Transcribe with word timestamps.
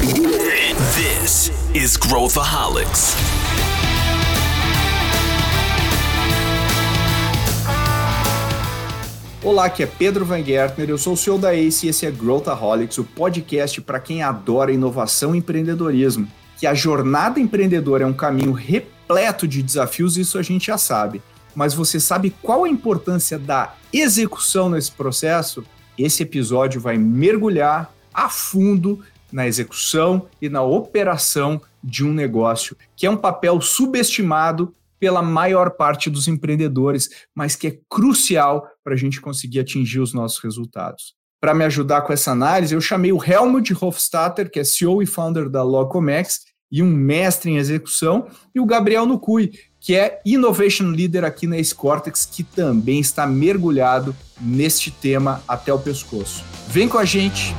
This 0.00 1.52
is 1.74 1.94
Growthaholics. 1.98 3.14
Olá, 9.44 9.66
aqui 9.66 9.82
é 9.82 9.86
Pedro 9.86 10.24
Van 10.24 10.42
Gertner, 10.42 10.88
eu 10.88 10.96
sou 10.96 11.12
o 11.12 11.16
CEO 11.18 11.36
da 11.36 11.54
ACE 11.54 11.86
e 11.86 11.90
esse 11.90 12.06
é 12.06 12.10
Growthaholics, 12.10 12.96
o 12.96 13.04
podcast 13.04 13.82
para 13.82 14.00
quem 14.00 14.22
adora 14.22 14.72
inovação 14.72 15.34
e 15.34 15.38
empreendedorismo. 15.38 16.26
Que 16.56 16.66
a 16.66 16.72
jornada 16.72 17.38
empreendedora 17.38 18.04
é 18.04 18.06
um 18.06 18.14
caminho 18.14 18.52
repleto 18.52 19.46
de 19.46 19.62
desafios, 19.62 20.16
isso 20.16 20.38
a 20.38 20.42
gente 20.42 20.68
já 20.68 20.78
sabe. 20.78 21.20
Mas 21.54 21.74
você 21.74 22.00
sabe 22.00 22.34
qual 22.40 22.64
a 22.64 22.70
importância 22.70 23.38
da 23.38 23.74
execução 23.92 24.70
nesse 24.70 24.92
processo? 24.92 25.62
Esse 25.98 26.22
episódio 26.22 26.80
vai 26.80 26.96
mergulhar 26.96 27.92
a 28.14 28.30
fundo 28.30 29.00
na 29.32 29.46
execução 29.46 30.28
e 30.40 30.48
na 30.48 30.62
operação 30.62 31.60
de 31.82 32.04
um 32.04 32.12
negócio, 32.12 32.76
que 32.96 33.06
é 33.06 33.10
um 33.10 33.16
papel 33.16 33.60
subestimado 33.60 34.74
pela 34.98 35.22
maior 35.22 35.70
parte 35.70 36.10
dos 36.10 36.28
empreendedores, 36.28 37.08
mas 37.34 37.56
que 37.56 37.66
é 37.66 37.78
crucial 37.88 38.66
para 38.84 38.94
a 38.94 38.96
gente 38.96 39.20
conseguir 39.20 39.60
atingir 39.60 39.98
os 39.98 40.12
nossos 40.12 40.38
resultados. 40.40 41.14
Para 41.40 41.54
me 41.54 41.64
ajudar 41.64 42.02
com 42.02 42.12
essa 42.12 42.32
análise, 42.32 42.74
eu 42.74 42.80
chamei 42.82 43.12
o 43.12 43.24
Helmut 43.24 43.72
Hofstadter, 43.80 44.50
que 44.50 44.60
é 44.60 44.64
CEO 44.64 45.02
e 45.02 45.06
founder 45.06 45.48
da 45.48 45.62
Locomex 45.62 46.40
e 46.70 46.82
um 46.82 46.90
mestre 46.90 47.50
em 47.50 47.56
execução, 47.56 48.28
e 48.54 48.60
o 48.60 48.66
Gabriel 48.66 49.06
Nukui, 49.06 49.52
que 49.80 49.96
é 49.96 50.20
Innovation 50.24 50.88
Leader 50.88 51.24
aqui 51.24 51.46
na 51.46 51.56
Cortex, 51.74 52.26
que 52.26 52.44
também 52.44 53.00
está 53.00 53.26
mergulhado 53.26 54.14
neste 54.38 54.90
tema 54.90 55.42
até 55.48 55.72
o 55.72 55.78
pescoço. 55.78 56.44
Vem 56.68 56.86
com 56.86 56.98
a 56.98 57.04
gente! 57.04 57.54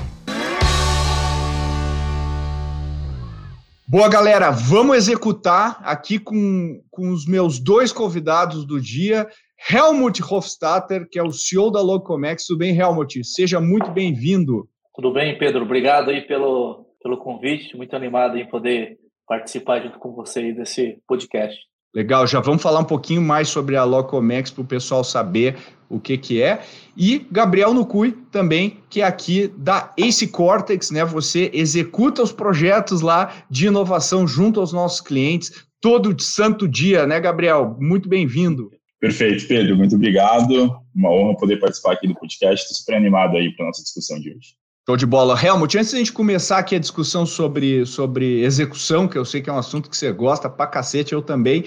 Boa, 3.91 4.08
galera, 4.08 4.52
vamos 4.52 4.95
executar 4.95 5.81
aqui 5.84 6.17
com, 6.17 6.81
com 6.89 7.09
os 7.09 7.28
meus 7.28 7.59
dois 7.59 7.92
convidados 7.92 8.66
do 8.66 8.80
dia, 8.80 9.28
Helmut 9.70 10.23
Hofstadter, 10.23 11.06
que 11.11 11.20
é 11.20 11.22
o 11.22 11.34
CEO 11.34 11.70
da 11.70 11.81
Locomex. 11.81 12.45
Tudo 12.45 12.59
bem, 12.59 12.73
Helmut? 12.73 13.22
Seja 13.25 13.59
muito 13.59 13.92
bem-vindo. 13.92 14.66
Tudo 14.95 15.12
bem, 15.12 15.38
Pedro. 15.38 15.66
Obrigado 15.66 16.09
aí 16.09 16.22
pelo, 16.22 16.86
pelo 17.03 17.17
convite. 17.17 17.75
Muito 17.75 17.94
animado 17.94 18.38
em 18.38 18.47
poder 18.47 18.97
participar 19.28 19.81
junto 19.81 20.00
com 20.00 20.14
vocês 20.14 20.56
desse 20.56 20.97
podcast. 21.06 21.59
Legal, 21.94 22.25
já 22.25 22.39
vamos 22.39 22.61
falar 22.61 22.80
um 22.80 22.86
pouquinho 22.86 23.22
mais 23.22 23.50
sobre 23.50 23.75
a 23.75 23.84
Locomex 23.84 24.50
para 24.50 24.61
o 24.61 24.66
pessoal 24.66 25.03
saber 25.03 25.58
o 25.89 26.00
que, 26.00 26.17
que 26.17 26.42
é. 26.42 26.61
E 26.95 27.25
Gabriel 27.30 27.73
Nucui 27.73 28.14
também, 28.31 28.78
que 28.89 29.02
é 29.02 29.03
aqui 29.03 29.52
da 29.58 29.94
Ace 29.97 30.25
Cortex, 30.28 30.89
né? 30.89 31.03
Você 31.03 31.52
executa 31.53 32.23
os 32.23 32.31
projetos 32.31 33.02
lá 33.02 33.34
de 33.50 33.67
inovação 33.67 34.25
junto 34.25 34.62
aos 34.62 34.72
nossos 34.72 35.02
clientes 35.02 35.66
todo 35.81 36.17
santo 36.22 36.66
dia, 36.66 37.06
né, 37.06 37.19
Gabriel? 37.19 37.75
Muito 37.78 38.08
bem-vindo. 38.08 38.72
Perfeito, 39.02 39.45
Pedro, 39.47 39.75
muito 39.75 39.95
obrigado. 39.95 40.78
Uma 40.95 41.12
honra 41.12 41.36
poder 41.36 41.59
participar 41.59 41.94
aqui 41.94 42.08
do 42.08 42.16
podcast. 42.16 42.64
Estou 42.64 42.78
super 42.78 42.95
animado 42.95 43.36
aí 43.36 43.53
para 43.53 43.66
a 43.66 43.67
nossa 43.67 43.84
discussão 43.84 44.17
de 44.17 44.30
hoje. 44.30 44.56
Show 44.88 44.98
de 44.98 45.06
bola. 45.06 45.40
Helmut, 45.40 45.78
antes 45.78 45.92
da 45.92 46.00
gente 46.00 46.12
começar 46.12 46.58
aqui 46.58 46.76
a 46.76 46.80
discussão 46.80 47.24
sobre, 47.24 47.86
sobre 47.86 48.42
execução, 48.42 49.08
que 49.08 49.16
eu 49.16 49.24
sei 49.24 49.40
que 49.40 49.50
é 49.50 49.54
um 49.54 49.60
assunto 49.60 49.88
que 49.88 49.96
você 49.96 50.12
gosta 50.12 50.50
pra 50.50 50.66
cacete, 50.66 51.14
eu 51.14 51.22
também, 51.22 51.66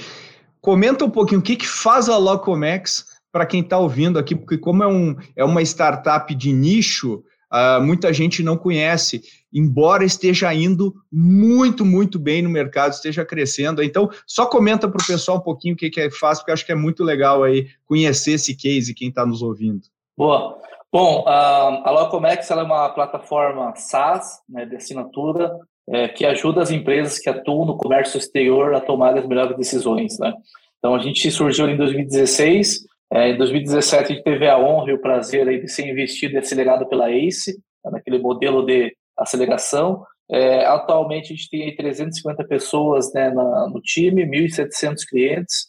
comenta 0.61 1.05
um 1.05 1.11
pouquinho 1.11 1.41
o 1.41 1.43
que, 1.43 1.55
que 1.55 1.67
faz 1.67 2.09
a 2.09 2.17
Locomex 2.17 3.07
para 3.31 3.47
quem 3.47 3.61
está 3.61 3.79
ouvindo 3.79 4.19
aqui, 4.19 4.35
porque 4.35 4.59
como 4.59 4.83
é, 4.83 4.89
um, 4.89 5.15
é 5.37 5.45
uma 5.45 5.63
startup 5.63 6.35
de 6.35 6.53
nicho, 6.53 7.23
uh, 7.53 7.81
muita 7.81 8.13
gente 8.13 8.43
não 8.43 8.57
conhece, 8.57 9.23
embora 9.53 10.05
esteja 10.05 10.53
indo 10.53 10.93
muito, 11.11 11.85
muito 11.85 12.19
bem 12.19 12.43
no 12.43 12.51
mercado, 12.51 12.95
esteja 12.95 13.25
crescendo. 13.25 13.81
Então, 13.81 14.11
só 14.27 14.45
comenta 14.45 14.89
para 14.89 15.01
o 15.01 15.07
pessoal 15.07 15.39
um 15.39 15.43
pouquinho 15.43 15.75
o 15.75 15.77
que, 15.77 15.89
que 15.89 16.01
é 16.01 16.11
faz, 16.11 16.41
porque 16.41 16.51
acho 16.51 16.67
que 16.67 16.73
é 16.73 16.77
muito 16.77 17.05
legal 17.05 17.45
aí 17.45 17.69
conhecer 17.87 18.33
esse 18.33 18.57
case, 18.57 18.93
quem 18.93 19.09
está 19.09 19.25
nos 19.25 19.41
ouvindo. 19.41 19.83
Boa. 20.17 20.59
Bom, 20.95 21.25
a 21.27 21.91
Locomex 21.91 22.49
é 22.53 22.55
uma 22.55 22.89
plataforma 22.89 23.75
SaaS 23.75 24.41
né, 24.49 24.65
de 24.65 24.77
assinatura 24.77 25.59
é, 25.89 26.07
que 26.07 26.25
ajuda 26.25 26.63
as 26.63 26.71
empresas 26.71 27.19
que 27.19 27.29
atuam 27.29 27.67
no 27.67 27.77
comércio 27.77 28.17
exterior 28.17 28.73
a 28.77 28.81
tomar 28.81 29.19
as 29.19 29.27
melhores 29.27 29.57
decisões. 29.57 30.17
Né? 30.21 30.33
Então, 30.79 30.95
a 30.95 31.01
gente 31.01 31.29
surgiu 31.33 31.69
em 31.69 31.77
2016. 31.77 32.87
É, 33.13 33.31
em 33.31 33.37
2017, 33.37 34.05
a 34.05 34.15
gente 34.15 34.23
teve 34.23 34.47
a 34.47 34.57
honra 34.57 34.93
e 34.93 34.95
o 34.95 35.01
prazer 35.01 35.49
aí 35.49 35.61
de 35.61 35.67
ser 35.67 35.85
investido 35.89 36.35
e 36.35 36.39
acelerado 36.39 36.89
pela 36.89 37.11
ACE, 37.11 37.59
né, 37.85 37.91
naquele 37.91 38.21
modelo 38.21 38.65
de 38.65 38.97
aceleração. 39.19 40.07
É, 40.31 40.65
atualmente, 40.65 41.33
a 41.33 41.37
gente 41.37 41.51
tem 41.51 41.75
350 41.75 42.45
pessoas 42.45 43.13
né, 43.13 43.31
na, 43.31 43.69
no 43.69 43.81
time, 43.81 44.25
1.700 44.25 44.99
clientes 45.11 45.67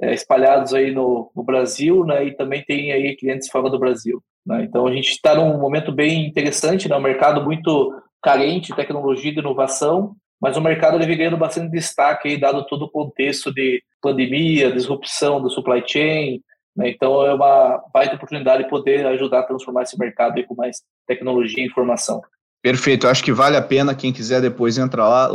é, 0.00 0.14
espalhados 0.14 0.72
aí 0.72 0.92
no, 0.92 1.32
no 1.34 1.42
Brasil, 1.42 2.04
né, 2.04 2.26
e 2.26 2.36
também 2.36 2.62
tem 2.62 2.92
aí 2.92 3.16
clientes 3.16 3.50
fora 3.50 3.68
do 3.68 3.76
Brasil. 3.76 4.22
Né? 4.48 4.64
Então 4.64 4.86
a 4.86 4.92
gente 4.92 5.10
está 5.10 5.34
num 5.34 5.58
momento 5.58 5.92
bem 5.92 6.26
interessante, 6.26 6.88
né? 6.88 6.96
um 6.96 7.02
mercado 7.02 7.44
muito 7.44 7.94
carente 8.22 8.68
de 8.68 8.76
tecnologia 8.76 9.30
e 9.30 9.34
de 9.34 9.40
inovação, 9.40 10.16
mas 10.40 10.56
o 10.56 10.60
mercado 10.62 10.98
deve 10.98 11.14
ganhando 11.14 11.36
bastante 11.36 11.70
destaque, 11.70 12.28
aí, 12.28 12.40
dado 12.40 12.66
todo 12.66 12.86
o 12.86 12.90
contexto 12.90 13.52
de 13.52 13.82
pandemia, 14.00 14.72
disrupção 14.72 15.42
do 15.42 15.50
supply 15.50 15.82
chain. 15.86 16.40
Né? 16.74 16.90
Então 16.90 17.26
é 17.26 17.34
uma 17.34 17.82
baita 17.92 18.14
oportunidade 18.14 18.64
de 18.64 18.70
poder 18.70 19.06
ajudar 19.06 19.40
a 19.40 19.42
transformar 19.42 19.82
esse 19.82 19.98
mercado 19.98 20.42
com 20.46 20.54
mais 20.54 20.78
tecnologia 21.06 21.62
e 21.62 21.66
informação. 21.66 22.22
Perfeito, 22.62 23.06
acho 23.06 23.22
que 23.22 23.32
vale 23.32 23.56
a 23.56 23.62
pena 23.62 23.94
quem 23.94 24.12
quiser 24.12 24.40
depois 24.40 24.78
entrar 24.78 25.08
lá, 25.08 25.26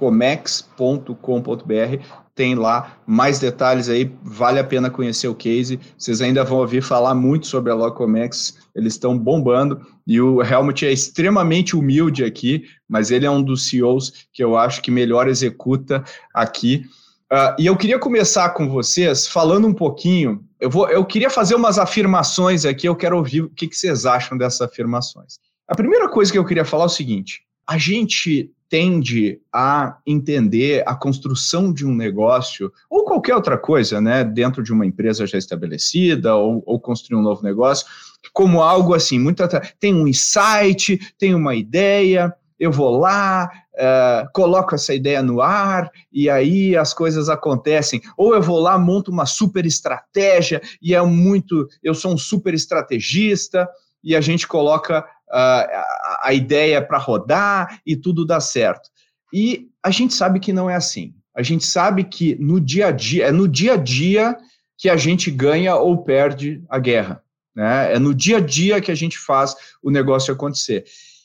logcomex.com.br 0.00 2.04
tem 2.34 2.54
lá 2.54 2.96
mais 3.06 3.38
detalhes 3.38 3.90
aí, 3.90 4.10
vale 4.22 4.58
a 4.58 4.64
pena 4.64 4.88
conhecer 4.88 5.28
o 5.28 5.34
case. 5.34 5.78
Vocês 5.98 6.22
ainda 6.22 6.42
vão 6.42 6.56
ouvir 6.58 6.82
falar 6.82 7.14
muito 7.14 7.46
sobre 7.46 7.70
a 7.70 7.74
Locomex, 7.74 8.56
eles 8.74 8.94
estão 8.94 9.18
bombando 9.18 9.86
e 10.06 10.18
o 10.20 10.42
Helmut 10.42 10.86
é 10.86 10.90
extremamente 10.90 11.76
humilde 11.76 12.24
aqui, 12.24 12.64
mas 12.88 13.10
ele 13.10 13.26
é 13.26 13.30
um 13.30 13.42
dos 13.42 13.68
CEOs 13.68 14.26
que 14.32 14.42
eu 14.42 14.56
acho 14.56 14.80
que 14.80 14.90
melhor 14.90 15.28
executa 15.28 16.02
aqui. 16.32 16.86
Uh, 17.30 17.52
e 17.58 17.66
eu 17.66 17.76
queria 17.76 17.98
começar 17.98 18.48
com 18.50 18.70
vocês 18.70 19.26
falando 19.26 19.68
um 19.68 19.74
pouquinho. 19.74 20.42
Eu, 20.58 20.70
vou, 20.70 20.88
eu 20.88 21.04
queria 21.04 21.28
fazer 21.28 21.54
umas 21.54 21.78
afirmações 21.78 22.64
aqui, 22.64 22.88
eu 22.88 22.96
quero 22.96 23.18
ouvir 23.18 23.42
o 23.42 23.50
que, 23.50 23.68
que 23.68 23.76
vocês 23.76 24.06
acham 24.06 24.38
dessas 24.38 24.62
afirmações. 24.62 25.38
A 25.68 25.76
primeira 25.76 26.08
coisa 26.08 26.32
que 26.32 26.38
eu 26.38 26.44
queria 26.44 26.64
falar 26.64 26.84
é 26.84 26.86
o 26.86 26.88
seguinte: 26.88 27.42
a 27.70 27.78
gente 27.78 28.50
tende 28.68 29.40
a 29.54 29.96
entender 30.04 30.82
a 30.84 30.92
construção 30.96 31.72
de 31.72 31.86
um 31.86 31.94
negócio 31.94 32.72
ou 32.90 33.04
qualquer 33.04 33.36
outra 33.36 33.56
coisa, 33.56 34.00
né, 34.00 34.24
dentro 34.24 34.60
de 34.60 34.72
uma 34.72 34.84
empresa 34.84 35.24
já 35.24 35.38
estabelecida 35.38 36.34
ou, 36.34 36.64
ou 36.66 36.80
construir 36.80 37.16
um 37.16 37.22
novo 37.22 37.44
negócio, 37.44 37.86
como 38.32 38.60
algo 38.60 38.92
assim, 38.92 39.20
muito 39.20 39.44
tem 39.78 39.94
um 39.94 40.08
insight, 40.08 40.98
tem 41.16 41.32
uma 41.32 41.54
ideia, 41.54 42.34
eu 42.58 42.72
vou 42.72 42.98
lá, 42.98 43.48
uh, 43.74 44.28
coloco 44.34 44.74
essa 44.74 44.92
ideia 44.92 45.22
no 45.22 45.40
ar 45.40 45.88
e 46.12 46.28
aí 46.28 46.76
as 46.76 46.92
coisas 46.92 47.28
acontecem. 47.28 48.02
Ou 48.16 48.34
eu 48.34 48.42
vou 48.42 48.58
lá, 48.58 48.76
monto 48.76 49.12
uma 49.12 49.26
super 49.26 49.64
estratégia 49.64 50.60
e 50.82 50.92
é 50.92 51.02
muito, 51.02 51.68
eu 51.84 51.94
sou 51.94 52.14
um 52.14 52.18
super 52.18 52.52
estrategista 52.52 53.68
e 54.02 54.16
a 54.16 54.20
gente 54.20 54.48
coloca 54.48 55.06
uh, 55.30 56.20
a 56.22 56.32
ideia 56.32 56.82
para 56.82 56.98
rodar 56.98 57.80
e 57.86 57.96
tudo 57.96 58.26
dá 58.26 58.40
certo. 58.40 58.88
E 59.32 59.68
a 59.82 59.90
gente 59.90 60.14
sabe 60.14 60.40
que 60.40 60.52
não 60.52 60.68
é 60.68 60.74
assim. 60.74 61.14
A 61.34 61.42
gente 61.42 61.64
sabe 61.64 62.04
que 62.04 62.34
no 62.36 62.60
dia 62.60 62.88
a 62.88 62.90
dia, 62.90 63.26
é 63.26 63.32
no 63.32 63.48
dia 63.48 63.74
a 63.74 63.76
dia 63.76 64.36
que 64.76 64.88
a 64.88 64.96
gente 64.96 65.30
ganha 65.30 65.76
ou 65.76 66.02
perde 66.02 66.62
a 66.68 66.78
guerra. 66.78 67.22
Né? 67.54 67.94
É 67.94 67.98
no 67.98 68.14
dia 68.14 68.38
a 68.38 68.40
dia 68.40 68.80
que 68.80 68.90
a 68.90 68.94
gente 68.94 69.18
faz 69.18 69.54
o 69.82 69.90
negócio 69.90 70.32
acontecer. 70.32 70.84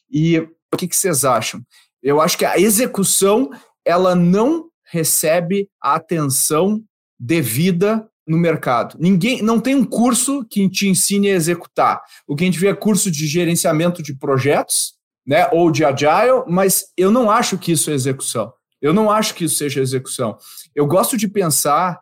E 0.09 0.37
o 0.39 0.77
que, 0.77 0.87
que 0.87 0.95
vocês 0.95 1.25
acham? 1.25 1.61
Eu 2.01 2.21
acho 2.21 2.37
que 2.37 2.45
a 2.45 2.59
execução 2.59 3.49
ela 3.83 4.15
não 4.15 4.69
recebe 4.83 5.69
a 5.81 5.95
atenção 5.95 6.83
devida 7.19 8.07
no 8.27 8.37
mercado. 8.37 8.97
Ninguém 8.99 9.41
não 9.41 9.59
tem 9.59 9.75
um 9.75 9.85
curso 9.85 10.45
que 10.49 10.67
te 10.69 10.87
ensine 10.87 11.29
a 11.29 11.35
executar. 11.35 12.01
O 12.27 12.35
que 12.35 12.43
a 12.43 12.47
gente 12.47 12.59
vê 12.59 12.67
é 12.67 12.73
curso 12.73 13.11
de 13.11 13.27
gerenciamento 13.27 14.01
de 14.01 14.15
projetos, 14.15 14.93
né, 15.25 15.47
ou 15.51 15.71
de 15.71 15.83
agile, 15.83 16.43
mas 16.47 16.85
eu 16.97 17.11
não 17.11 17.29
acho 17.29 17.57
que 17.57 17.71
isso 17.71 17.89
é 17.89 17.93
execução. 17.93 18.51
Eu 18.81 18.93
não 18.93 19.09
acho 19.09 19.33
que 19.33 19.45
isso 19.45 19.55
seja 19.55 19.81
execução. 19.81 20.37
Eu 20.75 20.85
gosto 20.85 21.17
de 21.17 21.27
pensar, 21.27 21.99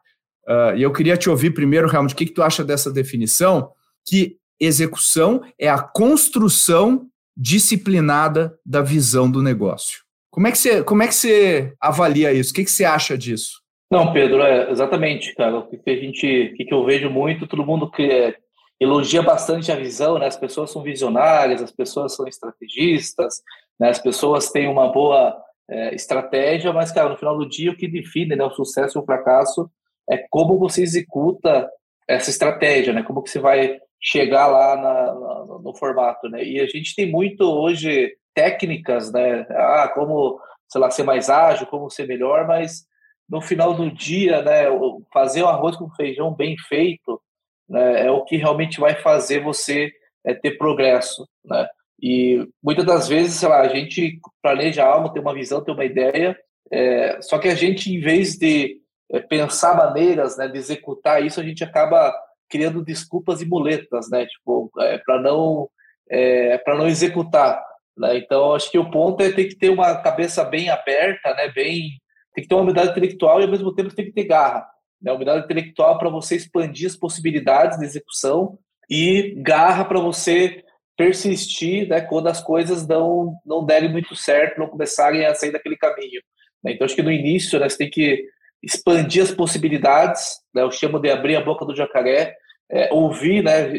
uh, 0.47 0.75
e 0.75 0.81
eu 0.81 0.91
queria 0.91 1.15
te 1.15 1.29
ouvir 1.29 1.51
primeiro, 1.51 1.93
Helmut, 1.93 2.13
o 2.13 2.17
que, 2.17 2.25
que 2.25 2.33
tu 2.33 2.43
acha 2.43 2.63
dessa 2.63 2.91
definição? 2.91 3.71
Que 4.05 4.37
execução 4.59 5.41
é 5.57 5.69
a 5.69 5.79
construção 5.79 7.07
disciplinada 7.35 8.57
da 8.65 8.81
visão 8.81 9.29
do 9.29 9.41
negócio. 9.41 10.03
Como 10.29 10.47
é 10.47 10.51
que 10.51 10.57
você, 10.57 10.83
como 10.83 11.03
é 11.03 11.07
que 11.07 11.15
você 11.15 11.73
avalia 11.79 12.33
isso? 12.33 12.51
O 12.51 12.55
que, 12.55 12.63
que 12.65 12.71
você 12.71 12.83
acha 12.83 13.17
disso? 13.17 13.62
Não, 13.93 14.11
Pedro, 14.11 14.41
é 14.41 14.71
exatamente, 14.71 15.35
cara. 15.35 15.59
O 15.59 15.67
que 15.67 15.87
a 15.87 15.95
gente, 15.95 16.51
o 16.51 16.55
que 16.55 16.73
eu 16.73 16.83
vejo 16.83 17.11
muito, 17.11 17.45
todo 17.45 17.63
mundo 17.63 17.91
que 17.91 18.01
é, 18.01 18.35
elogia 18.79 19.21
bastante 19.21 19.71
a 19.71 19.75
visão, 19.75 20.17
né? 20.17 20.25
As 20.25 20.35
pessoas 20.35 20.71
são 20.71 20.81
visionárias, 20.81 21.61
as 21.61 21.71
pessoas 21.71 22.15
são 22.15 22.27
estrategistas, 22.27 23.43
Né? 23.79 23.89
As 23.89 23.99
pessoas 23.99 24.49
têm 24.49 24.67
uma 24.67 24.91
boa 24.91 25.39
é, 25.69 25.93
estratégia, 25.93 26.73
mas, 26.73 26.91
cara, 26.91 27.07
no 27.07 27.17
final 27.17 27.37
do 27.37 27.47
dia, 27.47 27.69
o 27.69 27.77
que 27.77 27.87
define 27.87 28.35
né, 28.35 28.43
o 28.43 28.49
sucesso 28.49 28.97
e 28.97 28.99
o 28.99 29.05
fracasso 29.05 29.69
é 30.09 30.25
como 30.27 30.57
você 30.57 30.81
executa 30.81 31.69
essa 32.07 32.31
estratégia, 32.31 32.93
né? 32.93 33.03
Como 33.03 33.21
que 33.21 33.29
você 33.29 33.39
vai 33.39 33.77
chegar 34.01 34.47
lá 34.47 34.75
na, 34.75 35.13
na, 35.13 35.59
no 35.59 35.75
formato, 35.77 36.27
né? 36.29 36.43
E 36.43 36.59
a 36.59 36.65
gente 36.65 36.95
tem 36.95 37.11
muito 37.11 37.43
hoje 37.43 38.11
técnicas, 38.33 39.11
né? 39.11 39.45
Ah, 39.51 39.91
como, 39.93 40.39
sei 40.67 40.81
lá, 40.81 40.89
ser 40.89 41.03
mais 41.03 41.29
ágil, 41.29 41.67
como 41.67 41.91
ser 41.91 42.07
melhor, 42.07 42.47
mas 42.47 42.91
no 43.33 43.41
final 43.41 43.73
do 43.73 43.89
dia, 43.89 44.43
né, 44.43 44.65
fazer 45.11 45.41
o 45.41 45.47
arroz 45.47 45.75
com 45.75 45.89
feijão 45.95 46.31
bem 46.31 46.55
feito 46.55 47.19
né, 47.67 48.05
é 48.05 48.11
o 48.11 48.23
que 48.23 48.37
realmente 48.37 48.79
vai 48.79 48.93
fazer 49.01 49.41
você 49.41 49.91
é, 50.23 50.35
ter 50.35 50.55
progresso, 50.55 51.27
né? 51.43 51.67
E 51.99 52.47
muitas 52.61 52.85
das 52.85 53.07
vezes, 53.07 53.33
sei 53.33 53.49
lá, 53.49 53.61
a 53.61 53.67
gente 53.67 54.19
planeja 54.39 54.85
algo, 54.85 55.09
tem 55.09 55.19
uma 55.19 55.33
visão, 55.33 55.63
tem 55.63 55.73
uma 55.73 55.83
ideia, 55.83 56.37
é, 56.71 57.19
só 57.21 57.39
que 57.39 57.47
a 57.47 57.55
gente, 57.55 57.91
em 57.91 57.99
vez 57.99 58.37
de 58.37 58.77
é, 59.11 59.19
pensar 59.19 59.75
maneiras 59.75 60.37
né, 60.37 60.47
de 60.47 60.59
executar 60.59 61.25
isso, 61.25 61.39
a 61.39 61.43
gente 61.43 61.63
acaba 61.63 62.13
criando 62.47 62.85
desculpas 62.85 63.41
e 63.41 63.45
muletas, 63.45 64.11
né? 64.11 64.27
Tipo, 64.27 64.69
é, 64.79 64.99
para 64.99 65.19
não 65.19 65.67
é, 66.07 66.59
para 66.59 66.77
não 66.77 66.87
executar. 66.87 67.59
Né? 67.97 68.17
Então, 68.17 68.53
acho 68.53 68.69
que 68.69 68.77
o 68.77 68.91
ponto 68.91 69.23
é 69.23 69.31
ter 69.31 69.45
que 69.45 69.55
ter 69.55 69.69
uma 69.69 69.95
cabeça 70.03 70.43
bem 70.43 70.69
aberta, 70.69 71.33
né? 71.33 71.49
Bem, 71.49 71.99
tem 72.33 72.43
que 72.43 72.47
ter 72.47 72.55
uma 72.55 72.61
humildade 72.61 72.91
intelectual 72.91 73.39
e 73.39 73.43
ao 73.43 73.51
mesmo 73.51 73.73
tempo 73.73 73.93
tem 73.93 74.05
que 74.05 74.11
ter 74.11 74.25
garra. 74.25 74.65
Né? 75.01 75.11
Humildade 75.11 75.45
intelectual 75.45 75.97
para 75.97 76.09
você 76.09 76.35
expandir 76.35 76.87
as 76.87 76.95
possibilidades 76.95 77.77
de 77.77 77.85
execução 77.85 78.57
e 78.89 79.35
garra 79.37 79.85
para 79.85 79.99
você 79.99 80.63
persistir, 80.97 81.87
né? 81.87 82.01
Quando 82.01 82.27
as 82.27 82.41
coisas 82.41 82.87
não 82.87 83.35
não 83.45 83.65
derem 83.65 83.91
muito 83.91 84.15
certo, 84.15 84.59
não 84.59 84.67
começarem 84.67 85.25
a 85.25 85.33
sair 85.33 85.51
daquele 85.51 85.75
caminho. 85.75 86.21
Né? 86.63 86.73
Então, 86.73 86.85
acho 86.85 86.95
que 86.95 87.01
no 87.01 87.11
início, 87.11 87.59
né, 87.59 87.67
você 87.67 87.77
tem 87.77 87.89
que 87.89 88.23
expandir 88.61 89.23
as 89.23 89.31
possibilidades, 89.31 90.37
né, 90.53 90.61
eu 90.61 90.71
chamo 90.71 90.99
de 90.99 91.09
abrir 91.09 91.35
a 91.35 91.41
boca 91.41 91.65
do 91.65 91.75
jacaré, 91.75 92.35
é, 92.71 92.93
ouvir 92.93 93.43
né, 93.43 93.73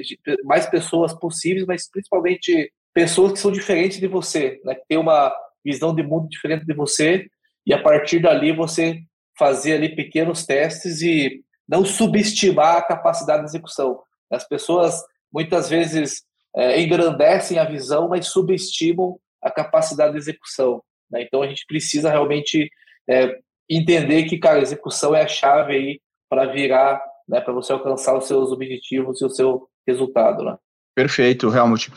mais 0.44 0.66
pessoas 0.66 1.14
possíveis, 1.14 1.64
mas 1.66 1.88
principalmente 1.90 2.70
pessoas 2.92 3.32
que 3.32 3.38
são 3.38 3.50
diferentes 3.50 3.98
de 3.98 4.06
você, 4.06 4.60
né, 4.64 4.74
que 4.74 4.86
tem 4.86 4.98
uma 4.98 5.32
visão 5.64 5.94
de 5.94 6.02
mundo 6.02 6.28
diferente 6.28 6.66
de 6.66 6.74
você, 6.74 7.26
e 7.66 7.72
a 7.72 7.82
partir 7.82 8.20
dali 8.20 8.52
você 8.52 9.00
fazer 9.38 9.74
ali 9.74 9.94
pequenos 9.94 10.44
testes 10.44 11.02
e 11.02 11.42
não 11.68 11.84
subestimar 11.84 12.76
a 12.76 12.82
capacidade 12.82 13.42
de 13.42 13.48
execução. 13.48 14.00
As 14.30 14.46
pessoas 14.46 15.00
muitas 15.32 15.68
vezes 15.68 16.22
é, 16.54 16.80
engrandecem 16.80 17.58
a 17.58 17.64
visão, 17.64 18.08
mas 18.08 18.28
subestimam 18.28 19.18
a 19.42 19.50
capacidade 19.50 20.12
de 20.12 20.18
execução. 20.18 20.82
Né? 21.10 21.22
Então 21.22 21.42
a 21.42 21.48
gente 21.48 21.64
precisa 21.66 22.10
realmente 22.10 22.70
é, 23.08 23.38
entender 23.68 24.24
que, 24.24 24.38
cara, 24.38 24.58
a 24.58 24.62
execução 24.62 25.14
é 25.14 25.22
a 25.22 25.28
chave 25.28 25.74
aí 25.74 26.00
para 26.28 26.46
virar, 26.46 27.02
né, 27.28 27.40
para 27.40 27.52
você 27.52 27.72
alcançar 27.72 28.16
os 28.16 28.26
seus 28.26 28.52
objetivos 28.52 29.20
e 29.20 29.24
o 29.24 29.30
seu 29.30 29.68
resultado, 29.86 30.44
né? 30.44 30.56
Perfeito, 30.94 31.54
Helmut. 31.54 31.90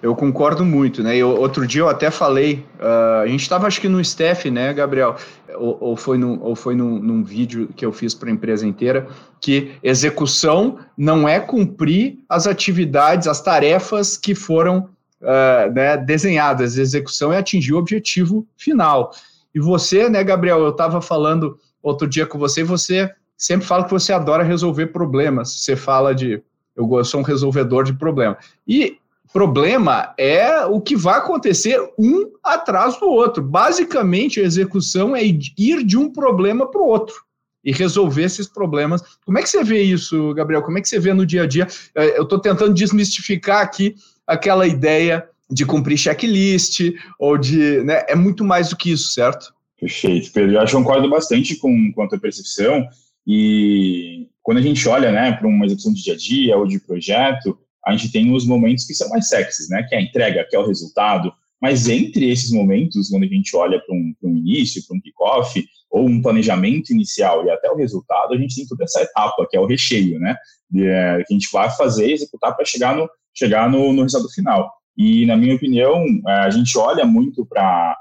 Eu 0.00 0.14
concordo 0.14 0.64
muito, 0.64 1.02
né? 1.02 1.16
Eu, 1.16 1.30
outro 1.30 1.66
dia 1.66 1.82
eu 1.82 1.88
até 1.88 2.10
falei, 2.10 2.64
uh, 2.78 3.22
a 3.22 3.26
gente 3.26 3.42
estava 3.42 3.66
acho 3.66 3.80
que 3.80 3.88
no 3.88 4.00
staff, 4.00 4.50
né, 4.50 4.72
Gabriel? 4.72 5.16
Ou, 5.56 5.76
ou 5.80 5.96
foi, 5.96 6.16
no, 6.16 6.40
ou 6.42 6.54
foi 6.54 6.74
num, 6.74 6.98
num 6.98 7.24
vídeo 7.24 7.68
que 7.74 7.84
eu 7.84 7.92
fiz 7.92 8.14
para 8.14 8.28
a 8.28 8.32
empresa 8.32 8.66
inteira, 8.66 9.08
que 9.40 9.72
execução 9.82 10.78
não 10.96 11.28
é 11.28 11.40
cumprir 11.40 12.18
as 12.28 12.46
atividades, 12.46 13.26
as 13.26 13.40
tarefas 13.40 14.16
que 14.16 14.34
foram 14.34 14.88
uh, 15.20 15.72
né, 15.74 15.96
desenhadas. 15.96 16.78
Execução 16.78 17.32
é 17.32 17.38
atingir 17.38 17.72
o 17.72 17.78
objetivo 17.78 18.46
final. 18.56 19.10
E 19.54 19.60
você, 19.60 20.08
né, 20.08 20.22
Gabriel, 20.22 20.60
eu 20.60 20.70
estava 20.70 21.00
falando 21.00 21.58
outro 21.82 22.06
dia 22.06 22.26
com 22.26 22.38
você, 22.38 22.60
e 22.60 22.64
você 22.64 23.10
sempre 23.36 23.66
fala 23.66 23.84
que 23.84 23.90
você 23.90 24.12
adora 24.12 24.44
resolver 24.44 24.88
problemas. 24.88 25.60
Você 25.60 25.74
fala 25.74 26.14
de 26.14 26.42
eu 26.76 27.04
sou 27.04 27.20
um 27.20 27.24
resolvedor 27.24 27.82
de 27.82 27.92
problema. 27.92 28.38
E 28.66 28.98
problema 29.32 30.14
é 30.18 30.64
o 30.64 30.80
que 30.80 30.96
vai 30.96 31.18
acontecer 31.18 31.78
um 31.98 32.30
atrás 32.42 32.98
do 32.98 33.06
outro. 33.06 33.42
Basicamente, 33.42 34.40
a 34.40 34.44
execução 34.44 35.14
é 35.14 35.22
ir 35.24 35.84
de 35.84 35.96
um 35.96 36.10
problema 36.10 36.70
para 36.70 36.80
o 36.80 36.86
outro 36.86 37.16
e 37.64 37.72
resolver 37.72 38.22
esses 38.22 38.46
problemas. 38.46 39.02
Como 39.24 39.38
é 39.38 39.42
que 39.42 39.48
você 39.48 39.62
vê 39.62 39.82
isso, 39.82 40.32
Gabriel? 40.34 40.62
Como 40.62 40.78
é 40.78 40.80
que 40.80 40.88
você 40.88 40.98
vê 40.98 41.12
no 41.12 41.26
dia 41.26 41.42
a 41.42 41.46
dia? 41.46 41.66
É, 41.94 42.18
eu 42.18 42.22
estou 42.22 42.38
tentando 42.38 42.72
desmistificar 42.72 43.62
aqui 43.62 43.94
aquela 44.26 44.66
ideia 44.66 45.28
de 45.50 45.64
cumprir 45.64 45.98
checklist 45.98 46.80
ou 47.18 47.36
de. 47.36 47.82
Né, 47.82 48.04
é 48.08 48.14
muito 48.14 48.44
mais 48.44 48.70
do 48.70 48.76
que 48.76 48.92
isso, 48.92 49.12
certo? 49.12 49.52
Perfeito, 49.80 50.32
Pedro. 50.32 50.54
Eu 50.54 50.60
acho 50.60 50.76
que 50.76 50.82
concordo 50.82 51.08
bastante 51.08 51.56
com, 51.56 51.92
com 51.92 52.02
a 52.02 52.08
tua 52.08 52.18
percepção. 52.18 52.86
E 53.26 54.28
quando 54.42 54.58
a 54.58 54.62
gente 54.62 54.88
olha 54.88 55.12
né, 55.12 55.32
para 55.32 55.46
uma 55.46 55.66
execução 55.66 55.92
de 55.92 56.02
dia 56.02 56.14
a 56.14 56.16
dia 56.16 56.56
ou 56.56 56.66
de 56.66 56.80
projeto, 56.80 57.58
a 57.86 57.96
gente 57.96 58.12
tem 58.12 58.32
os 58.34 58.46
momentos 58.46 58.84
que 58.84 58.94
são 58.94 59.08
mais 59.08 59.28
sexys, 59.28 59.68
né? 59.68 59.82
Que 59.88 59.94
é 59.94 59.98
a 59.98 60.02
entrega, 60.02 60.46
que 60.48 60.56
é 60.56 60.58
o 60.58 60.66
resultado. 60.66 61.32
Mas 61.60 61.88
entre 61.88 62.30
esses 62.30 62.52
momentos, 62.52 63.08
quando 63.10 63.24
a 63.24 63.26
gente 63.26 63.54
olha 63.56 63.80
para 63.80 63.94
um, 63.94 64.14
um 64.22 64.36
início, 64.36 64.82
para 64.86 64.96
um 64.96 65.00
kickoff, 65.00 65.64
ou 65.90 66.06
um 66.06 66.20
planejamento 66.20 66.90
inicial 66.92 67.44
e 67.44 67.50
até 67.50 67.70
o 67.70 67.76
resultado, 67.76 68.34
a 68.34 68.38
gente 68.38 68.54
tem 68.54 68.66
toda 68.66 68.84
essa 68.84 69.02
etapa, 69.02 69.46
que 69.48 69.56
é 69.56 69.60
o 69.60 69.66
recheio, 69.66 70.18
né? 70.18 70.36
De, 70.70 70.86
é, 70.86 71.24
que 71.26 71.32
a 71.32 71.36
gente 71.36 71.48
vai 71.52 71.70
fazer, 71.70 72.12
executar 72.12 72.54
para 72.54 72.64
chegar, 72.64 72.94
no, 72.94 73.08
chegar 73.34 73.70
no, 73.70 73.92
no 73.92 74.02
resultado 74.02 74.32
final. 74.32 74.70
E, 74.96 75.24
na 75.26 75.36
minha 75.36 75.54
opinião, 75.54 76.04
é, 76.26 76.32
a 76.40 76.50
gente 76.50 76.76
olha 76.76 77.04
muito 77.04 77.46
para 77.46 77.96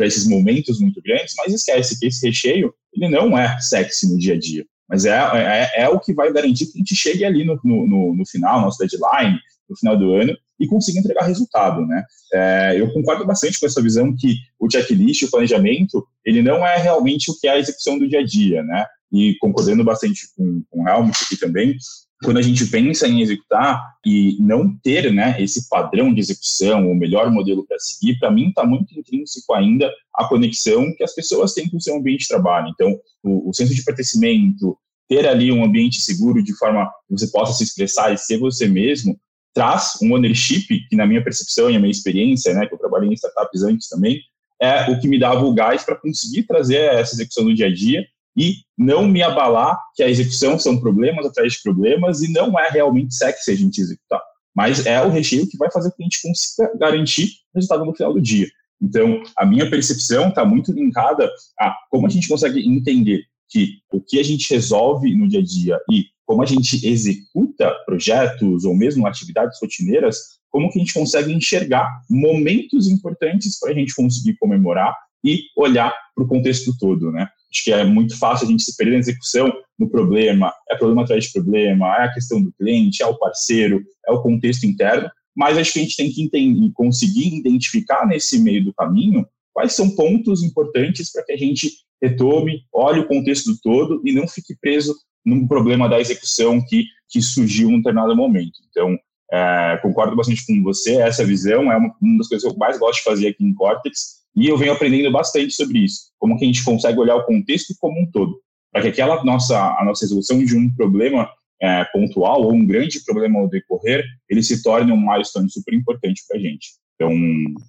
esses 0.00 0.28
momentos 0.28 0.80
muito 0.80 1.00
grandes, 1.02 1.34
mas 1.38 1.54
esquece 1.54 1.98
que 1.98 2.06
esse 2.06 2.26
recheio 2.26 2.74
ele 2.92 3.08
não 3.08 3.38
é 3.38 3.58
sexy 3.60 4.10
no 4.10 4.18
dia 4.18 4.34
a 4.34 4.38
dia. 4.38 4.66
Mas 4.90 5.04
é, 5.04 5.10
é, 5.12 5.82
é 5.82 5.88
o 5.88 6.00
que 6.00 6.12
vai 6.12 6.32
garantir 6.32 6.66
que 6.66 6.72
a 6.74 6.78
gente 6.78 6.96
chegue 6.96 7.24
ali 7.24 7.44
no, 7.44 7.58
no, 7.62 8.14
no 8.14 8.26
final, 8.26 8.60
nosso 8.60 8.78
deadline, 8.78 9.38
no 9.68 9.76
final 9.76 9.96
do 9.96 10.12
ano, 10.14 10.36
e 10.58 10.66
consiga 10.66 10.98
entregar 10.98 11.24
resultado, 11.24 11.86
né? 11.86 12.04
É, 12.34 12.74
eu 12.76 12.92
concordo 12.92 13.24
bastante 13.24 13.58
com 13.60 13.66
essa 13.66 13.80
visão 13.80 14.14
que 14.14 14.34
o 14.58 14.68
checklist, 14.68 15.22
o 15.22 15.30
planejamento, 15.30 16.04
ele 16.24 16.42
não 16.42 16.66
é 16.66 16.76
realmente 16.76 17.30
o 17.30 17.34
que 17.38 17.46
é 17.46 17.52
a 17.52 17.58
execução 17.58 17.98
do 17.98 18.08
dia 18.08 18.18
a 18.18 18.24
dia, 18.24 18.64
né? 18.64 18.84
E 19.12 19.36
concordando 19.40 19.84
bastante 19.84 20.28
com, 20.36 20.62
com 20.68 20.82
o 20.82 20.88
Helmut 20.88 21.16
aqui 21.24 21.36
também, 21.36 21.76
quando 22.22 22.36
a 22.36 22.42
gente 22.42 22.66
pensa 22.66 23.08
em 23.08 23.22
executar 23.22 23.82
e 24.04 24.36
não 24.40 24.76
ter 24.82 25.10
né, 25.12 25.40
esse 25.42 25.68
padrão 25.68 26.12
de 26.12 26.20
execução, 26.20 26.90
o 26.90 26.94
melhor 26.94 27.30
modelo 27.30 27.66
para 27.66 27.78
seguir, 27.78 28.18
para 28.18 28.30
mim 28.30 28.48
está 28.48 28.64
muito 28.64 28.98
intrínseco 28.98 29.54
ainda 29.54 29.90
a 30.14 30.28
conexão 30.28 30.94
que 30.94 31.02
as 31.02 31.14
pessoas 31.14 31.54
têm 31.54 31.68
com 31.68 31.78
o 31.78 31.80
seu 31.80 31.96
ambiente 31.96 32.22
de 32.22 32.28
trabalho. 32.28 32.68
Então, 32.68 32.98
o, 33.22 33.48
o 33.48 33.54
senso 33.54 33.74
de 33.74 33.82
pertencimento, 33.82 34.76
ter 35.08 35.26
ali 35.26 35.50
um 35.50 35.64
ambiente 35.64 36.00
seguro 36.00 36.42
de 36.42 36.54
forma 36.56 36.86
que 37.08 37.18
você 37.18 37.26
possa 37.28 37.54
se 37.54 37.64
expressar 37.64 38.12
e 38.12 38.18
ser 38.18 38.38
você 38.38 38.68
mesmo, 38.68 39.18
traz 39.54 39.94
um 40.02 40.12
ownership 40.12 40.66
que, 40.88 40.96
na 40.96 41.06
minha 41.06 41.24
percepção 41.24 41.70
e 41.70 41.76
a 41.76 41.80
minha 41.80 41.90
experiência, 41.90 42.52
né, 42.52 42.66
que 42.66 42.74
eu 42.74 42.78
trabalhei 42.78 43.08
em 43.08 43.14
startups 43.14 43.62
antes 43.62 43.88
também, 43.88 44.20
é 44.60 44.90
o 44.90 45.00
que 45.00 45.08
me 45.08 45.18
dava 45.18 45.42
o 45.42 45.54
gás 45.54 45.84
para 45.84 45.96
conseguir 45.96 46.42
trazer 46.42 46.92
essa 46.94 47.14
execução 47.14 47.44
no 47.44 47.54
dia 47.54 47.66
a 47.66 47.74
dia 47.74 48.04
e 48.36 48.54
não 48.76 49.06
me 49.06 49.22
abalar 49.22 49.78
que 49.94 50.02
a 50.02 50.08
execução 50.08 50.58
são 50.58 50.80
problemas 50.80 51.26
atrás 51.26 51.54
de 51.54 51.62
problemas 51.62 52.22
e 52.22 52.32
não 52.32 52.58
é 52.58 52.68
realmente 52.70 53.14
sexy 53.14 53.50
a 53.50 53.56
gente 53.56 53.80
executar. 53.80 54.20
Mas 54.54 54.86
é 54.86 55.02
o 55.02 55.10
recheio 55.10 55.48
que 55.48 55.56
vai 55.56 55.70
fazer 55.70 55.90
com 55.90 55.96
que 55.96 56.02
a 56.02 56.06
gente 56.06 56.22
consiga 56.22 56.78
garantir 56.78 57.26
o 57.52 57.58
resultado 57.58 57.84
no 57.84 57.94
final 57.94 58.12
do 58.12 58.20
dia. 58.20 58.48
Então, 58.82 59.22
a 59.36 59.44
minha 59.44 59.68
percepção 59.68 60.28
está 60.28 60.44
muito 60.44 60.72
linkada 60.72 61.30
a 61.58 61.74
como 61.90 62.06
a 62.06 62.10
gente 62.10 62.28
consegue 62.28 62.66
entender 62.66 63.24
que 63.48 63.78
o 63.92 64.00
que 64.00 64.18
a 64.18 64.22
gente 64.22 64.52
resolve 64.52 65.14
no 65.14 65.28
dia 65.28 65.40
a 65.40 65.44
dia 65.44 65.78
e 65.90 66.06
como 66.24 66.42
a 66.42 66.46
gente 66.46 66.86
executa 66.86 67.74
projetos 67.84 68.64
ou 68.64 68.74
mesmo 68.74 69.06
atividades 69.06 69.58
rotineiras, 69.60 70.16
como 70.48 70.70
que 70.70 70.78
a 70.78 70.82
gente 70.82 70.94
consegue 70.94 71.32
enxergar 71.32 72.02
momentos 72.08 72.88
importantes 72.88 73.58
para 73.58 73.72
a 73.72 73.74
gente 73.74 73.94
conseguir 73.94 74.36
comemorar 74.38 74.96
e 75.24 75.42
olhar 75.56 75.92
para 76.14 76.24
o 76.24 76.28
contexto 76.28 76.72
todo, 76.78 77.10
né? 77.10 77.28
Acho 77.52 77.64
que 77.64 77.72
é 77.72 77.84
muito 77.84 78.16
fácil 78.18 78.46
a 78.46 78.50
gente 78.50 78.62
se 78.62 78.76
perder 78.76 78.92
na 78.92 78.98
execução 78.98 79.52
no 79.78 79.88
problema, 79.88 80.52
é 80.70 80.76
problema 80.76 81.02
atrás 81.02 81.24
de 81.24 81.32
problema, 81.32 81.86
é 81.96 82.04
a 82.04 82.12
questão 82.12 82.40
do 82.40 82.52
cliente, 82.52 83.02
é 83.02 83.06
o 83.06 83.18
parceiro, 83.18 83.82
é 84.06 84.12
o 84.12 84.22
contexto 84.22 84.64
interno, 84.64 85.10
mas 85.34 85.58
acho 85.58 85.72
que 85.72 85.78
a 85.80 85.82
gente 85.82 85.96
tem 85.96 86.10
que 86.10 86.22
entender, 86.22 86.70
conseguir 86.74 87.34
identificar 87.34 88.06
nesse 88.06 88.38
meio 88.38 88.64
do 88.64 88.74
caminho 88.74 89.26
quais 89.52 89.72
são 89.72 89.90
pontos 89.90 90.42
importantes 90.42 91.10
para 91.10 91.24
que 91.24 91.32
a 91.32 91.36
gente 91.36 91.70
retome, 92.00 92.62
olhe 92.72 93.00
o 93.00 93.06
contexto 93.06 93.58
todo 93.62 94.00
e 94.04 94.12
não 94.12 94.26
fique 94.26 94.54
preso 94.60 94.94
num 95.24 95.46
problema 95.46 95.88
da 95.88 96.00
execução 96.00 96.64
que, 96.66 96.84
que 97.08 97.20
surgiu 97.20 97.70
em 97.70 97.74
um 97.74 97.76
determinado 97.78 98.16
momento. 98.16 98.58
Então, 98.70 98.96
é, 99.32 99.78
concordo 99.82 100.16
bastante 100.16 100.44
com 100.46 100.62
você, 100.62 100.96
essa 100.96 101.24
visão 101.24 101.70
é 101.70 101.76
uma, 101.76 101.94
uma 102.00 102.18
das 102.18 102.28
coisas 102.28 102.48
que 102.48 102.54
eu 102.54 102.58
mais 102.58 102.78
gosto 102.78 102.98
de 102.98 103.04
fazer 103.04 103.28
aqui 103.28 103.44
em 103.44 103.54
Cortex, 103.54 104.19
e 104.36 104.46
eu 104.46 104.56
venho 104.56 104.72
aprendendo 104.72 105.10
bastante 105.10 105.52
sobre 105.52 105.80
isso, 105.80 106.10
como 106.18 106.38
que 106.38 106.44
a 106.44 106.46
gente 106.46 106.64
consegue 106.64 106.98
olhar 106.98 107.16
o 107.16 107.24
contexto 107.24 107.74
como 107.78 108.00
um 108.00 108.10
todo, 108.10 108.40
para 108.72 108.82
que 108.82 108.88
aquela 108.88 109.24
nossa 109.24 109.58
a 109.78 109.84
nossa 109.84 110.04
resolução 110.04 110.44
de 110.44 110.56
um 110.56 110.72
problema 110.74 111.28
é, 111.60 111.84
pontual 111.86 112.42
ou 112.42 112.54
um 112.54 112.66
grande 112.66 113.04
problema 113.04 113.38
ao 113.38 113.48
decorrer, 113.48 114.04
ele 114.28 114.42
se 114.42 114.62
torne 114.62 114.90
um 114.92 115.00
milestone 115.00 115.50
super 115.50 115.74
importante 115.74 116.22
para 116.26 116.38
a 116.38 116.40
gente. 116.40 116.68
Então, 116.94 117.12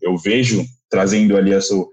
eu 0.01 0.17
vejo, 0.17 0.65
trazendo 0.89 1.37
ali 1.37 1.53
a 1.53 1.61
sua, 1.61 1.87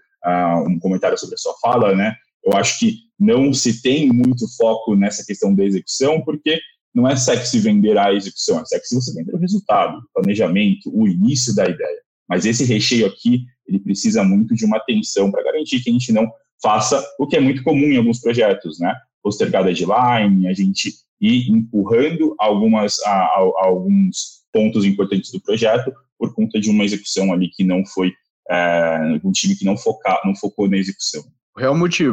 um 0.66 0.78
comentário 0.78 1.18
sobre 1.18 1.34
a 1.34 1.38
sua 1.38 1.54
fala, 1.60 1.94
né? 1.94 2.14
Eu 2.44 2.56
acho 2.56 2.78
que 2.78 2.96
não 3.18 3.52
se 3.52 3.82
tem 3.82 4.08
muito 4.08 4.46
foco 4.56 4.94
nessa 4.94 5.24
questão 5.24 5.54
da 5.54 5.64
execução, 5.64 6.20
porque 6.22 6.60
não 6.94 7.08
é 7.08 7.16
sexy 7.16 7.58
vender 7.58 7.98
a 7.98 8.12
execução, 8.12 8.60
é 8.60 8.64
sexy 8.64 8.94
você 8.94 9.12
vender 9.12 9.34
o 9.34 9.38
resultado, 9.38 9.98
o 9.98 10.20
planejamento, 10.20 10.90
o 10.92 11.06
início 11.06 11.54
da 11.54 11.64
ideia. 11.68 12.00
Mas 12.28 12.44
esse 12.44 12.64
recheio 12.64 13.06
aqui, 13.06 13.44
ele 13.66 13.78
precisa 13.78 14.22
muito 14.22 14.54
de 14.54 14.64
uma 14.64 14.76
atenção 14.76 15.30
para 15.30 15.42
garantir 15.42 15.80
que 15.80 15.90
a 15.90 15.92
gente 15.92 16.12
não 16.12 16.30
faça 16.62 17.04
o 17.18 17.26
que 17.26 17.36
é 17.36 17.40
muito 17.40 17.62
comum 17.62 17.86
em 17.86 17.96
alguns 17.96 18.20
projetos, 18.20 18.78
né? 18.78 18.94
Postergar 19.22 19.64
deadline, 19.64 20.46
a 20.48 20.52
gente 20.52 20.92
ir 21.20 21.50
empurrando 21.50 22.34
algumas, 22.38 23.00
a, 23.04 23.10
a, 23.10 23.50
alguns 23.58 24.42
pontos 24.52 24.84
importantes 24.84 25.30
do 25.32 25.40
projeto 25.40 25.92
por 26.18 26.34
conta 26.34 26.60
de 26.60 26.70
uma 26.70 26.84
execução 26.84 27.32
ali 27.32 27.48
que 27.48 27.64
não 27.64 27.84
foi, 27.86 28.12
é, 28.50 29.20
um 29.22 29.32
time 29.32 29.54
que 29.54 29.64
não, 29.64 29.76
foca, 29.76 30.20
não 30.24 30.34
focou 30.34 30.68
na 30.68 30.76
execução. 30.76 31.24
Helmut, 31.56 32.04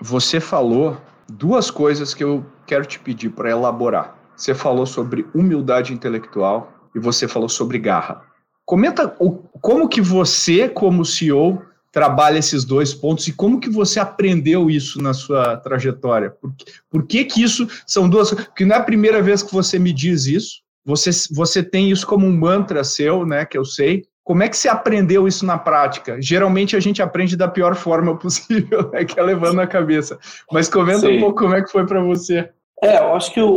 você 0.00 0.40
falou 0.40 1.00
duas 1.28 1.70
coisas 1.70 2.14
que 2.14 2.24
eu 2.24 2.44
quero 2.66 2.84
te 2.84 2.98
pedir 2.98 3.30
para 3.30 3.50
elaborar. 3.50 4.16
Você 4.36 4.54
falou 4.54 4.84
sobre 4.84 5.26
humildade 5.34 5.92
intelectual 5.92 6.72
e 6.94 6.98
você 6.98 7.26
falou 7.26 7.48
sobre 7.48 7.78
garra. 7.78 8.22
Comenta 8.66 9.14
o, 9.20 9.44
como 9.60 9.88
que 9.88 10.00
você, 10.00 10.68
como 10.68 11.04
CEO, 11.04 11.62
trabalha 11.92 12.38
esses 12.38 12.64
dois 12.64 12.92
pontos 12.92 13.28
e 13.28 13.32
como 13.32 13.60
que 13.60 13.70
você 13.70 14.00
aprendeu 14.00 14.68
isso 14.68 15.00
na 15.00 15.14
sua 15.14 15.56
trajetória? 15.56 16.30
Por, 16.30 16.52
por 16.90 17.06
que 17.06 17.24
que 17.24 17.42
isso 17.42 17.68
são 17.86 18.08
duas... 18.08 18.34
Porque 18.34 18.64
não 18.64 18.74
é 18.74 18.78
a 18.78 18.82
primeira 18.82 19.22
vez 19.22 19.40
que 19.42 19.54
você 19.54 19.78
me 19.78 19.92
diz 19.92 20.26
isso, 20.26 20.62
você, 20.84 21.10
você 21.32 21.62
tem 21.62 21.90
isso 21.90 22.04
como 22.06 22.26
um 22.26 22.36
mantra 22.36 22.82
seu, 22.82 23.24
né, 23.24 23.44
que 23.44 23.56
eu 23.56 23.64
sei. 23.64 24.02
Como 24.24 24.42
é 24.42 24.48
que 24.48 24.56
você 24.56 24.68
aprendeu 24.68 25.28
isso 25.28 25.46
na 25.46 25.56
prática? 25.56 26.20
Geralmente 26.20 26.74
a 26.74 26.80
gente 26.80 27.00
aprende 27.00 27.36
da 27.36 27.46
pior 27.46 27.76
forma 27.76 28.14
possível, 28.18 28.90
né, 28.90 29.04
que 29.04 29.18
é 29.18 29.22
levando 29.22 29.60
a 29.60 29.66
cabeça. 29.66 30.18
Mas 30.50 30.68
comenta 30.68 31.00
Sim. 31.00 31.18
um 31.18 31.20
pouco 31.20 31.38
como 31.38 31.54
é 31.54 31.62
que 31.62 31.70
foi 31.70 31.86
para 31.86 32.02
você. 32.02 32.50
É, 32.82 32.98
eu 32.98 33.14
acho 33.14 33.32
que 33.32 33.40
o, 33.40 33.48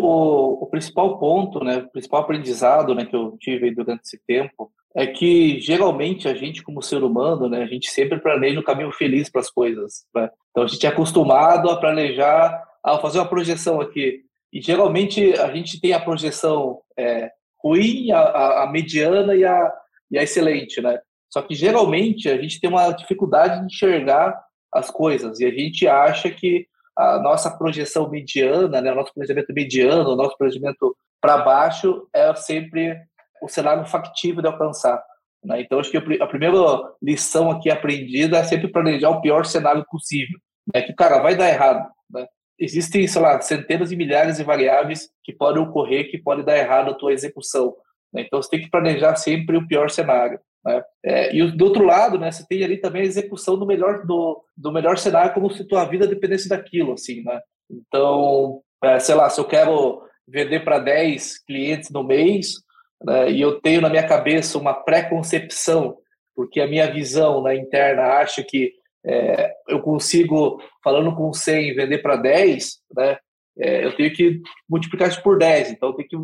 o, 0.62 0.68
principal 0.68 1.20
ponto, 1.20 1.64
né, 1.64 1.80
o 1.80 1.92
principal 1.92 2.22
aprendizado 2.22 2.96
né, 2.96 3.06
que 3.06 3.16
eu 3.16 3.36
tive 3.40 3.74
durante 3.74 4.04
esse 4.06 4.20
tempo 4.26 4.72
é 4.96 5.06
que 5.06 5.60
geralmente 5.60 6.28
a 6.28 6.34
gente, 6.34 6.64
como 6.64 6.82
ser 6.82 7.04
humano, 7.04 7.48
né, 7.48 7.62
a 7.62 7.68
gente 7.68 7.90
sempre 7.90 8.20
planeja 8.20 8.60
um 8.60 8.64
caminho 8.64 8.92
feliz 8.92 9.30
para 9.30 9.42
as 9.42 9.50
coisas. 9.50 10.06
Né? 10.16 10.30
Então 10.52 10.64
a 10.64 10.68
gente 10.68 10.86
é 10.86 10.90
acostumado 10.90 11.70
a 11.70 11.80
planejar, 11.80 12.64
a 12.84 12.98
fazer 12.98 13.20
uma 13.20 13.30
projeção 13.30 13.80
aqui. 13.80 14.22
E 14.52 14.62
geralmente 14.62 15.34
a 15.34 15.54
gente 15.54 15.80
tem 15.80 15.94
a 15.94 16.00
projeção 16.00 16.80
é, 16.98 17.30
ruim, 17.64 18.12
a, 18.12 18.64
a, 18.64 18.72
mediana 18.72 19.36
e 19.36 19.46
a, 19.46 19.74
e 20.10 20.18
a 20.18 20.24
excelente, 20.24 20.82
né? 20.82 21.00
Só 21.32 21.44
que 21.44 21.54
geralmente 21.54 22.28
a 22.28 22.42
gente 22.42 22.60
tem 22.60 22.70
uma 22.70 22.92
dificuldade 22.92 23.60
de 23.60 23.68
enxergar 23.68 24.42
as 24.74 24.90
coisas 24.90 25.40
e 25.40 25.46
a 25.46 25.52
gente 25.52 25.88
acha 25.88 26.32
que 26.32 26.66
a 26.98 27.20
nossa 27.20 27.56
projeção 27.56 28.10
mediana, 28.10 28.82
né, 28.82 28.92
o 28.92 28.96
nosso 28.96 29.14
planejamento 29.14 29.54
mediano, 29.54 30.10
o 30.10 30.16
nosso 30.16 30.36
planejamento 30.38 30.96
para 31.22 31.38
baixo 31.38 32.08
é 32.14 32.34
sempre 32.34 32.98
o 33.42 33.48
cenário 33.48 33.86
factível 33.86 34.42
de 34.42 34.48
alcançar. 34.48 35.04
Né? 35.44 35.62
Então, 35.62 35.80
acho 35.80 35.92
que 35.92 35.98
a 35.98 36.28
primeira 36.28 36.58
lição 37.02 37.50
aqui 37.50 37.70
aprendida 37.70 38.38
é 38.38 38.44
sempre 38.44 38.68
planejar 38.68 39.10
o 39.10 39.22
pior 39.22 39.46
cenário 39.46 39.86
possível. 39.90 40.38
Né? 40.74 40.82
Que, 40.82 40.94
cara, 40.94 41.20
vai 41.20 41.36
dar 41.36 41.50
errado. 41.50 41.90
Né? 42.10 42.26
Existem, 42.60 43.08
sei 43.08 43.22
lá, 43.22 43.40
centenas 43.42 43.92
e 43.92 43.96
milhares 43.96 44.38
de 44.38 44.44
variáveis 44.44 45.10
que 45.24 45.34
podem 45.34 45.62
ocorrer, 45.62 46.10
que 46.10 46.18
podem 46.18 46.44
dar 46.44 46.58
errado 46.58 46.92
a 46.92 46.94
tua 46.94 47.14
execução. 47.14 47.76
Né? 48.14 48.24
Então, 48.26 48.42
você 48.42 48.50
tem 48.50 48.62
que 48.62 48.70
planejar 48.70 49.16
sempre 49.16 49.58
o 49.58 49.68
pior 49.68 49.90
cenário. 49.90 50.40
Né? 50.66 50.84
É, 51.06 51.36
e 51.36 51.52
do 51.52 51.66
outro 51.66 51.86
lado, 51.86 52.20
né, 52.20 52.32
você 52.32 52.46
tem 52.46 52.64
ali 52.64 52.78
também 52.78 53.04
a 53.04 53.06
execução 53.06 53.58
do 53.58 53.66
melhor, 53.66 54.06
do, 54.06 54.44
do 54.58 54.72
melhor 54.72 54.98
cenário, 54.98 55.34
como 55.34 55.50
se 55.50 55.68
tua 55.68 55.86
vida 55.86 56.06
dependesse 56.06 56.50
daquilo. 56.50 56.94
Assim, 56.94 57.24
né? 57.24 57.40
Então, 57.70 58.62
é, 58.84 59.00
sei 59.00 59.16
lá, 59.16 59.30
se 59.30 59.40
eu 59.40 59.46
quero 59.46 60.02
vender 60.28 60.62
para 60.62 60.80
10 60.80 61.44
clientes 61.46 61.90
no 61.90 62.04
mês, 62.04 62.56
né, 63.04 63.32
e 63.32 63.42
eu 63.42 63.60
tenho 63.62 63.82
na 63.82 63.90
minha 63.90 64.08
cabeça 64.08 64.58
uma 64.58 64.74
pré-concepção, 64.74 65.98
porque 66.36 66.60
a 66.60 66.68
minha 66.68 66.92
visão 66.92 67.44
né, 67.44 67.56
interna 67.56 68.04
acha 68.04 68.44
que 68.44 68.74
é, 69.06 69.54
eu 69.68 69.82
consigo, 69.82 70.62
falando 70.84 71.16
com 71.16 71.32
100, 71.32 71.76
vender 71.76 72.00
para 72.00 72.16
10, 72.16 72.78
né, 72.96 73.18
é, 73.58 73.86
eu 73.86 73.96
tenho 73.96 74.14
que 74.14 74.42
multiplicar 74.70 75.10
isso 75.10 75.22
por 75.22 75.38
10, 75.38 75.72
então 75.72 75.90
eu 75.90 75.96
tenho 75.96 76.08
que 76.08 76.18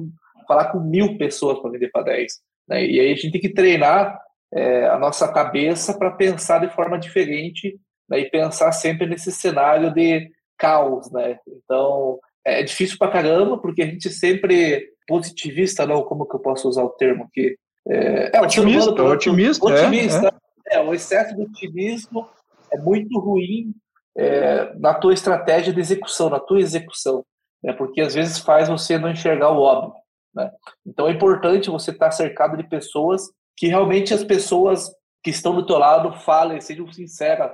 falar 0.47 0.71
com 0.71 0.79
mil 0.79 1.17
pessoas 1.17 1.59
para 1.59 1.71
vender 1.71 1.89
para 1.91 2.03
10. 2.03 2.33
Né, 2.67 2.85
e 2.85 2.99
aí 2.99 3.11
a 3.11 3.15
gente 3.15 3.31
tem 3.31 3.41
que 3.41 3.53
treinar 3.53 4.19
é, 4.53 4.87
a 4.87 4.97
nossa 4.97 5.31
cabeça 5.31 5.97
para 5.97 6.11
pensar 6.11 6.59
de 6.59 6.73
forma 6.73 6.97
diferente 6.97 7.77
né, 8.09 8.19
e 8.19 8.29
pensar 8.29 8.71
sempre 8.71 9.07
nesse 9.07 9.31
cenário 9.31 9.93
de 9.93 10.29
caos. 10.57 11.11
Né? 11.11 11.37
Então, 11.47 12.19
é 12.45 12.63
difícil 12.63 12.97
para 12.97 13.11
caramba, 13.11 13.57
porque 13.57 13.81
a 13.81 13.85
gente 13.85 14.09
sempre 14.09 14.94
positivista, 15.07 15.85
não, 15.85 16.03
como 16.03 16.25
que 16.25 16.35
eu 16.35 16.39
posso 16.39 16.67
usar 16.67 16.83
o 16.83 16.89
termo 16.89 17.25
aqui? 17.25 17.57
É, 17.87 18.37
é 18.37 18.41
otimista, 18.41 18.91
humano, 18.91 19.11
otimista, 19.11 19.65
otimista. 19.65 20.35
É, 20.67 20.75
é. 20.75 20.79
é, 20.79 20.83
o 20.83 20.93
excesso 20.93 21.35
de 21.35 21.43
otimismo 21.43 22.27
é 22.71 22.77
muito 22.79 23.19
ruim 23.19 23.73
é, 24.17 24.73
na 24.75 24.93
tua 24.93 25.13
estratégia 25.13 25.71
de 25.71 25.79
execução, 25.79 26.29
na 26.29 26.39
tua 26.39 26.59
execução, 26.59 27.23
né? 27.63 27.73
porque 27.73 28.01
às 28.01 28.15
vezes 28.15 28.39
faz 28.39 28.67
você 28.67 28.97
não 28.97 29.11
enxergar 29.11 29.51
o 29.51 29.61
óbvio. 29.61 29.93
Né? 30.33 30.51
Então 30.85 31.07
é 31.07 31.11
importante 31.11 31.69
você 31.69 31.91
estar 31.91 32.11
cercado 32.11 32.57
de 32.57 32.67
pessoas 32.67 33.29
que 33.55 33.67
realmente 33.67 34.13
as 34.13 34.23
pessoas 34.23 34.89
que 35.23 35.29
estão 35.29 35.55
do 35.55 35.65
teu 35.65 35.77
lado 35.77 36.11
falem, 36.19 36.59
sejam 36.59 36.91
sinceras, 36.91 37.51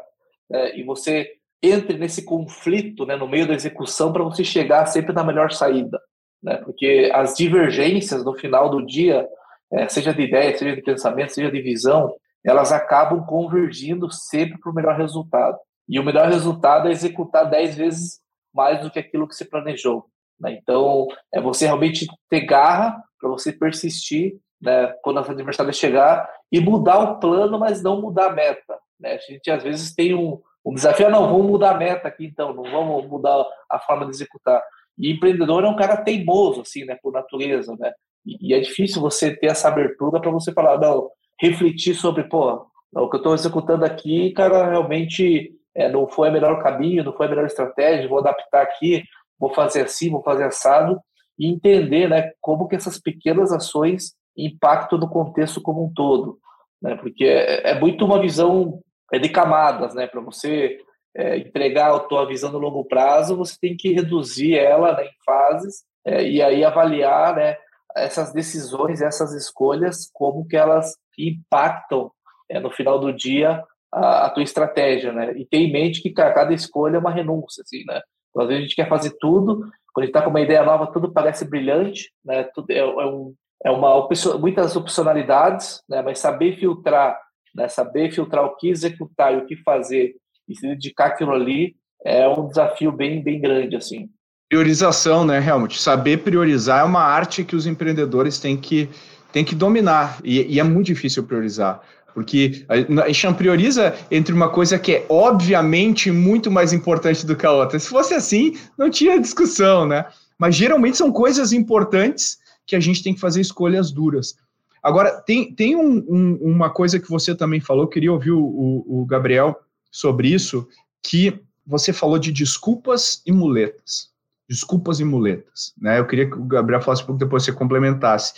né? 0.50 0.78
e 0.78 0.84
você 0.84 1.30
entre 1.64 1.98
nesse 1.98 2.24
conflito 2.24 3.06
né, 3.06 3.16
no 3.16 3.28
meio 3.28 3.48
da 3.48 3.54
execução 3.54 4.12
para 4.12 4.24
você 4.24 4.44
chegar 4.44 4.86
sempre 4.88 5.14
na 5.14 5.24
melhor 5.24 5.52
saída 5.52 6.00
né? 6.42 6.58
porque 6.58 7.12
as 7.14 7.36
divergências 7.36 8.24
no 8.24 8.34
final 8.38 8.70
do 8.70 8.86
dia, 8.86 9.28
é, 9.72 9.88
seja 9.88 10.14
de 10.14 10.22
ideia, 10.24 10.58
seja 10.58 10.76
de 10.76 10.82
pensamento, 10.82 11.34
seja 11.34 11.52
de 11.52 11.62
visão, 11.62 12.14
elas 12.44 12.72
acabam 12.72 13.24
convergindo 13.26 14.12
sempre 14.12 14.60
para 14.60 14.72
o 14.72 14.76
melhor 14.76 14.98
resultado. 14.98 15.58
E 15.88 16.00
o 16.00 16.04
melhor 16.04 16.28
resultado 16.28 16.88
é 16.88 16.92
executar 16.92 17.50
dez 17.50 17.76
vezes 17.76 18.20
mais 18.54 18.82
do 18.82 18.90
que 18.90 19.00
aquilo 19.00 19.28
que 19.28 19.36
você 19.36 19.46
planejou. 19.46 20.06
Né? 20.40 20.58
Então, 20.62 21.08
é 21.34 21.40
você 21.40 21.66
realmente 21.66 22.08
ter 22.30 22.42
garra 22.42 23.02
para 23.20 23.30
você 23.30 23.54
persistir 23.54 24.40
né, 24.62 24.88
quando 25.04 25.20
a 25.20 25.22
adversária 25.22 25.72
chegar 25.72 26.30
e 26.52 26.60
mudar 26.60 27.00
o 27.00 27.20
plano, 27.20 27.60
mas 27.60 27.82
não 27.82 28.02
mudar 28.02 28.28
a 28.28 28.34
meta. 28.34 28.80
Né? 29.00 29.14
A 29.14 29.18
gente 29.18 29.50
às 29.50 29.64
vezes 29.64 29.94
tem 29.94 30.14
um, 30.14 30.42
um 30.66 30.74
desafio, 30.74 31.08
ah, 31.08 31.10
não, 31.10 31.28
vamos 31.28 31.48
mudar 31.48 31.72
a 31.72 31.78
meta 31.78 32.08
aqui 32.08 32.26
então, 32.26 32.54
não 32.54 32.64
vamos 32.64 33.08
mudar 33.08 33.44
a 33.70 33.80
forma 33.80 34.06
de 34.06 34.12
executar. 34.12 34.62
E 35.02 35.12
empreendedor 35.12 35.64
é 35.64 35.68
um 35.68 35.76
cara 35.76 35.98
teimoso, 35.98 36.62
assim, 36.62 36.86
né, 36.86 36.96
por 37.02 37.12
natureza, 37.12 37.76
né? 37.80 37.92
E, 38.24 38.54
é 38.54 38.60
difícil 38.60 39.02
você 39.02 39.36
ter 39.36 39.48
essa 39.48 39.68
abertura 39.68 40.22
para 40.22 40.30
você 40.30 40.54
falar, 40.54 40.80
não, 40.80 41.10
refletir 41.40 41.96
sobre, 41.96 42.24
pô, 42.26 42.68
o 42.94 43.10
que 43.10 43.16
eu 43.16 43.18
estou 43.18 43.34
executando 43.34 43.84
aqui, 43.84 44.32
cara, 44.32 44.70
realmente 44.70 45.52
é, 45.74 45.90
não 45.90 46.08
foi 46.08 46.30
o 46.30 46.32
melhor 46.32 46.62
caminho, 46.62 47.04
não 47.04 47.14
foi 47.14 47.26
a 47.26 47.30
melhor 47.30 47.46
estratégia, 47.46 48.08
vou 48.08 48.20
adaptar 48.20 48.62
aqui, 48.62 49.04
vou 49.40 49.52
fazer 49.52 49.82
assim, 49.82 50.12
vou 50.12 50.22
fazer 50.22 50.44
assado, 50.44 51.02
e 51.40 51.48
entender, 51.48 52.08
né, 52.08 52.32
como 52.40 52.68
que 52.68 52.76
essas 52.76 53.00
pequenas 53.00 53.52
ações 53.52 54.14
impactam 54.38 55.00
no 55.00 55.10
contexto 55.10 55.60
como 55.60 55.84
um 55.84 55.92
todo, 55.92 56.38
né? 56.80 56.96
Porque 56.96 57.26
é, 57.26 57.72
é 57.72 57.80
muito 57.80 58.06
uma 58.06 58.22
visão 58.22 58.80
é 59.12 59.18
de 59.20 59.28
camadas, 59.28 59.94
né, 59.94 60.08
para 60.08 60.22
você 60.22 60.78
é, 61.16 61.38
entregar 61.38 61.94
a 61.94 62.00
tua 62.00 62.26
visão 62.26 62.52
no 62.52 62.60
longo 62.60 62.86
prazo, 62.86 63.36
você 63.36 63.56
tem 63.60 63.76
que 63.76 63.94
reduzir 63.94 64.58
ela 64.58 64.96
né, 64.96 65.06
em 65.06 65.24
fases 65.26 65.84
é, 66.06 66.24
e 66.24 66.42
aí 66.42 66.64
avaliar 66.64 67.36
né, 67.36 67.58
essas 67.96 68.34
decisões, 68.34 69.02
essas 69.02 69.34
escolhas, 69.34 70.10
como 70.14 70.48
que 70.48 70.56
elas 70.56 70.96
impactam 71.18 72.12
é, 72.50 72.60
no 72.60 72.72
final 72.72 73.00
do 73.00 73.14
dia 73.14 73.64
a, 73.92 74.26
a, 74.28 74.30
tua 74.30 74.44
estratégia, 74.44 75.12
né? 75.12 75.34
E 75.38 75.46
ter 75.46 75.58
em 75.58 75.72
mente 75.72 76.02
que 76.02 76.12
cada 76.12 76.54
escolha 76.54 76.96
é 76.96 77.00
uma 77.00 77.12
renúncia, 77.12 77.62
assim, 77.62 77.84
né? 77.86 78.02
Então, 78.30 78.44
às 78.44 78.48
vezes 78.48 78.60
a 78.60 78.64
gente 78.64 78.76
quer 78.76 78.88
fazer 78.88 79.12
tudo, 79.20 79.70
quando 79.94 80.04
a 80.04 80.06
gente 80.06 80.10
está 80.10 80.22
com 80.22 80.30
uma 80.30 80.42
ideia 80.42 80.64
nova, 80.64 80.92
tudo 80.92 81.12
parece 81.12 81.44
brilhante, 81.44 82.12
né? 82.24 82.44
Tudo 82.56 82.72
é, 82.72 82.78
é, 82.78 82.86
um, 82.86 83.34
é 83.66 83.72
uma 83.72 84.08
muitas 84.40 84.76
opcionalidades, 84.76 85.82
né? 85.90 86.02
Mas 86.02 86.20
saber 86.20 86.58
filtrar, 86.58 87.20
né? 87.54 87.68
Saber 87.68 88.12
filtrar 88.12 88.46
o 88.46 88.56
que 88.56 88.70
executar 88.70 89.34
e 89.34 89.38
o 89.38 89.46
que 89.46 89.58
fazer 89.58 90.16
e 90.52 90.56
se 90.56 90.68
dedicar 90.68 91.08
aquilo 91.08 91.32
ali 91.32 91.76
é 92.04 92.28
um 92.28 92.48
desafio 92.48 92.92
bem, 92.92 93.24
bem 93.24 93.40
grande, 93.40 93.76
assim. 93.76 94.10
Priorização, 94.50 95.26
né, 95.26 95.46
Helmut? 95.46 95.82
Saber 95.82 96.18
priorizar 96.18 96.82
é 96.82 96.84
uma 96.84 97.02
arte 97.02 97.44
que 97.44 97.56
os 97.56 97.66
empreendedores 97.66 98.40
têm 98.40 98.58
que, 98.58 98.90
têm 99.32 99.46
que 99.46 99.56
dominar, 99.56 100.20
e, 100.24 100.42
e 100.56 100.60
é 100.60 100.64
muito 100.64 100.88
difícil 100.88 101.24
priorizar, 101.24 101.82
porque 102.14 102.66
a 102.68 103.28
não 103.28 103.34
prioriza 103.34 103.96
entre 104.10 104.34
uma 104.34 104.50
coisa 104.50 104.78
que 104.78 104.94
é 104.94 105.06
obviamente 105.08 106.12
muito 106.12 106.52
mais 106.52 106.74
importante 106.74 107.26
do 107.26 107.36
que 107.36 107.46
a 107.46 107.52
outra. 107.52 107.80
Se 107.80 107.88
fosse 107.88 108.14
assim, 108.14 108.58
não 108.78 108.90
tinha 108.90 109.20
discussão, 109.20 109.86
né? 109.86 110.06
Mas 110.38 110.56
geralmente 110.56 110.98
são 110.98 111.12
coisas 111.12 111.54
importantes 111.54 112.38
que 112.66 112.76
a 112.76 112.80
gente 112.80 113.02
tem 113.02 113.14
que 113.14 113.20
fazer 113.22 113.40
escolhas 113.40 113.92
duras. 113.92 114.36
Agora, 114.84 115.12
tem, 115.22 115.54
tem 115.54 115.76
um, 115.76 116.04
um, 116.10 116.40
uma 116.42 116.70
coisa 116.70 117.00
que 117.00 117.10
você 117.10 117.36
também 117.36 117.60
falou, 117.60 117.88
queria 117.88 118.12
ouvir 118.12 118.32
o, 118.32 118.44
o, 118.44 119.02
o 119.02 119.06
Gabriel 119.06 119.56
sobre 119.92 120.30
isso, 120.30 120.68
que 121.04 121.40
você 121.66 121.94
falou 121.94 122.18
de 122.18 122.32
desculpas 122.32 123.22
e 123.26 123.32
muletas. 123.32 124.10
Desculpas 124.50 125.00
e 125.00 125.04
muletas. 125.04 125.74
Né? 125.80 126.00
Eu 126.00 126.08
queria 126.08 126.30
que 126.30 126.38
o 126.38 126.44
Gabriel 126.44 126.82
falasse 126.82 127.04
um 127.04 127.08
pouco 127.08 127.20
depois 127.20 127.44
você 127.44 127.52
complementasse. 127.52 128.34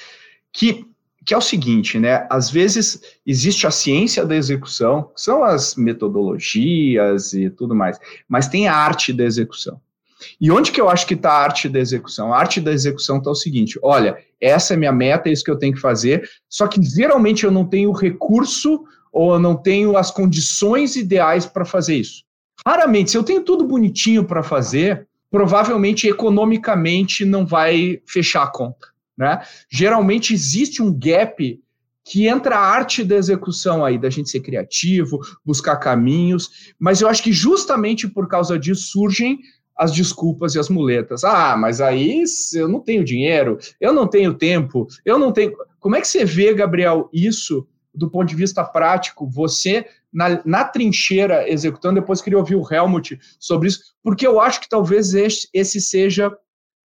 Que, 0.51 0.85
que 1.25 1.33
é 1.33 1.37
o 1.37 1.41
seguinte, 1.41 1.97
né? 1.99 2.27
Às 2.29 2.49
vezes 2.51 3.01
existe 3.25 3.65
a 3.65 3.71
ciência 3.71 4.25
da 4.25 4.35
execução, 4.35 5.03
que 5.15 5.21
são 5.21 5.43
as 5.43 5.75
metodologias 5.75 7.33
e 7.33 7.49
tudo 7.49 7.73
mais, 7.73 7.99
mas 8.27 8.47
tem 8.47 8.67
a 8.67 8.75
arte 8.75 9.11
da 9.13 9.23
execução. 9.23 9.81
E 10.39 10.51
onde 10.51 10.71
que 10.71 10.79
eu 10.79 10.89
acho 10.89 11.05
que 11.07 11.15
está 11.15 11.31
a 11.31 11.43
arte 11.43 11.67
da 11.67 11.79
execução? 11.79 12.33
A 12.33 12.37
arte 12.37 12.61
da 12.61 12.71
execução 12.71 13.17
está 13.17 13.31
o 13.31 13.35
seguinte: 13.35 13.79
olha, 13.81 14.17
essa 14.39 14.73
é 14.73 14.77
minha 14.77 14.91
meta, 14.91 15.29
é 15.29 15.31
isso 15.31 15.43
que 15.43 15.51
eu 15.51 15.57
tenho 15.57 15.73
que 15.73 15.81
fazer, 15.81 16.29
só 16.49 16.67
que 16.67 16.81
geralmente 16.83 17.43
eu 17.43 17.51
não 17.51 17.65
tenho 17.65 17.91
recurso 17.91 18.83
ou 19.13 19.33
eu 19.33 19.39
não 19.39 19.55
tenho 19.55 19.95
as 19.95 20.09
condições 20.09 20.95
ideais 20.95 21.45
para 21.45 21.63
fazer 21.63 21.95
isso. 21.95 22.23
Raramente, 22.65 23.11
se 23.11 23.17
eu 23.17 23.23
tenho 23.23 23.43
tudo 23.43 23.65
bonitinho 23.65 24.25
para 24.25 24.41
fazer, 24.41 25.07
provavelmente 25.29 26.07
economicamente 26.07 27.23
não 27.23 27.45
vai 27.45 28.01
fechar 28.07 28.43
a 28.43 28.51
conta. 28.51 28.87
Né? 29.15 29.41
Geralmente 29.69 30.33
existe 30.33 30.81
um 30.81 30.91
gap 30.91 31.59
que 32.05 32.27
entra 32.27 32.57
a 32.57 32.65
arte 32.65 33.03
da 33.03 33.15
execução 33.15 33.85
aí, 33.85 33.97
da 33.97 34.09
gente 34.09 34.29
ser 34.29 34.41
criativo, 34.41 35.19
buscar 35.45 35.77
caminhos, 35.77 36.73
mas 36.77 36.99
eu 36.99 37.07
acho 37.07 37.23
que 37.23 37.31
justamente 37.31 38.07
por 38.07 38.27
causa 38.27 38.59
disso 38.59 38.87
surgem 38.91 39.39
as 39.77 39.91
desculpas 39.91 40.55
e 40.55 40.59
as 40.59 40.69
muletas. 40.69 41.23
Ah, 41.23 41.55
mas 41.57 41.79
aí 41.79 42.23
eu 42.53 42.67
não 42.67 42.79
tenho 42.79 43.03
dinheiro, 43.03 43.57
eu 43.79 43.93
não 43.93 44.07
tenho 44.07 44.33
tempo, 44.33 44.87
eu 45.05 45.17
não 45.17 45.31
tenho. 45.31 45.53
Como 45.79 45.95
é 45.95 46.01
que 46.01 46.07
você 46.07 46.25
vê, 46.25 46.53
Gabriel, 46.53 47.09
isso 47.13 47.67
do 47.93 48.09
ponto 48.09 48.27
de 48.27 48.35
vista 48.35 48.63
prático? 48.63 49.27
Você 49.29 49.85
na, 50.11 50.41
na 50.45 50.63
trincheira 50.63 51.49
executando, 51.49 51.99
depois 51.99 52.21
queria 52.21 52.39
ouvir 52.39 52.55
o 52.55 52.67
Helmut 52.69 53.19
sobre 53.39 53.67
isso, 53.67 53.79
porque 54.03 54.25
eu 54.25 54.39
acho 54.39 54.61
que 54.61 54.69
talvez 54.69 55.13
esse, 55.13 55.47
esse 55.53 55.81
seja 55.81 56.35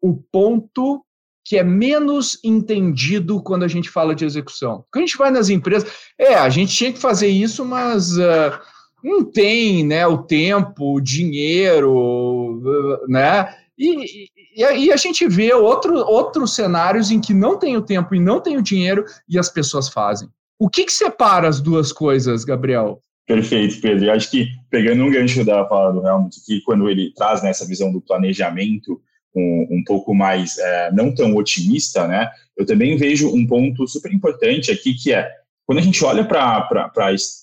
o 0.00 0.15
ponto 0.15 1.05
que 1.45 1.57
é 1.57 1.65
menos 1.65 2.38
entendido 2.45 3.43
quando 3.43 3.62
a 3.62 3.69
gente 3.69 3.88
fala 3.88 4.15
de 4.15 4.25
execução. 4.25 4.85
Quando 4.93 5.05
a 5.05 5.07
gente 5.07 5.17
vai 5.17 5.31
nas 5.31 5.49
empresas, 5.49 5.91
é, 6.19 6.35
a 6.35 6.49
gente 6.50 6.75
tinha 6.75 6.93
que 6.93 6.99
fazer 6.99 7.29
isso, 7.29 7.65
mas. 7.65 8.17
Uh, 8.17 8.59
não 9.03 9.25
tem 9.25 9.85
né, 9.85 10.07
o 10.07 10.19
tempo, 10.19 10.97
o 10.97 11.00
dinheiro, 11.00 12.61
né? 13.09 13.55
E, 13.79 14.27
e, 14.57 14.87
e, 14.87 14.93
a 14.93 14.97
gente 14.97 15.27
vê 15.29 15.55
outro, 15.55 15.95
outros 15.95 16.55
cenários 16.55 17.12
em 17.12 17.21
que 17.21 17.33
não 17.33 17.57
tem 17.57 17.77
o 17.77 17.83
tempo 17.83 18.15
e 18.15 18.21
não 18.21 18.41
tem 18.41 18.57
o 18.57 18.62
dinheiro 18.62 19.05
e 19.29 19.38
as 19.38 19.49
pessoas 19.49 19.88
fazem. 19.88 20.29
O 20.59 20.69
que, 20.69 20.85
que 20.85 20.93
separa 20.93 21.49
as 21.49 21.61
duas 21.61 21.93
coisas, 21.93 22.45
Gabriel? 22.45 23.00
Perfeito, 23.27 23.81
Pedro. 23.81 24.07
Eu 24.07 24.12
acho 24.12 24.31
que, 24.31 24.49
pegando 24.71 25.05
um 25.05 25.11
gancho 25.11 25.45
da 25.45 25.67
fala 25.69 25.93
do 25.93 26.07
Helmut, 26.07 26.35
que 26.45 26.61
quando 26.62 26.88
ele 26.88 27.12
traz 27.15 27.43
nessa 27.43 27.65
né, 27.65 27.69
visão 27.69 27.93
do 27.93 28.00
planejamento 28.00 29.00
um, 29.37 29.67
um 29.71 29.85
pouco 29.85 30.15
mais 30.15 30.57
é, 30.59 30.91
não 30.93 31.15
tão 31.15 31.37
otimista, 31.37 32.09
né? 32.09 32.29
Eu 32.57 32.67
também 32.67 32.97
vejo 32.97 33.29
um 33.29 33.47
ponto 33.47 33.87
super 33.87 34.12
importante 34.12 34.73
aqui 34.73 34.95
que 34.95 35.12
é 35.12 35.31
quando 35.67 35.79
a 35.79 35.83
gente 35.83 36.03
olha 36.03 36.25
para 36.25 36.67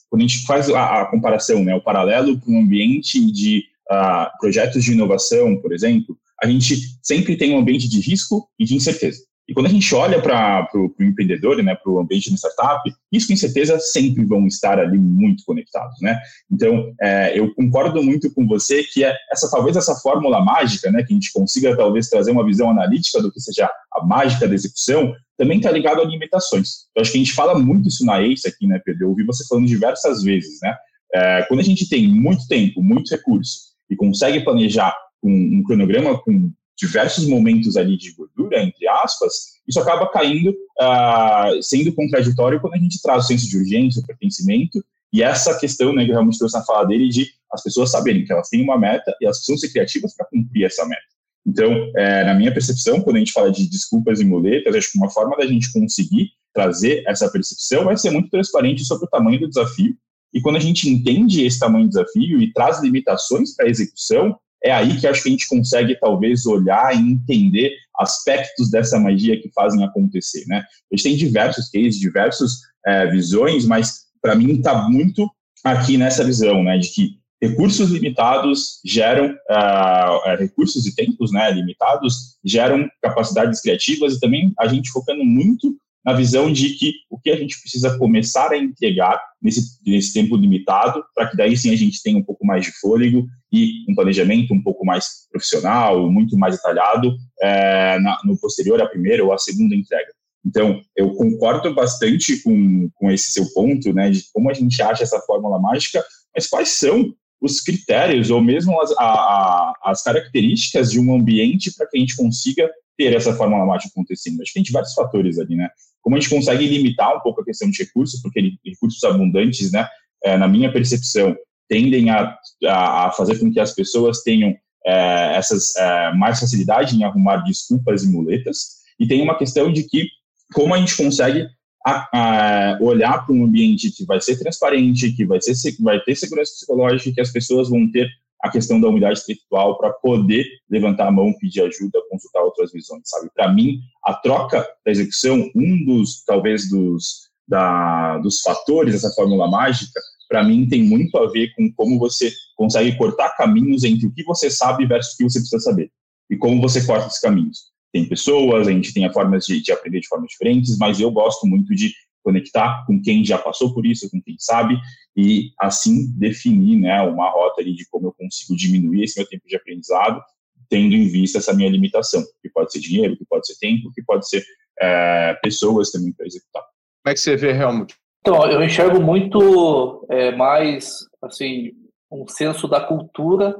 quando 0.09 0.21
a 0.21 0.27
gente 0.27 0.45
faz 0.47 0.67
a, 0.69 1.01
a 1.01 1.05
comparação, 1.05 1.63
né, 1.63 1.75
o 1.75 1.83
paralelo 1.83 2.39
para 2.39 2.51
um 2.51 2.59
ambiente 2.59 3.23
de 3.31 3.63
uh, 3.91 4.27
projetos 4.39 4.83
de 4.83 4.93
inovação, 4.93 5.55
por 5.61 5.71
exemplo, 5.71 6.17
a 6.41 6.47
gente 6.47 6.75
sempre 7.03 7.37
tem 7.37 7.53
um 7.53 7.59
ambiente 7.59 7.87
de 7.87 7.99
risco 7.99 8.49
e 8.57 8.65
de 8.65 8.75
incerteza. 8.75 9.23
E 9.47 9.53
quando 9.53 9.67
a 9.67 9.69
gente 9.69 9.93
olha 9.93 10.21
para 10.21 10.67
o 10.73 10.91
empreendedor, 10.99 11.61
né, 11.61 11.75
para 11.75 11.91
o 11.91 11.99
ambiente 11.99 12.31
de 12.31 12.35
startup, 12.35 12.81
isso 13.11 13.27
com 13.27 13.35
certeza 13.35 13.77
sempre 13.79 14.25
vão 14.25 14.47
estar 14.47 14.79
ali 14.79 14.97
muito 14.97 15.43
conectados, 15.45 15.95
né? 16.01 16.19
Então, 16.51 16.91
é, 16.99 17.37
eu 17.37 17.53
concordo 17.53 18.01
muito 18.01 18.33
com 18.33 18.47
você 18.47 18.83
que 18.83 19.03
é 19.03 19.15
essa 19.31 19.49
talvez 19.51 19.77
essa 19.77 19.95
fórmula 19.95 20.43
mágica, 20.43 20.91
né, 20.91 21.03
que 21.03 21.13
a 21.13 21.15
gente 21.15 21.31
consiga 21.31 21.77
talvez 21.77 22.09
trazer 22.09 22.31
uma 22.31 22.45
visão 22.45 22.69
analítica 22.71 23.21
do 23.21 23.31
que 23.31 23.39
seja 23.39 23.69
a 23.93 24.05
mágica 24.05 24.47
da 24.47 24.55
execução, 24.55 25.13
também 25.37 25.57
está 25.57 25.69
ligado 25.69 26.01
a 26.01 26.05
limitações. 26.05 26.85
Eu 26.95 27.01
acho 27.01 27.11
que 27.11 27.17
a 27.17 27.23
gente 27.23 27.33
fala 27.33 27.57
muito 27.57 27.87
isso 27.87 28.05
na 28.05 28.21
ACE 28.21 28.47
aqui, 28.47 28.65
né, 28.65 28.81
Pedro? 28.83 29.05
Eu 29.05 29.09
ouvi 29.09 29.23
você 29.23 29.45
falando 29.47 29.67
diversas 29.67 30.23
vezes, 30.23 30.59
né? 30.61 30.75
É, 31.13 31.43
quando 31.43 31.59
a 31.59 31.63
gente 31.63 31.87
tem 31.87 32.07
muito 32.07 32.47
tempo, 32.47 32.81
muito 32.81 33.11
recurso 33.11 33.75
e 33.89 33.95
consegue 33.95 34.43
planejar 34.43 34.95
um, 35.23 35.59
um 35.59 35.63
cronograma 35.63 36.19
com 36.19 36.51
diversos 36.77 37.27
momentos 37.27 37.77
ali 37.77 37.97
de 37.97 38.11
gordura, 38.11 38.61
entre 38.61 38.87
aspas, 38.87 39.55
isso 39.67 39.79
acaba 39.79 40.09
caindo, 40.11 40.49
uh, 40.49 41.61
sendo 41.61 41.93
contraditório 41.93 42.59
quando 42.59 42.73
a 42.73 42.77
gente 42.77 43.01
traz 43.01 43.23
o 43.23 43.27
senso 43.27 43.49
de 43.49 43.57
urgência, 43.57 44.01
o 44.01 44.05
pertencimento, 44.05 44.83
e 45.11 45.23
essa 45.23 45.57
questão, 45.57 45.93
né, 45.93 46.03
que 46.03 46.11
eu 46.11 46.15
realmente 46.15 46.37
trouxe 46.37 46.57
na 46.57 46.65
fala 46.65 46.85
dele, 46.85 47.07
de 47.07 47.29
as 47.51 47.63
pessoas 47.63 47.91
saberem 47.91 48.25
que 48.25 48.33
elas 48.33 48.49
têm 48.49 48.61
uma 48.61 48.77
meta 48.77 49.15
e 49.21 49.25
elas 49.25 49.37
precisam 49.37 49.57
ser 49.57 49.69
criativas 49.71 50.13
para 50.13 50.25
cumprir 50.25 50.65
essa 50.65 50.85
meta. 50.85 51.03
Então, 51.47 51.71
é, 51.95 52.25
na 52.25 52.33
minha 52.33 52.53
percepção, 52.53 52.99
quando 53.01 53.17
a 53.17 53.19
gente 53.19 53.31
fala 53.31 53.51
de 53.51 53.69
desculpas 53.69 54.19
e 54.19 54.25
muletas, 54.25 54.75
acho 54.75 54.91
que 54.91 54.97
uma 54.97 55.09
forma 55.09 55.37
da 55.37 55.45
gente 55.45 55.71
conseguir 55.71 56.31
trazer 56.53 57.03
essa 57.07 57.29
percepção 57.29 57.85
vai 57.85 57.95
ser 57.95 58.09
muito 58.09 58.29
transparente 58.29 58.83
sobre 58.83 59.05
o 59.05 59.09
tamanho 59.09 59.39
do 59.39 59.47
desafio. 59.47 59.95
E 60.33 60.41
quando 60.41 60.55
a 60.57 60.59
gente 60.59 60.89
entende 60.89 61.45
esse 61.45 61.59
tamanho 61.59 61.85
do 61.85 61.89
desafio 61.89 62.41
e 62.41 62.51
traz 62.51 62.81
limitações 62.81 63.55
para 63.55 63.67
a 63.67 63.69
execução, 63.69 64.37
é 64.63 64.71
aí 64.71 64.97
que 64.97 65.07
acho 65.07 65.21
que 65.21 65.29
a 65.29 65.31
gente 65.31 65.47
consegue 65.47 65.99
talvez 65.99 66.45
olhar 66.45 66.95
e 66.95 66.99
entender 66.99 67.71
aspectos 67.97 68.69
dessa 68.69 68.99
magia 68.99 69.39
que 69.39 69.51
fazem 69.53 69.83
acontecer, 69.83 70.43
né? 70.47 70.63
A 70.91 70.95
gente 70.95 71.03
tem 71.03 71.15
diversos 71.15 71.69
cases, 71.69 71.99
diversas 71.99 72.51
é, 72.85 73.07
visões, 73.07 73.65
mas 73.65 74.05
para 74.21 74.35
mim 74.35 74.53
está 74.53 74.89
muito 74.89 75.29
aqui 75.63 75.97
nessa 75.97 76.23
visão, 76.23 76.63
né, 76.63 76.77
de 76.77 76.89
que 76.89 77.19
recursos 77.41 77.89
limitados 77.89 78.79
geram 78.85 79.31
uh, 79.31 80.37
recursos 80.37 80.85
e 80.85 80.95
tempos, 80.95 81.31
né, 81.31 81.51
limitados 81.51 82.37
geram 82.43 82.87
capacidades 83.01 83.61
criativas 83.61 84.15
e 84.15 84.19
também 84.19 84.53
a 84.59 84.67
gente 84.67 84.91
focando 84.91 85.23
muito 85.23 85.75
na 86.05 86.13
visão 86.13 86.51
de 86.51 86.75
que 86.75 86.93
o 87.09 87.19
que 87.19 87.31
a 87.31 87.35
gente 87.35 87.59
precisa 87.59 87.97
começar 87.97 88.51
a 88.51 88.57
entregar 88.57 89.19
nesse, 89.41 89.79
nesse 89.85 90.13
tempo 90.13 90.37
limitado, 90.37 91.03
para 91.15 91.29
que 91.29 91.35
daí 91.35 91.57
sim 91.57 91.73
a 91.73 91.75
gente 91.75 92.01
tenha 92.03 92.17
um 92.17 92.23
pouco 92.23 92.45
mais 92.45 92.63
de 92.63 92.71
fôlego 92.79 93.25
e 93.51 93.83
um 93.89 93.95
planejamento 93.95 94.53
um 94.53 94.61
pouco 94.61 94.85
mais 94.85 95.27
profissional, 95.31 96.11
muito 96.11 96.37
mais 96.37 96.55
detalhado 96.55 97.15
é, 97.41 97.97
na, 97.99 98.19
no 98.23 98.37
posterior 98.39 98.79
à 98.81 98.87
primeira 98.87 99.25
ou 99.25 99.33
à 99.33 99.37
segunda 99.37 99.75
entrega. 99.75 100.11
Então, 100.45 100.79
eu 100.95 101.11
concordo 101.15 101.73
bastante 101.73 102.41
com, 102.43 102.87
com 102.93 103.09
esse 103.09 103.31
seu 103.31 103.51
ponto, 103.51 103.91
né, 103.91 104.11
de 104.11 104.23
como 104.31 104.49
a 104.49 104.53
gente 104.53 104.79
acha 104.79 105.01
essa 105.01 105.19
fórmula 105.21 105.59
mágica, 105.59 106.03
mas 106.35 106.47
quais 106.47 106.77
são 106.77 107.11
os 107.45 107.61
critérios 107.61 108.29
ou 108.29 108.41
mesmo 108.41 108.79
as, 108.81 108.91
a, 108.97 109.03
a, 109.03 109.73
as 109.85 110.03
características 110.03 110.91
de 110.91 110.99
um 110.99 111.13
ambiente 111.15 111.73
para 111.75 111.87
que 111.87 111.97
a 111.97 111.99
gente 111.99 112.15
consiga 112.15 112.69
ter 112.97 113.13
essa 113.13 113.35
fórmula 113.35 113.65
mágica 113.65 113.89
acontecendo? 113.89 114.41
Acho 114.41 114.51
que 114.51 114.55
tem 114.55 114.63
diversos 114.63 114.93
fatores 114.93 115.37
ali, 115.37 115.55
né? 115.55 115.69
Como 116.01 116.15
a 116.15 116.19
gente 116.19 116.29
consegue 116.29 116.67
limitar 116.67 117.15
um 117.15 117.19
pouco 117.19 117.41
a 117.41 117.45
questão 117.45 117.69
de 117.69 117.83
recursos, 117.83 118.21
porque 118.21 118.53
recursos 118.65 119.03
abundantes, 119.03 119.71
né, 119.71 119.87
é, 120.23 120.37
na 120.37 120.47
minha 120.47 120.71
percepção, 120.71 121.35
tendem 121.67 122.09
a, 122.09 122.37
a, 122.67 123.11
fazer 123.11 123.39
com 123.39 123.51
que 123.51 123.59
as 123.59 123.73
pessoas 123.73 124.21
tenham 124.21 124.55
é, 124.85 125.35
essas 125.35 125.75
é, 125.75 126.13
mais 126.13 126.39
facilidade 126.39 126.95
em 126.95 127.03
arrumar 127.03 127.37
desculpas 127.37 128.03
e 128.03 128.07
muletas. 128.07 128.83
E 128.99 129.07
tem 129.07 129.21
uma 129.21 129.37
questão 129.37 129.71
de 129.71 129.83
que 129.83 130.07
como 130.53 130.75
a 130.75 130.77
gente 130.77 130.95
consegue 130.95 131.47
a, 131.85 132.09
a 132.11 132.77
olhar 132.81 133.25
para 133.25 133.35
um 133.35 133.45
ambiente 133.45 133.91
que 133.91 134.05
vai 134.05 134.19
ser 134.19 134.37
transparente, 134.39 135.11
que 135.11 135.25
vai, 135.25 135.39
ser, 135.39 135.53
vai 135.79 135.99
ter 136.01 136.15
segurança 136.15 136.53
psicológica, 136.53 137.13
que 137.13 137.21
as 137.21 137.31
pessoas 137.31 137.69
vão 137.69 137.89
ter 137.91 138.09
a 138.41 138.49
questão 138.49 138.79
da 138.79 138.87
unidade 138.87 139.19
espiritual 139.19 139.77
para 139.77 139.91
poder 139.91 140.45
levantar 140.69 141.07
a 141.07 141.11
mão, 141.11 141.33
pedir 141.39 141.61
ajuda, 141.61 142.01
consultar 142.09 142.43
outras 142.43 142.71
visões, 142.71 143.01
sabe? 143.05 143.29
Para 143.33 143.51
mim, 143.51 143.79
a 144.03 144.13
troca 144.13 144.67
da 144.85 144.91
execução, 144.91 145.49
um 145.55 145.85
dos, 145.85 146.23
talvez, 146.25 146.69
dos, 146.69 147.29
da, 147.47 148.17
dos 148.19 148.41
fatores 148.41 148.93
dessa 148.93 149.11
fórmula 149.13 149.49
mágica, 149.49 149.99
para 150.27 150.43
mim 150.43 150.67
tem 150.67 150.83
muito 150.83 151.17
a 151.17 151.29
ver 151.29 151.53
com 151.55 151.71
como 151.73 151.99
você 151.99 152.31
consegue 152.55 152.97
cortar 152.97 153.35
caminhos 153.35 153.83
entre 153.83 154.07
o 154.07 154.11
que 154.11 154.23
você 154.23 154.49
sabe 154.49 154.85
versus 154.85 155.13
o 155.13 155.17
que 155.17 155.23
você 155.23 155.39
precisa 155.39 155.59
saber. 155.59 155.91
E 156.29 156.35
como 156.35 156.61
você 156.61 156.83
corta 156.85 157.07
esses 157.07 157.19
caminhos. 157.19 157.74
Tem 157.95 158.03
pessoas, 158.03 158.67
a 158.67 158.71
gente 158.73 158.93
tem 158.93 159.09
formas 159.13 159.45
de, 159.45 159.61
de 159.61 159.71
aprender 159.71 160.01
de 160.01 160.07
formas 160.09 160.27
diferentes, 160.27 160.77
mas 160.77 160.99
eu 160.99 161.09
gosto 161.09 161.47
muito 161.47 161.73
de 161.73 161.93
conectar 162.21 162.83
com 162.85 163.01
quem 163.01 163.23
já 163.23 163.37
passou 163.37 163.73
por 163.73 163.85
isso, 163.85 164.11
com 164.11 164.21
quem 164.21 164.35
sabe, 164.37 164.77
e 165.15 165.51
assim 165.57 166.11
definir 166.19 166.77
né, 166.77 167.01
uma 167.03 167.29
rota 167.29 167.61
ali 167.61 167.73
de 167.73 167.87
como 167.89 168.07
eu 168.07 168.11
consigo 168.11 168.53
diminuir 168.53 169.05
esse 169.05 169.17
meu 169.17 169.25
tempo 169.25 169.47
de 169.47 169.55
aprendizado, 169.55 170.21
tendo 170.67 170.93
em 170.93 171.07
vista 171.07 171.37
essa 171.37 171.53
minha 171.53 171.69
limitação, 171.69 172.21
que 172.41 172.49
pode 172.49 172.73
ser 172.73 172.81
dinheiro, 172.81 173.15
que 173.15 173.23
pode 173.23 173.47
ser 173.47 173.57
tempo, 173.59 173.89
que 173.93 174.03
pode 174.03 174.27
ser 174.27 174.43
é, 174.81 175.33
pessoas 175.41 175.89
também 175.89 176.11
para 176.11 176.25
executar. 176.25 176.63
Como 176.63 177.11
é 177.11 177.13
que 177.13 177.19
você 177.21 177.37
vê, 177.37 177.51
Helmut? 177.51 177.95
Então, 178.19 178.45
eu 178.51 178.61
enxergo 178.61 179.01
muito 179.01 180.05
é, 180.09 180.35
mais, 180.35 180.97
assim, 181.23 181.71
um 182.11 182.27
senso 182.27 182.67
da 182.67 182.81
cultura, 182.81 183.55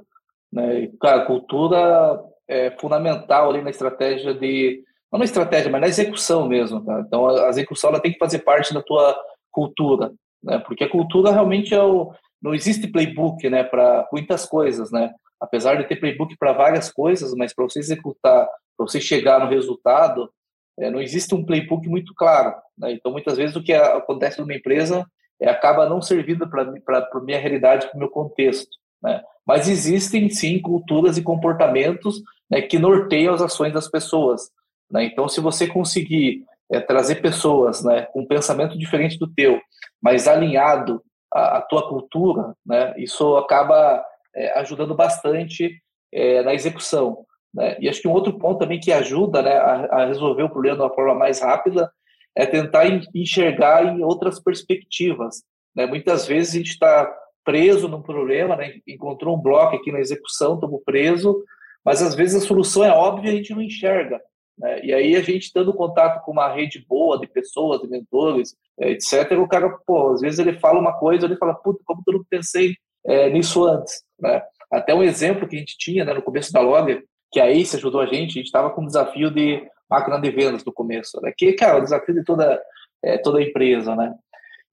né? 0.52 0.91
Cara, 1.00 1.26
cultura 1.26 2.21
é 2.47 2.71
fundamental 2.79 3.49
ali 3.49 3.62
na 3.62 3.69
estratégia 3.69 4.34
de 4.34 4.84
não 5.12 5.19
na 5.19 5.25
estratégia, 5.25 5.71
mas 5.71 5.81
na 5.81 5.88
execução 5.88 6.47
mesmo. 6.47 6.84
Tá? 6.84 7.03
Então, 7.05 7.27
a 7.27 7.49
execução 7.49 7.89
ela 7.89 8.01
tem 8.01 8.12
que 8.12 8.19
fazer 8.19 8.39
parte 8.39 8.73
da 8.73 8.81
tua 8.81 9.17
cultura, 9.51 10.12
né? 10.43 10.60
Porque 10.60 10.84
a 10.84 10.89
cultura 10.89 11.31
realmente 11.31 11.73
é 11.73 11.81
o 11.81 12.12
não 12.41 12.53
existe 12.53 12.88
playbook, 12.88 13.49
né, 13.49 13.63
para 13.63 14.08
muitas 14.12 14.45
coisas, 14.45 14.91
né? 14.91 15.12
Apesar 15.39 15.75
de 15.75 15.86
ter 15.86 15.95
playbook 15.95 16.38
para 16.38 16.53
várias 16.53 16.91
coisas, 16.91 17.34
mas 17.34 17.55
para 17.55 17.63
você 17.63 17.79
executar, 17.79 18.47
para 18.77 18.88
você 18.88 19.01
chegar 19.01 19.39
no 19.39 19.49
resultado, 19.49 20.29
é, 20.77 20.91
não 20.91 21.01
existe 21.01 21.34
um 21.34 21.45
playbook 21.45 21.88
muito 21.88 22.13
claro. 22.13 22.53
Né? 22.77 22.91
Então, 22.91 23.12
muitas 23.12 23.38
vezes 23.38 23.55
o 23.55 23.63
que 23.63 23.73
acontece 23.73 24.39
numa 24.39 24.53
empresa 24.53 25.05
é, 25.41 25.49
acaba 25.49 25.89
não 25.89 26.01
servindo 26.01 26.47
para 26.49 26.63
a 26.63 27.19
minha 27.21 27.39
realidade, 27.39 27.88
para 27.88 27.95
o 27.95 27.99
meu 27.99 28.10
contexto. 28.10 28.69
Né? 29.01 29.23
Mas 29.45 29.67
existem 29.67 30.29
sim 30.29 30.60
culturas 30.60 31.17
e 31.17 31.23
comportamentos 31.23 32.21
né, 32.49 32.62
que 32.62 32.79
norteiam 32.79 33.34
as 33.34 33.41
ações 33.41 33.73
das 33.73 33.89
pessoas. 33.89 34.49
Né? 34.89 35.05
Então, 35.05 35.27
se 35.27 35.41
você 35.41 35.67
conseguir 35.67 36.43
é, 36.71 36.79
trazer 36.79 37.21
pessoas 37.21 37.84
né, 37.84 38.03
com 38.13 38.21
um 38.21 38.27
pensamento 38.27 38.77
diferente 38.77 39.17
do 39.17 39.27
teu, 39.27 39.60
mas 40.01 40.27
alinhado 40.27 41.01
à, 41.34 41.58
à 41.58 41.62
tua 41.62 41.88
cultura, 41.88 42.53
né, 42.65 42.93
isso 42.97 43.36
acaba 43.38 44.03
é, 44.36 44.60
ajudando 44.60 44.95
bastante 44.95 45.81
é, 46.13 46.43
na 46.43 46.53
execução. 46.53 47.25
Né? 47.53 47.77
E 47.79 47.89
acho 47.89 48.01
que 48.01 48.08
um 48.08 48.13
outro 48.13 48.38
ponto 48.38 48.60
também 48.60 48.79
que 48.79 48.91
ajuda 48.91 49.41
né, 49.41 49.55
a, 49.55 49.86
a, 49.86 50.05
resolver 50.05 50.43
o 50.43 50.49
problema 50.49 50.77
de 50.77 50.84
uma 50.84 50.93
forma 50.93 51.15
mais 51.15 51.41
rápida 51.41 51.89
é 52.36 52.45
tentar 52.45 52.86
enxergar 53.13 53.86
em 53.86 54.03
outras 54.03 54.39
perspectivas. 54.39 55.41
Né? 55.75 55.86
Muitas 55.86 56.27
vezes 56.27 56.53
a 56.53 56.58
gente 56.58 56.71
está 56.71 57.13
preso 57.45 57.88
num 57.88 58.01
problema, 58.01 58.55
né? 58.55 58.73
encontrou 58.88 59.38
um 59.38 59.41
bloco 59.41 59.75
aqui 59.75 59.91
na 59.91 59.99
execução, 59.99 60.55
estamos 60.55 60.81
preso, 60.84 61.43
mas 61.86 62.02
às 62.02 62.15
vezes 62.15 62.43
a 62.43 62.45
solução 62.45 62.84
é 62.84 62.91
óbvia 62.91 63.30
e 63.30 63.34
a 63.34 63.38
gente 63.38 63.54
não 63.54 63.62
enxerga. 63.62 64.19
Né? 64.58 64.86
E 64.86 64.93
aí 64.93 65.15
a 65.15 65.21
gente 65.21 65.52
dando 65.54 65.74
contato 65.74 66.24
com 66.24 66.32
uma 66.32 66.52
rede 66.52 66.84
boa 66.88 67.19
de 67.19 67.28
pessoas, 67.28 67.82
de 67.82 67.88
mentores, 67.88 68.56
é, 68.80 68.91
etc., 68.91 69.32
o 69.38 69.48
cara, 69.48 69.69
pô, 69.86 70.13
às 70.13 70.21
vezes 70.21 70.39
ele 70.39 70.60
fala 70.60 70.80
uma 70.80 70.98
coisa, 70.98 71.26
ele 71.26 71.38
fala, 71.38 71.54
puta, 71.54 71.82
como 71.86 72.02
eu 72.08 72.13
não 72.13 72.26
pensei 72.30 72.76
é, 73.06 73.30
nisso 73.30 73.63
antes? 73.65 74.04
Né? 74.19 74.41
Até 74.71 74.95
um 74.95 75.04
exemplo 75.04 75.48
que 75.48 75.56
a 75.56 75.60
gente 75.60 75.78
tinha 75.78 76.04
né, 76.04 76.13
no 76.13 76.21
começo 76.21 76.52
da 76.52 76.62
Log, 76.62 77.04
que 77.32 77.39
a 77.39 77.52
Ace 77.52 77.76
ajudou 77.76 78.02
a 78.02 78.06
gente, 78.06 78.32
a 78.32 78.41
gente 78.41 78.45
estava 78.45 78.69
com 78.71 78.82
um 78.82 78.88
desafio 78.88 79.30
de 79.30 79.62
máquina 79.89 80.19
de 80.19 80.32
vendas 80.32 80.65
no 80.65 80.74
começo, 80.74 81.21
né? 81.21 81.32
que, 81.38 81.54
cara, 81.54 81.78
o 81.78 81.82
desafio 81.82 82.15
de 82.15 82.24
toda, 82.24 82.60
é, 83.04 83.17
toda 83.17 83.41
empresa, 83.41 83.95
né? 83.95 84.13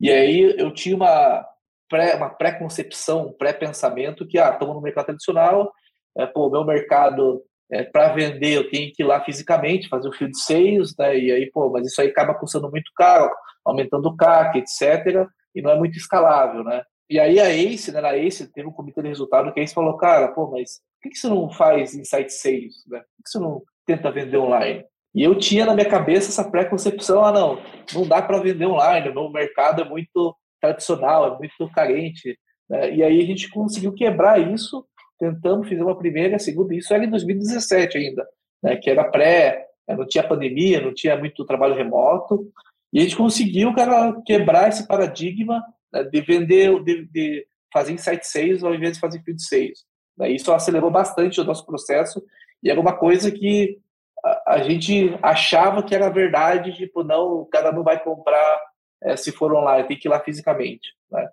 E 0.01 0.11
aí 0.11 0.55
eu 0.59 0.72
tinha 0.72 0.96
uma 0.96 1.46
pré, 1.88 2.16
uma 2.16 2.31
pré-concepção, 2.31 3.27
um 3.27 3.33
pré-pensamento 3.33 4.27
que, 4.27 4.38
ah, 4.38 4.51
estamos 4.51 4.75
no 4.75 4.81
mercado 4.81 5.07
tradicional, 5.07 5.72
é, 6.16 6.27
pô, 6.27 6.51
meu 6.51 6.64
mercado 6.64 7.42
é, 7.72 7.83
para 7.83 8.12
vender 8.12 8.55
eu 8.55 8.70
tenho 8.70 8.92
que 8.92 9.03
ir 9.03 9.07
lá 9.07 9.25
fisicamente, 9.25 9.88
fazer 9.88 10.09
o 10.09 10.12
field 10.12 10.38
sales, 10.38 10.94
né? 10.98 11.18
E 11.18 11.33
aí, 11.33 11.51
pô, 11.51 11.70
mas 11.70 11.87
isso 11.87 12.01
aí 12.03 12.09
acaba 12.09 12.35
custando 12.35 12.70
muito 12.70 12.90
caro, 12.94 13.31
aumentando 13.64 14.09
o 14.09 14.16
CAC, 14.16 14.59
etc. 14.59 15.27
E 15.55 15.62
não 15.62 15.70
é 15.70 15.79
muito 15.79 15.96
escalável, 15.96 16.62
né? 16.62 16.83
E 17.09 17.18
aí 17.18 17.40
a 17.40 17.51
Ace, 17.51 17.90
né, 17.90 18.01
na 18.01 18.16
Ace, 18.16 18.51
teve 18.53 18.68
um 18.68 18.72
comitê 18.72 19.03
de 19.03 19.09
resultado 19.09 19.53
que 19.53 19.61
a 19.61 19.62
Ace 19.62 19.75
falou, 19.75 19.96
cara, 19.96 20.29
pô, 20.29 20.51
mas 20.51 20.81
por 21.03 21.11
que 21.11 21.16
você 21.16 21.29
não 21.29 21.51
faz 21.51 21.94
insight 21.94 22.31
sales, 22.33 22.85
né? 22.87 22.98
Por 22.98 23.25
que 23.25 23.31
você 23.31 23.38
não 23.38 23.62
tenta 23.87 24.11
vender 24.11 24.37
online? 24.37 24.85
E 25.14 25.22
eu 25.22 25.35
tinha 25.35 25.66
na 25.66 25.75
minha 25.75 25.88
cabeça 25.88 26.29
essa 26.29 26.51
pré-concepção, 26.51 27.25
ah, 27.25 27.33
não, 27.33 27.59
não 27.94 28.07
dá 28.07 28.22
para 28.22 28.40
vender 28.40 28.66
online, 28.66 29.09
o 29.09 29.14
meu 29.14 29.31
mercado 29.31 29.83
é 29.83 29.85
muito 29.85 30.35
tradicional, 30.61 31.35
é 31.35 31.38
muito 31.38 31.70
carente. 31.75 32.38
Né? 32.68 32.94
E 32.94 33.03
aí 33.03 33.20
a 33.20 33.27
gente 33.27 33.51
conseguiu 33.51 33.92
quebrar 33.92 34.38
isso 34.38 34.87
tentamos, 35.18 35.68
fazer 35.68 35.83
uma 35.83 35.96
primeira, 35.96 36.37
a 36.37 36.38
segunda, 36.38 36.75
isso 36.75 36.92
era 36.92 37.05
em 37.05 37.11
2017 37.11 37.98
ainda, 37.98 38.27
né, 38.62 38.77
que 38.77 38.90
era 38.90 39.05
pré, 39.05 39.66
né, 39.88 39.96
não 39.96 40.07
tinha 40.07 40.27
pandemia, 40.27 40.81
não 40.81 40.92
tinha 40.92 41.16
muito 41.16 41.44
trabalho 41.44 41.75
remoto, 41.75 42.51
e 42.92 42.98
a 42.98 43.03
gente 43.03 43.16
conseguiu, 43.16 43.75
cara, 43.75 44.20
quebrar 44.27 44.68
esse 44.68 44.87
paradigma 44.87 45.64
né, 45.92 46.05
de 46.05 46.20
vender, 46.20 46.83
de, 46.83 47.07
de, 47.07 47.46
fazer 47.72 47.92
insight 47.92 48.27
sales 48.27 48.62
ao 48.62 48.75
invés 48.75 48.94
de 48.94 49.01
fazer 49.01 49.22
field 49.22 49.42
sales. 49.42 49.85
Né, 50.18 50.31
isso 50.31 50.53
acelerou 50.53 50.90
bastante 50.90 51.40
o 51.40 51.44
nosso 51.44 51.64
processo, 51.64 52.22
e 52.62 52.70
era 52.70 52.81
uma 52.81 52.96
coisa 52.96 53.31
que 53.31 53.79
a, 54.25 54.55
a 54.55 54.62
gente 54.62 55.16
achava 55.22 55.83
que 55.83 55.94
era 55.94 56.11
verdade, 56.11 56.72
tipo, 56.72 57.03
não, 57.03 57.40
o 57.40 57.46
cara 57.46 57.72
não 57.72 57.83
vai 57.83 58.03
comprar 58.03 58.61
é, 59.03 59.16
se 59.16 59.33
for 59.33 59.53
online, 59.53 59.88
tem 59.88 59.98
que 59.98 60.07
ir 60.07 60.11
lá 60.11 60.20
fisicamente. 60.20 60.94
Né? 61.11 61.29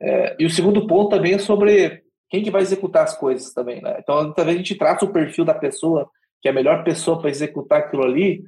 É, 0.00 0.36
e 0.38 0.44
o 0.44 0.50
segundo 0.50 0.86
ponto 0.86 1.10
também 1.10 1.34
é 1.34 1.38
sobre 1.38 2.02
quem 2.30 2.42
que 2.42 2.50
vai 2.50 2.62
executar 2.62 3.04
as 3.04 3.16
coisas 3.16 3.52
também, 3.52 3.80
né? 3.82 3.96
Então, 3.98 4.32
talvez 4.32 4.56
a 4.56 4.58
gente 4.58 4.74
traça 4.74 5.04
o 5.04 5.12
perfil 5.12 5.44
da 5.44 5.54
pessoa, 5.54 6.08
que 6.40 6.48
é 6.48 6.50
a 6.50 6.54
melhor 6.54 6.84
pessoa 6.84 7.20
para 7.20 7.30
executar 7.30 7.80
aquilo 7.80 8.04
ali, 8.04 8.44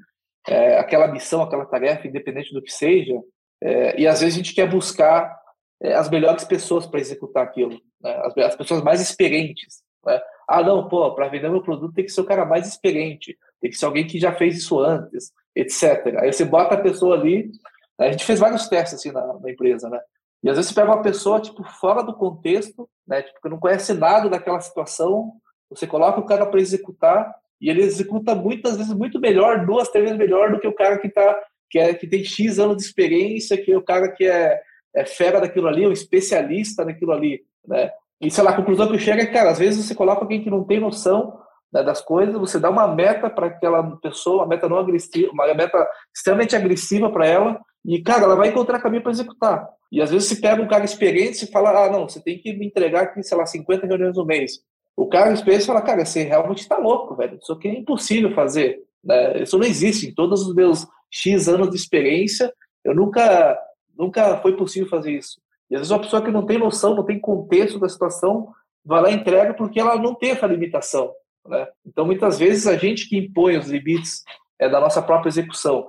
é, 0.47 0.79
aquela 0.79 1.09
missão, 1.09 1.43
aquela 1.43 1.67
tarefa, 1.67 2.07
independente 2.07 2.53
do 2.53 2.63
que 2.63 2.73
seja, 2.73 3.15
é, 3.63 4.01
e 4.01 4.07
às 4.07 4.21
vezes 4.21 4.35
a 4.35 4.39
gente 4.39 4.55
quer 4.55 4.69
buscar 4.69 5.37
é, 5.83 5.95
as 5.95 6.09
melhores 6.09 6.45
pessoas 6.45 6.87
para 6.87 7.01
executar 7.01 7.45
aquilo, 7.45 7.81
né? 8.01 8.15
as, 8.25 8.37
as, 8.37 8.57
pessoas 8.57 8.83
mais 8.83 9.01
experientes. 9.01 9.83
Né? 10.05 10.21
Ah, 10.49 10.63
não, 10.63 10.89
pô, 10.89 11.15
para 11.15 11.29
vender 11.29 11.51
meu 11.51 11.63
produto 11.63 11.95
tem 11.95 12.05
que 12.05 12.13
ser 12.13 12.21
o 12.21 12.27
cara 12.27 12.45
mais 12.45 12.67
experiente, 12.69 13.37
tem 13.61 13.71
que 13.71 13.77
ser 13.77 13.87
alguém 13.87 14.07
que 14.07 14.19
já 14.19 14.33
fez 14.33 14.57
isso 14.57 14.79
antes, 14.79 15.33
etc. 15.55 16.19
Aí 16.19 16.33
você 16.33 16.45
bota 16.45 16.75
a 16.75 16.81
pessoa 16.81 17.17
ali, 17.17 17.51
a 17.99 18.11
gente 18.11 18.25
fez 18.25 18.39
vários 18.39 18.69
testes 18.69 18.95
assim 18.95 19.11
na, 19.11 19.39
na 19.41 19.51
empresa, 19.51 19.89
né? 19.89 19.99
E 20.43 20.51
às 20.51 20.57
vezes 20.57 20.71
você 20.71 20.75
pega 20.75 20.93
uma 20.93 21.03
pessoa, 21.03 21.41
tipo, 21.41 21.65
fora 21.65 22.03
do 22.03 22.15
contexto, 22.15 22.89
né? 23.07 23.23
Tipo, 23.23 23.41
que 23.41 23.49
não 23.49 23.59
conhece 23.59 23.93
nada 23.95 24.29
daquela 24.29 24.61
situação, 24.61 25.33
você 25.71 25.87
coloca 25.87 26.21
o 26.21 26.27
cara 26.27 26.47
para 26.47 26.61
executar 26.61 27.35
e 27.61 27.71
ele 27.71 27.83
executa 27.83 28.35
muitas 28.35 28.77
vezes 28.77 28.93
muito 28.93 29.19
melhor, 29.19 29.65
duas, 29.65 29.89
três 29.89 30.05
vezes 30.05 30.19
melhor 30.19 30.53
do 30.53 30.61
que 30.61 30.69
o 30.69 30.75
cara 30.75 30.99
que 30.99 31.09
tá 31.09 31.37
que, 31.69 31.79
é, 31.79 31.95
que 31.95 32.07
tem 32.07 32.25
X 32.25 32.59
anos 32.59 32.77
de 32.77 32.83
experiência, 32.85 33.57
que 33.57 33.73
é 33.73 33.77
o 33.77 33.83
cara 33.83 34.11
que 34.13 34.25
é, 34.25 34.61
é 34.95 35.05
fera 35.05 35.41
daquilo 35.41 35.67
ali, 35.67 35.87
um 35.87 35.93
especialista 35.93 36.85
naquilo 36.85 37.13
ali, 37.13 37.41
né? 37.67 37.91
E 38.21 38.31
sei 38.31 38.45
lá, 38.45 38.51
a 38.51 38.57
conclusão 38.57 38.87
que 38.87 38.95
eu 38.95 38.99
chego 38.99 39.21
é 39.21 39.27
que, 39.27 39.33
cara, 39.33 39.51
às 39.51 39.59
vezes 39.59 39.85
você 39.85 39.95
coloca 39.95 40.23
alguém 40.23 40.43
que 40.43 40.51
não 40.51 40.65
tem 40.65 40.81
noção 40.81 41.39
né, 41.73 41.83
das 41.83 42.01
coisas, 42.01 42.39
você 42.39 42.59
dá 42.59 42.71
uma 42.71 42.89
meta 42.89 43.29
para 43.29 43.49
aquela 43.49 43.97
pessoa, 43.99 44.43
uma 44.43 44.49
meta 44.49 44.69
não 44.69 44.79
agressiva, 44.79 45.31
uma 45.33 45.53
meta 45.53 45.87
extremamente 46.15 46.57
agressiva 46.57 47.11
para 47.11 47.27
ela, 47.27 47.61
e, 47.85 48.03
cara, 48.03 48.25
ela 48.25 48.37
vai 48.37 48.49
encontrar 48.49 48.81
caminho 48.81 49.03
para 49.03 49.13
executar. 49.13 49.69
E 49.91 50.03
às 50.03 50.11
vezes 50.11 50.29
se 50.29 50.41
pega 50.41 50.63
um 50.63 50.69
cara 50.69 50.85
experiente 50.85 51.45
e 51.45 51.51
fala, 51.51 51.87
ah, 51.87 51.91
não, 51.91 52.09
você 52.09 52.21
tem 52.21 52.39
que 52.39 52.53
me 52.53 52.67
entregar 52.67 53.03
aqui, 53.05 53.23
sei 53.23 53.37
lá, 53.37 53.47
50 53.47 53.87
reuniões 53.87 54.17
no 54.17 54.25
mês. 54.25 54.61
O 54.97 55.07
cara 55.07 55.33
experiente 55.33 55.67
fala, 55.67 55.83
cara, 55.83 56.05
você 56.05 56.23
realmente 56.23 56.61
está 56.61 56.79
louco, 56.79 57.15
velho. 57.15 57.39
Isso 57.41 57.53
aqui 57.53 57.69
é 57.69 57.79
impossível 57.79 58.35
fazer. 58.35 58.83
Né? 59.05 59.43
Isso 59.43 59.59
não 59.59 59.67
existe. 59.67 60.09
Em 60.09 60.15
todos 60.15 60.47
os 60.47 60.55
meus 60.55 60.87
X 61.11 61.49
anos 61.49 61.71
de 61.71 61.77
experiência, 61.77 62.53
eu 62.85 62.95
nunca, 62.95 63.59
nunca 63.97 64.39
foi 64.39 64.57
possível 64.57 64.89
fazer 64.89 65.13
isso. 65.13 65.41
E 65.71 65.75
às 65.75 65.81
vezes 65.81 65.91
uma 65.91 66.01
pessoa 66.01 66.23
que 66.23 66.31
não 66.31 66.47
tem 66.47 66.59
noção, 66.59 66.95
não 66.95 67.05
tem 67.05 67.21
contexto 67.21 67.79
da 67.79 67.89
situação, 67.89 68.49
vai 68.85 69.03
lá 69.03 69.11
e 69.11 69.15
entrega 69.15 69.55
porque 69.55 69.81
ela 69.81 69.97
não 69.97 70.15
tem 70.15 70.31
essa 70.31 70.47
limitação. 70.47 71.13
Né? 71.47 71.67
Então, 71.85 72.07
muitas 72.07 72.39
vezes, 72.39 72.67
a 72.67 72.77
gente 72.77 73.09
que 73.09 73.17
impõe 73.17 73.57
os 73.57 73.69
limites 73.69 74.23
é, 74.59 74.69
da 74.69 74.81
nossa 74.81 75.03
própria 75.03 75.29
execução. 75.29 75.87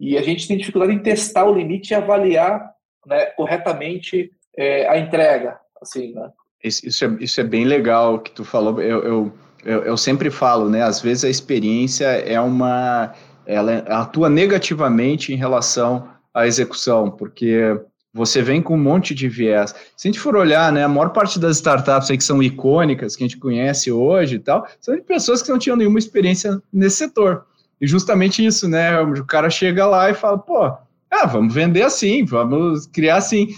E 0.00 0.16
a 0.16 0.22
gente 0.22 0.46
tem 0.46 0.56
dificuldade 0.56 0.92
em 0.92 1.02
testar 1.02 1.44
o 1.44 1.54
limite 1.54 1.92
e 1.92 1.94
avaliar 1.94 2.72
né, 3.06 3.26
corretamente 3.36 4.30
é, 4.56 4.88
a 4.88 4.98
entrega, 4.98 5.58
assim, 5.80 6.12
né? 6.14 6.30
Isso 6.62 7.04
é, 7.04 7.16
isso 7.20 7.40
é 7.40 7.44
bem 7.44 7.64
legal 7.64 8.18
que 8.18 8.32
tu 8.32 8.44
falou. 8.44 8.80
Eu, 8.82 9.02
eu, 9.04 9.32
eu, 9.64 9.84
eu, 9.84 9.96
sempre 9.96 10.28
falo, 10.28 10.68
né? 10.68 10.82
Às 10.82 11.00
vezes 11.00 11.24
a 11.24 11.28
experiência 11.28 12.06
é 12.06 12.40
uma. 12.40 13.14
Ela 13.46 13.78
atua 13.86 14.28
negativamente 14.28 15.32
em 15.32 15.36
relação 15.36 16.08
à 16.34 16.46
execução, 16.46 17.10
porque 17.10 17.80
você 18.12 18.42
vem 18.42 18.60
com 18.60 18.74
um 18.74 18.82
monte 18.82 19.14
de 19.14 19.28
viés. 19.28 19.74
Se 19.96 20.08
a 20.08 20.10
gente 20.10 20.18
for 20.20 20.34
olhar, 20.36 20.72
né, 20.72 20.82
a 20.82 20.88
maior 20.88 21.10
parte 21.10 21.38
das 21.38 21.56
startups 21.56 22.10
que 22.10 22.20
são 22.20 22.42
icônicas, 22.42 23.14
que 23.14 23.22
a 23.22 23.26
gente 23.26 23.38
conhece 23.38 23.92
hoje 23.92 24.34
e 24.36 24.38
tal, 24.40 24.66
são 24.80 24.96
de 24.96 25.02
pessoas 25.02 25.40
que 25.40 25.50
não 25.50 25.58
tinham 25.58 25.76
nenhuma 25.76 25.98
experiência 25.98 26.60
nesse 26.72 26.96
setor. 26.96 27.46
E 27.80 27.86
justamente 27.86 28.44
isso, 28.44 28.68
né? 28.68 29.00
O 29.00 29.24
cara 29.24 29.48
chega 29.48 29.86
lá 29.86 30.10
e 30.10 30.14
fala, 30.14 30.36
pô, 30.36 30.76
ah, 31.22 31.26
vamos 31.26 31.54
vender 31.54 31.82
assim, 31.82 32.24
vamos 32.24 32.86
criar 32.86 33.16
assim. 33.16 33.48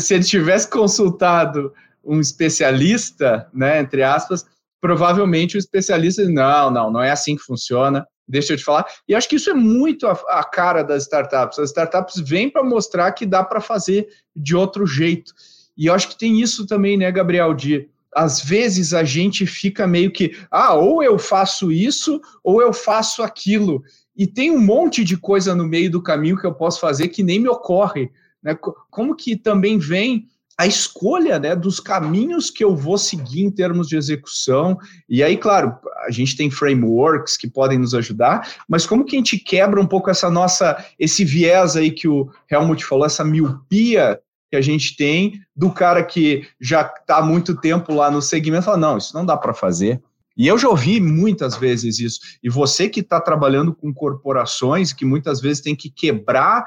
Se 0.00 0.14
ele 0.14 0.24
tivesse 0.24 0.68
consultado 0.68 1.72
um 2.04 2.20
especialista, 2.20 3.48
né, 3.52 3.80
entre 3.80 4.02
aspas, 4.02 4.44
provavelmente 4.80 5.56
o 5.56 5.58
especialista 5.58 6.24
não, 6.28 6.70
não, 6.70 6.90
não 6.90 7.02
é 7.02 7.10
assim 7.10 7.36
que 7.36 7.42
funciona. 7.42 8.06
Deixa 8.26 8.52
eu 8.52 8.56
te 8.56 8.64
falar. 8.64 8.86
E 9.06 9.14
acho 9.14 9.28
que 9.28 9.36
isso 9.36 9.50
é 9.50 9.54
muito 9.54 10.06
a, 10.06 10.12
a 10.28 10.44
cara 10.44 10.82
das 10.82 11.02
startups. 11.02 11.58
As 11.58 11.70
startups 11.70 12.18
vêm 12.20 12.48
para 12.48 12.62
mostrar 12.62 13.12
que 13.12 13.26
dá 13.26 13.44
para 13.44 13.60
fazer 13.60 14.08
de 14.34 14.56
outro 14.56 14.86
jeito. 14.86 15.32
E 15.76 15.86
eu 15.86 15.94
acho 15.94 16.08
que 16.08 16.18
tem 16.18 16.40
isso 16.40 16.66
também, 16.66 16.96
né, 16.96 17.10
Gabriel, 17.10 17.52
de 17.52 17.88
às 18.14 18.42
vezes 18.42 18.92
a 18.92 19.04
gente 19.04 19.46
fica 19.46 19.86
meio 19.86 20.10
que, 20.10 20.36
ah, 20.50 20.74
ou 20.74 21.02
eu 21.02 21.18
faço 21.18 21.72
isso, 21.72 22.20
ou 22.44 22.60
eu 22.60 22.72
faço 22.72 23.22
aquilo 23.22 23.82
e 24.16 24.26
tem 24.26 24.50
um 24.50 24.60
monte 24.60 25.04
de 25.04 25.16
coisa 25.16 25.54
no 25.54 25.66
meio 25.66 25.90
do 25.90 26.02
caminho 26.02 26.38
que 26.38 26.46
eu 26.46 26.54
posso 26.54 26.80
fazer 26.80 27.08
que 27.08 27.22
nem 27.22 27.40
me 27.40 27.48
ocorre. 27.48 28.10
Né? 28.42 28.54
Como 28.90 29.14
que 29.14 29.36
também 29.36 29.78
vem 29.78 30.28
a 30.58 30.66
escolha 30.66 31.38
né, 31.38 31.56
dos 31.56 31.80
caminhos 31.80 32.50
que 32.50 32.62
eu 32.62 32.76
vou 32.76 32.98
seguir 32.98 33.42
em 33.42 33.50
termos 33.50 33.88
de 33.88 33.96
execução. 33.96 34.78
E 35.08 35.22
aí, 35.22 35.36
claro, 35.36 35.76
a 36.06 36.10
gente 36.10 36.36
tem 36.36 36.50
frameworks 36.50 37.36
que 37.36 37.48
podem 37.48 37.78
nos 37.78 37.94
ajudar, 37.94 38.48
mas 38.68 38.86
como 38.86 39.04
que 39.04 39.16
a 39.16 39.18
gente 39.18 39.38
quebra 39.38 39.80
um 39.80 39.86
pouco 39.86 40.10
essa 40.10 40.30
nossa, 40.30 40.84
esse 40.98 41.24
viés 41.24 41.74
aí 41.74 41.90
que 41.90 42.06
o 42.06 42.30
Helmut 42.50 42.84
falou, 42.84 43.06
essa 43.06 43.24
miopia 43.24 44.20
que 44.50 44.56
a 44.56 44.60
gente 44.60 44.94
tem 44.94 45.40
do 45.56 45.70
cara 45.70 46.04
que 46.04 46.46
já 46.60 46.82
está 46.82 47.18
há 47.18 47.22
muito 47.22 47.58
tempo 47.58 47.94
lá 47.94 48.10
no 48.10 48.20
segmento, 48.20 48.66
fala, 48.66 48.76
não, 48.76 48.98
isso 48.98 49.14
não 49.14 49.24
dá 49.24 49.36
para 49.36 49.54
fazer. 49.54 50.02
E 50.36 50.46
eu 50.46 50.58
já 50.58 50.68
ouvi 50.68 51.00
muitas 51.00 51.56
vezes 51.56 51.98
isso. 51.98 52.20
E 52.42 52.48
você 52.48 52.88
que 52.88 53.00
está 53.00 53.20
trabalhando 53.20 53.74
com 53.74 53.92
corporações, 53.92 54.92
que 54.92 55.04
muitas 55.04 55.40
vezes 55.40 55.62
tem 55.62 55.76
que 55.76 55.90
quebrar 55.90 56.66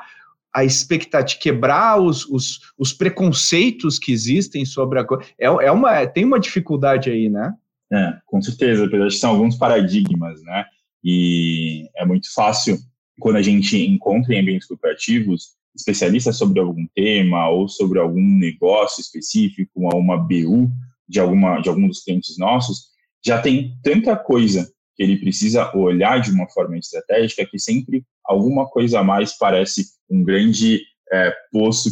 a 0.54 0.63
expectativa, 0.63 1.41
quebrar 1.41 1.99
os, 1.99 2.25
os, 2.28 2.60
os 2.78 2.93
preconceitos 2.93 3.99
que 3.99 4.13
existem 4.13 4.63
sobre 4.63 4.99
a 4.99 5.04
coisa. 5.04 5.25
É, 5.38 5.47
é 5.47 5.71
uma, 5.71 6.08
tem 6.08 6.23
uma 6.23 6.39
dificuldade 6.39 7.10
aí, 7.10 7.30
né? 7.30 7.54
É, 7.91 8.13
com 8.25 8.41
certeza. 8.41 8.86
Acho 8.86 8.91
que 8.91 9.12
são 9.12 9.32
alguns 9.32 9.58
paradigmas, 9.58 10.41
né? 10.43 10.65
E 11.04 11.89
é 11.95 12.06
muito 12.06 12.34
fácil 12.34 12.78
quando 13.19 13.36
a 13.36 13.41
gente 13.41 13.78
encontra 13.78 14.34
em 14.34 14.39
ambientes 14.39 14.67
corporativos 14.67 15.56
especialistas 15.75 16.38
sobre 16.38 16.60
algum 16.60 16.88
tema 16.95 17.49
ou 17.49 17.67
sobre 17.67 17.99
algum 17.99 18.38
negócio 18.38 19.01
específico, 19.01 19.71
uma 19.75 20.17
BU 20.17 20.71
de 21.08 21.19
alguma 21.19 21.60
de 21.60 21.69
algum 21.69 21.88
dos 21.88 22.04
clientes 22.04 22.38
nossos, 22.38 22.94
já 23.25 23.41
tem 23.41 23.77
tanta 23.81 24.15
coisa 24.15 24.69
que 24.95 25.03
ele 25.03 25.17
precisa 25.17 25.75
olhar 25.75 26.21
de 26.21 26.31
uma 26.31 26.47
forma 26.49 26.77
estratégica 26.77 27.45
que 27.45 27.59
sempre 27.59 28.03
alguma 28.23 28.67
coisa 28.67 28.99
a 28.99 29.03
mais 29.03 29.38
parece 29.38 29.85
um 30.09 30.23
grande 30.23 30.81
é, 31.11 31.33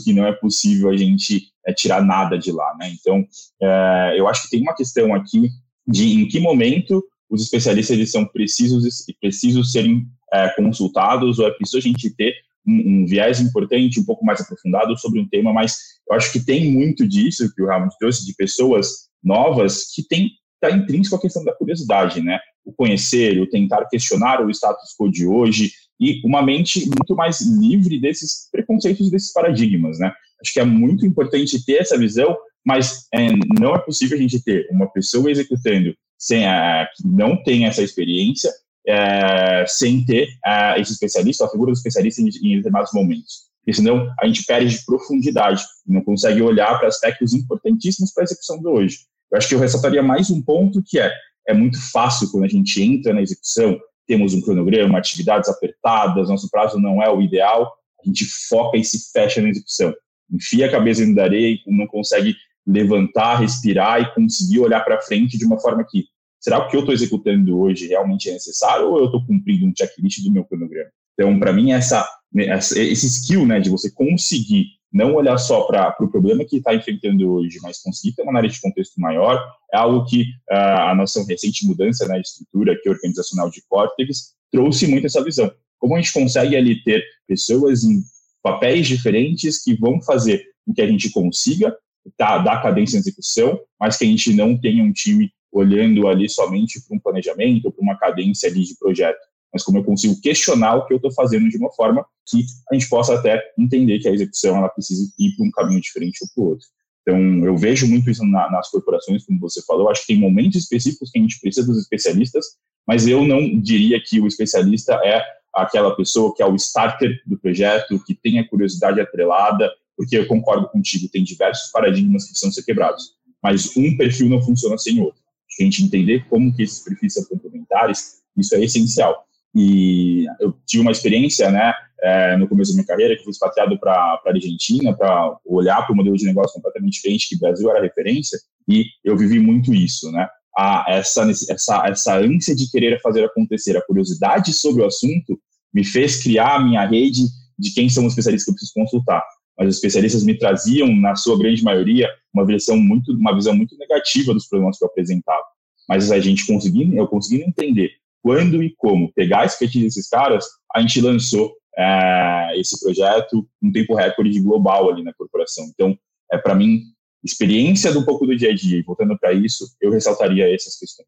que 0.04 0.14
não 0.14 0.26
é 0.26 0.34
possível 0.34 0.90
a 0.90 0.98
gente 0.98 1.48
é, 1.66 1.74
tirar 1.74 2.04
nada 2.04 2.38
de 2.38 2.52
lá, 2.52 2.76
né? 2.80 2.94
Então, 3.00 3.26
é, 3.62 4.16
eu 4.18 4.28
acho 4.28 4.44
que 4.44 4.50
tem 4.50 4.62
uma 4.62 4.76
questão 4.76 5.14
aqui 5.14 5.50
de 5.88 6.14
em 6.14 6.28
que 6.28 6.40
momento 6.40 7.04
os 7.30 7.42
especialistas 7.42 7.98
eles 7.98 8.12
são 8.12 8.26
precisos 8.26 8.84
precisos 9.20 9.72
serem 9.72 10.06
é, 10.32 10.50
consultados 10.56 11.40
ou 11.40 11.48
é 11.48 11.52
preciso 11.52 11.78
a 11.78 11.82
gente 11.82 12.10
ter 12.16 12.34
um, 12.66 13.02
um, 13.02 13.06
viés 13.06 13.42
importante, 13.42 14.00
um 14.00 14.06
pouco 14.06 14.26
mais 14.26 14.40
aprofundado 14.40 14.98
sobre 14.98 15.20
um 15.20 15.28
tema, 15.28 15.52
mas 15.52 15.78
eu 16.10 16.16
acho 16.16 16.32
que 16.32 16.40
tem 16.40 16.72
muito 16.72 17.08
disso 17.08 17.54
que 17.54 17.62
o 17.62 17.68
Ramon 17.68 17.90
trouxe 18.00 18.26
de 18.26 18.34
pessoas 18.36 19.10
novas 19.24 19.92
que 19.94 20.06
tem 20.08 20.32
está 20.64 20.76
intrínseco 20.76 21.16
a 21.16 21.22
questão 21.22 21.44
da 21.44 21.54
curiosidade, 21.54 22.22
né? 22.22 22.40
O 22.66 22.72
conhecer, 22.72 23.40
o 23.42 23.50
tentar 23.50 23.86
questionar 23.86 24.42
o 24.42 24.50
status 24.50 24.96
quo 24.98 25.10
de 25.10 25.26
hoje, 25.26 25.72
e 26.00 26.22
uma 26.26 26.42
mente 26.42 26.86
muito 26.86 27.16
mais 27.16 27.42
livre 27.42 28.00
desses 28.00 28.50
preconceitos, 28.52 29.10
desses 29.12 29.32
paradigmas, 29.32 30.00
né? 30.00 30.12
Acho 30.42 30.54
que 30.54 30.60
é 30.60 30.66
muito 30.66 31.06
importante 31.06 31.64
ter 31.66 31.82
essa 31.82 31.98
visão, 31.98 32.36
mas 32.66 33.08
é, 33.14 33.30
não 33.60 33.76
é 33.76 33.80
possível 33.80 34.18
a 34.18 34.22
gente 34.22 34.44
ter 34.44 34.68
uma 34.72 34.88
pessoa 34.92 35.30
executando 35.30 35.94
sem 36.18 36.46
a, 36.48 36.88
que 36.96 37.08
não 37.08 37.42
tem 37.44 37.66
essa 37.66 37.82
experiência, 37.82 38.52
é, 38.88 39.66
sem 39.68 40.06
ter 40.06 40.28
a, 40.44 40.80
esse 40.80 40.94
especialista, 40.94 41.46
a 41.46 41.50
figura 41.50 41.72
do 41.72 41.78
especialista 41.78 42.22
em, 42.22 42.26
em 42.26 42.58
determinados 42.58 42.92
momentos. 42.94 43.52
Porque 43.60 43.74
senão 43.78 44.14
a 44.20 44.28
gente 44.28 44.46
perde 44.46 44.84
profundidade, 44.86 45.64
não 45.88 46.02
consegue 46.02 46.42
olhar 46.42 46.78
para 46.78 46.88
aspectos 46.88 47.34
importantíssimos 47.34 48.12
para 48.14 48.24
a 48.24 48.26
execução 48.26 48.60
de 48.60 48.68
hoje. 48.68 48.98
Eu 49.34 49.40
acho 49.40 49.50
que 49.50 49.56
eu 49.56 49.60
ressaltaria 49.60 50.04
mais 50.04 50.30
um 50.30 50.40
ponto 50.40 50.84
que 50.86 51.00
é, 51.00 51.12
é 51.48 51.56
muito 51.56 51.82
fácil 51.92 52.30
quando 52.30 52.44
a 52.44 52.48
gente 52.48 52.80
entra 52.84 53.12
na 53.12 53.22
execução, 53.22 53.80
temos 54.06 54.36
um 54.36 54.42
cronograma, 54.42 55.00
atividades 55.00 55.50
apertadas, 55.50 56.30
nosso 56.30 56.48
prazo 56.52 56.80
não 56.80 57.02
é 57.02 57.10
o 57.10 57.20
ideal, 57.20 57.74
a 58.00 58.08
gente 58.08 58.26
foca 58.48 58.78
e 58.78 58.84
se 58.84 59.12
fecha 59.12 59.42
na 59.42 59.50
execução. 59.50 59.92
Enfia 60.32 60.68
a 60.68 60.72
cabeça 60.72 61.04
da 61.16 61.24
areia 61.24 61.58
não 61.66 61.88
consegue 61.88 62.36
levantar, 62.66 63.40
respirar 63.40 64.02
e 64.02 64.14
conseguir 64.14 64.60
olhar 64.60 64.82
para 64.82 65.02
frente 65.02 65.36
de 65.36 65.46
uma 65.46 65.60
forma 65.60 65.84
que, 65.90 66.06
será 66.40 66.60
o 66.60 66.68
que 66.68 66.76
eu 66.76 66.82
estou 66.82 66.94
executando 66.94 67.58
hoje 67.58 67.88
realmente 67.88 68.30
é 68.30 68.34
necessário 68.34 68.88
ou 68.88 69.00
eu 69.00 69.06
estou 69.06 69.26
cumprindo 69.26 69.66
um 69.66 69.74
checklist 69.76 70.24
do 70.24 70.32
meu 70.32 70.46
cronograma? 70.46 70.92
Então, 71.14 71.40
para 71.40 71.52
mim, 71.52 71.72
essa, 71.72 72.08
essa, 72.38 72.80
esse 72.80 73.08
skill 73.08 73.48
né, 73.48 73.60
de 73.60 73.72
você 73.72 73.90
conseguir 73.92 74.68
não 74.94 75.16
olhar 75.16 75.38
só 75.40 75.64
para 75.64 75.90
o 75.90 75.94
pro 75.94 76.12
problema 76.12 76.46
que 76.46 76.58
está 76.58 76.76
enfrentando 76.76 77.32
hoje, 77.32 77.58
mas 77.64 77.82
conseguir 77.82 78.16
ter 78.16 78.22
uma 78.22 78.32
análise 78.32 78.56
de 78.56 78.62
contexto 78.62 79.02
maior, 79.02 79.44
é 79.74 79.78
algo 79.78 80.06
que 80.06 80.22
uh, 80.52 80.90
a 80.90 80.96
nossa 80.96 81.26
recente 81.26 81.66
mudança 81.66 82.08
na 82.08 82.20
estrutura 82.20 82.74
aqui, 82.74 82.88
organizacional 82.88 83.50
de 83.50 83.64
Cortex 83.68 84.36
trouxe 84.52 84.86
muito 84.86 85.08
essa 85.08 85.24
visão. 85.24 85.52
Como 85.80 85.96
a 85.96 86.00
gente 86.00 86.14
consegue 86.14 86.56
ali 86.56 86.84
ter 86.84 87.04
pessoas 87.28 87.84
em 87.84 88.04
papéis 88.44 88.88
diferentes 88.88 89.64
que 89.64 89.74
vão 89.76 90.00
fazer 90.02 90.46
com 90.64 90.74
que 90.74 90.82
a 90.82 90.88
gente 90.88 91.10
consiga 91.10 91.76
tá, 92.16 92.38
dar 92.38 92.62
cadência 92.62 92.96
em 92.96 93.00
execução, 93.00 93.60
mas 93.80 93.98
que 93.98 94.06
a 94.06 94.08
gente 94.08 94.34
não 94.34 94.56
tenha 94.58 94.84
um 94.84 94.94
time 94.94 95.32
olhando 95.52 96.08
ali 96.08 96.30
somente 96.30 96.82
para 96.86 96.96
um 96.96 97.00
planejamento, 97.00 97.72
para 97.72 97.82
uma 97.82 97.98
cadência 97.98 98.48
ali 98.50 98.64
de 98.64 98.78
projeto 98.78 99.20
mas 99.54 99.64
como 99.64 99.78
eu 99.78 99.84
consigo 99.84 100.20
questionar 100.20 100.76
o 100.76 100.86
que 100.86 100.94
eu 100.94 100.98
estou 100.98 101.14
fazendo 101.14 101.48
de 101.48 101.58
uma 101.58 101.72
forma 101.72 102.04
que 102.28 102.46
a 102.72 102.74
gente 102.74 102.90
possa 102.90 103.14
até 103.14 103.42
entender 103.58 104.00
que 104.00 104.08
a 104.08 104.12
execução 104.12 104.58
ela 104.58 104.70
precisa 104.70 105.08
ir 105.20 105.36
para 105.36 105.46
um 105.46 105.52
caminho 105.52 105.80
diferente 105.80 106.20
ou 106.24 106.28
para 106.34 106.44
o 106.44 106.48
outro. 106.50 106.68
Então, 107.02 107.46
eu 107.46 107.56
vejo 107.56 107.88
muito 107.88 108.10
isso 108.10 108.26
na, 108.26 108.50
nas 108.50 108.70
corporações, 108.70 109.26
como 109.26 109.40
você 109.40 109.62
falou. 109.64 109.90
Acho 109.90 110.02
que 110.02 110.08
tem 110.08 110.18
momentos 110.18 110.64
específicos 110.64 111.12
que 111.12 111.20
a 111.20 111.22
gente 111.22 111.40
precisa 111.40 111.68
dos 111.68 111.78
especialistas, 111.78 112.46
mas 112.88 113.06
eu 113.06 113.26
não 113.26 113.60
diria 113.60 114.02
que 114.04 114.20
o 114.20 114.28
especialista 114.28 114.94
é 115.04 115.22
aquela 115.54 115.96
pessoa 115.96 116.34
que 116.34 116.42
é 116.42 116.46
o 116.46 116.56
starter 116.56 117.22
do 117.28 117.38
projeto, 117.38 118.02
que 118.06 118.16
tem 118.16 118.40
a 118.40 118.48
curiosidade 118.48 119.00
atrelada, 119.00 119.70
porque 119.96 120.18
eu 120.18 120.26
concordo 120.26 120.68
contigo, 120.70 121.10
tem 121.10 121.24
diversos 121.24 121.72
paradigmas 121.72 122.24
que 122.24 122.30
precisam 122.30 122.52
ser 122.52 122.64
quebrados, 122.64 123.12
mas 123.42 123.76
um 123.78 123.96
perfil 123.96 124.30
não 124.30 124.42
funciona 124.42 124.78
sem 124.78 125.00
outro. 125.00 125.22
A 125.60 125.64
gente 125.64 125.84
entender 125.84 126.26
como 126.30 126.54
que 126.56 126.64
esses 126.64 126.80
perfis 126.80 127.14
são 127.14 127.26
complementares, 127.26 128.24
isso 128.36 128.56
é 128.56 128.64
essencial. 128.64 129.28
E 129.56 130.26
eu 130.40 130.54
tive 130.66 130.82
uma 130.82 130.92
experiência, 130.92 131.52
né, 131.52 131.74
é, 132.02 132.36
no 132.38 132.48
começo 132.48 132.72
da 132.72 132.76
minha 132.76 132.88
carreira, 132.88 133.16
que 133.16 133.24
fui 133.24 133.32
expatriado 133.32 133.80
para 133.80 133.94
a 133.94 134.22
Argentina, 134.26 134.96
para 134.96 135.38
olhar 135.46 135.86
para 135.86 135.94
o 135.94 135.96
modelo 135.96 136.18
de 136.18 136.26
negócio 136.26 136.54
completamente 136.56 136.94
diferente, 136.94 137.30
que 137.30 137.36
o 137.36 137.40
Brasil 137.40 137.70
era 137.70 137.82
referência, 137.82 138.38
e 138.68 138.86
eu 139.04 139.16
vivi 139.16 139.40
muito 139.40 139.74
isso, 139.74 140.12
né? 140.12 140.28
A, 140.58 140.86
essa, 140.88 141.24
essa, 141.50 141.84
essa 141.88 142.18
ânsia 142.20 142.56
de 142.56 142.70
querer 142.70 143.02
fazer 143.02 143.24
acontecer, 143.24 143.76
a 143.78 143.82
curiosidade 143.82 144.54
sobre 144.54 144.84
o 144.84 144.86
assunto, 144.86 145.40
me 145.74 145.84
fez 145.84 146.22
criar 146.22 146.56
a 146.56 146.64
minha 146.64 146.86
rede 146.86 147.24
de 147.58 147.74
quem 147.74 147.90
são 147.90 148.06
os 148.06 148.12
especialistas 148.14 148.46
que 148.46 148.52
eu 148.52 148.56
preciso 148.56 148.74
consultar. 148.74 149.24
Mas 149.58 149.70
os 149.70 149.76
especialistas 149.76 150.24
me 150.24 150.38
traziam, 150.38 150.96
na 150.96 151.16
sua 151.16 151.38
grande 151.38 151.64
maioria, 151.64 152.10
uma 152.34 152.46
visão 152.46 152.78
muito, 152.78 153.12
uma 153.14 153.34
visão 153.34 153.56
muito 153.56 153.78
negativa 153.78 154.34
dos 154.34 154.48
problemas 154.48 154.78
que 154.78 154.84
eu 154.84 154.90
apresentava. 154.90 155.44
Mas 155.88 156.12
a 156.12 156.20
gente 156.20 156.46
conseguindo, 156.46 156.96
eu 156.96 157.08
conseguindo 157.08 157.46
entender 157.46 157.92
quando 158.24 158.64
e 158.64 158.74
como 158.78 159.12
pegar 159.14 159.42
a 159.42 159.46
expertise 159.46 159.84
desses 159.84 160.08
caras, 160.08 160.46
a 160.74 160.80
gente 160.80 161.02
lançou 161.02 161.54
é, 161.78 162.58
esse 162.58 162.80
projeto 162.80 163.46
um 163.62 163.72
tempo 163.72 163.94
recorde 163.94 164.40
global 164.40 164.90
ali 164.90 165.04
na 165.04 165.14
corporação. 165.14 165.66
Então, 165.74 165.96
é 166.32 166.38
para 166.38 166.56
mim, 166.56 166.82
experiência 167.24 167.92
do 167.92 168.06
pouco 168.06 168.26
do 168.26 168.36
dia 168.36 168.52
a 168.52 168.56
dia, 168.56 168.80
e 168.80 168.82
voltando 168.82 169.18
para 169.20 169.34
isso, 169.34 169.66
eu 169.82 169.92
ressaltaria 169.92 170.54
essas 170.54 170.78
questões. 170.78 171.08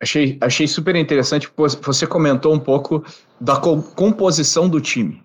Achei, 0.00 0.38
achei 0.40 0.68
super 0.68 0.94
interessante, 0.94 1.50
você 1.82 2.06
comentou 2.06 2.54
um 2.54 2.58
pouco 2.60 3.04
da 3.40 3.56
composição 3.56 4.68
do 4.68 4.80
time. 4.80 5.20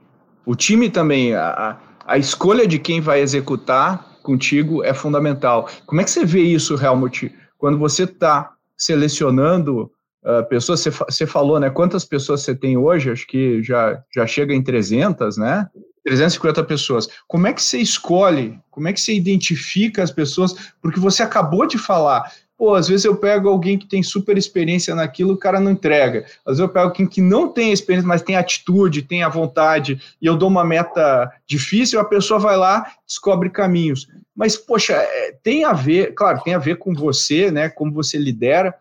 O 0.46 0.56
time 0.56 0.90
também, 0.90 1.36
a, 1.36 1.80
a 2.06 2.18
escolha 2.18 2.66
de 2.66 2.80
quem 2.80 3.00
vai 3.00 3.20
executar 3.22 4.18
contigo 4.24 4.84
é 4.84 4.94
fundamental. 4.94 5.70
Como 5.86 6.02
é 6.02 6.04
que 6.04 6.10
você 6.10 6.26
vê 6.26 6.42
isso, 6.42 6.74
Helmut, 6.84 7.32
quando 7.58 7.78
você 7.78 8.04
está 8.04 8.54
selecionando 8.76 9.92
uh, 10.28 10.48
pessoas, 10.48 10.82
você, 10.82 10.90
você 10.90 11.26
falou, 11.26 11.60
né? 11.60 11.70
Quantas 11.70 12.04
pessoas 12.04 12.42
você 12.42 12.54
tem 12.54 12.76
hoje? 12.76 13.10
Acho 13.10 13.26
que 13.26 13.64
já, 13.64 14.04
já 14.14 14.28
chega 14.28 14.54
em 14.54 14.62
300, 14.62 15.38
né? 15.38 15.68
350 16.04 16.64
pessoas. 16.64 17.08
Como 17.28 17.48
é 17.48 17.54
que 17.54 17.62
você 17.62 17.80
escolhe? 17.80 18.60
Como 18.70 18.88
é 18.88 18.94
que 18.94 19.00
você 19.00 19.14
identifica 19.14 20.04
as 20.04 20.12
pessoas? 20.12 20.54
Porque 20.82 21.00
você 21.00 21.24
acabou 21.24 21.66
de 21.66 21.78
falar. 21.78 22.32
Pô, 22.58 22.74
às 22.74 22.88
vezes 22.88 23.06
eu 23.06 23.16
pego 23.16 23.50
alguém 23.50 23.78
que 23.78 23.86
tem 23.86 24.02
super 24.02 24.36
experiência 24.36 24.96
naquilo, 24.96 25.34
o 25.34 25.38
cara 25.38 25.60
não 25.60 25.72
entrega. 25.72 26.26
Às 26.44 26.58
vezes 26.58 26.60
eu 26.60 26.70
pego 26.70 26.88
alguém 26.88 27.06
que 27.06 27.22
não 27.22 27.50
tem 27.50 27.72
experiência, 27.72 28.08
mas 28.08 28.24
tem 28.24 28.36
atitude, 28.36 29.04
tem 29.04 29.22
a 29.22 29.30
vontade, 29.30 30.02
e 30.20 30.26
eu 30.26 30.36
dou 30.36 30.50
uma 30.50 30.66
meta 30.66 31.32
difícil, 31.46 32.00
a 32.00 32.06
pessoa 32.06 32.40
vai 32.40 32.58
lá, 32.58 32.94
descobre 33.06 33.52
caminhos. 33.52 34.08
Mas, 34.36 34.58
poxa, 34.58 34.94
é, 34.94 35.36
tem 35.44 35.66
a 35.66 35.74
ver, 35.74 36.16
claro, 36.16 36.42
tem 36.44 36.56
a 36.56 36.60
ver 36.60 36.78
com 36.78 36.96
você, 36.96 37.52
né? 37.52 37.70
Como 37.70 37.92
você 37.92 38.18
lidera, 38.18 38.74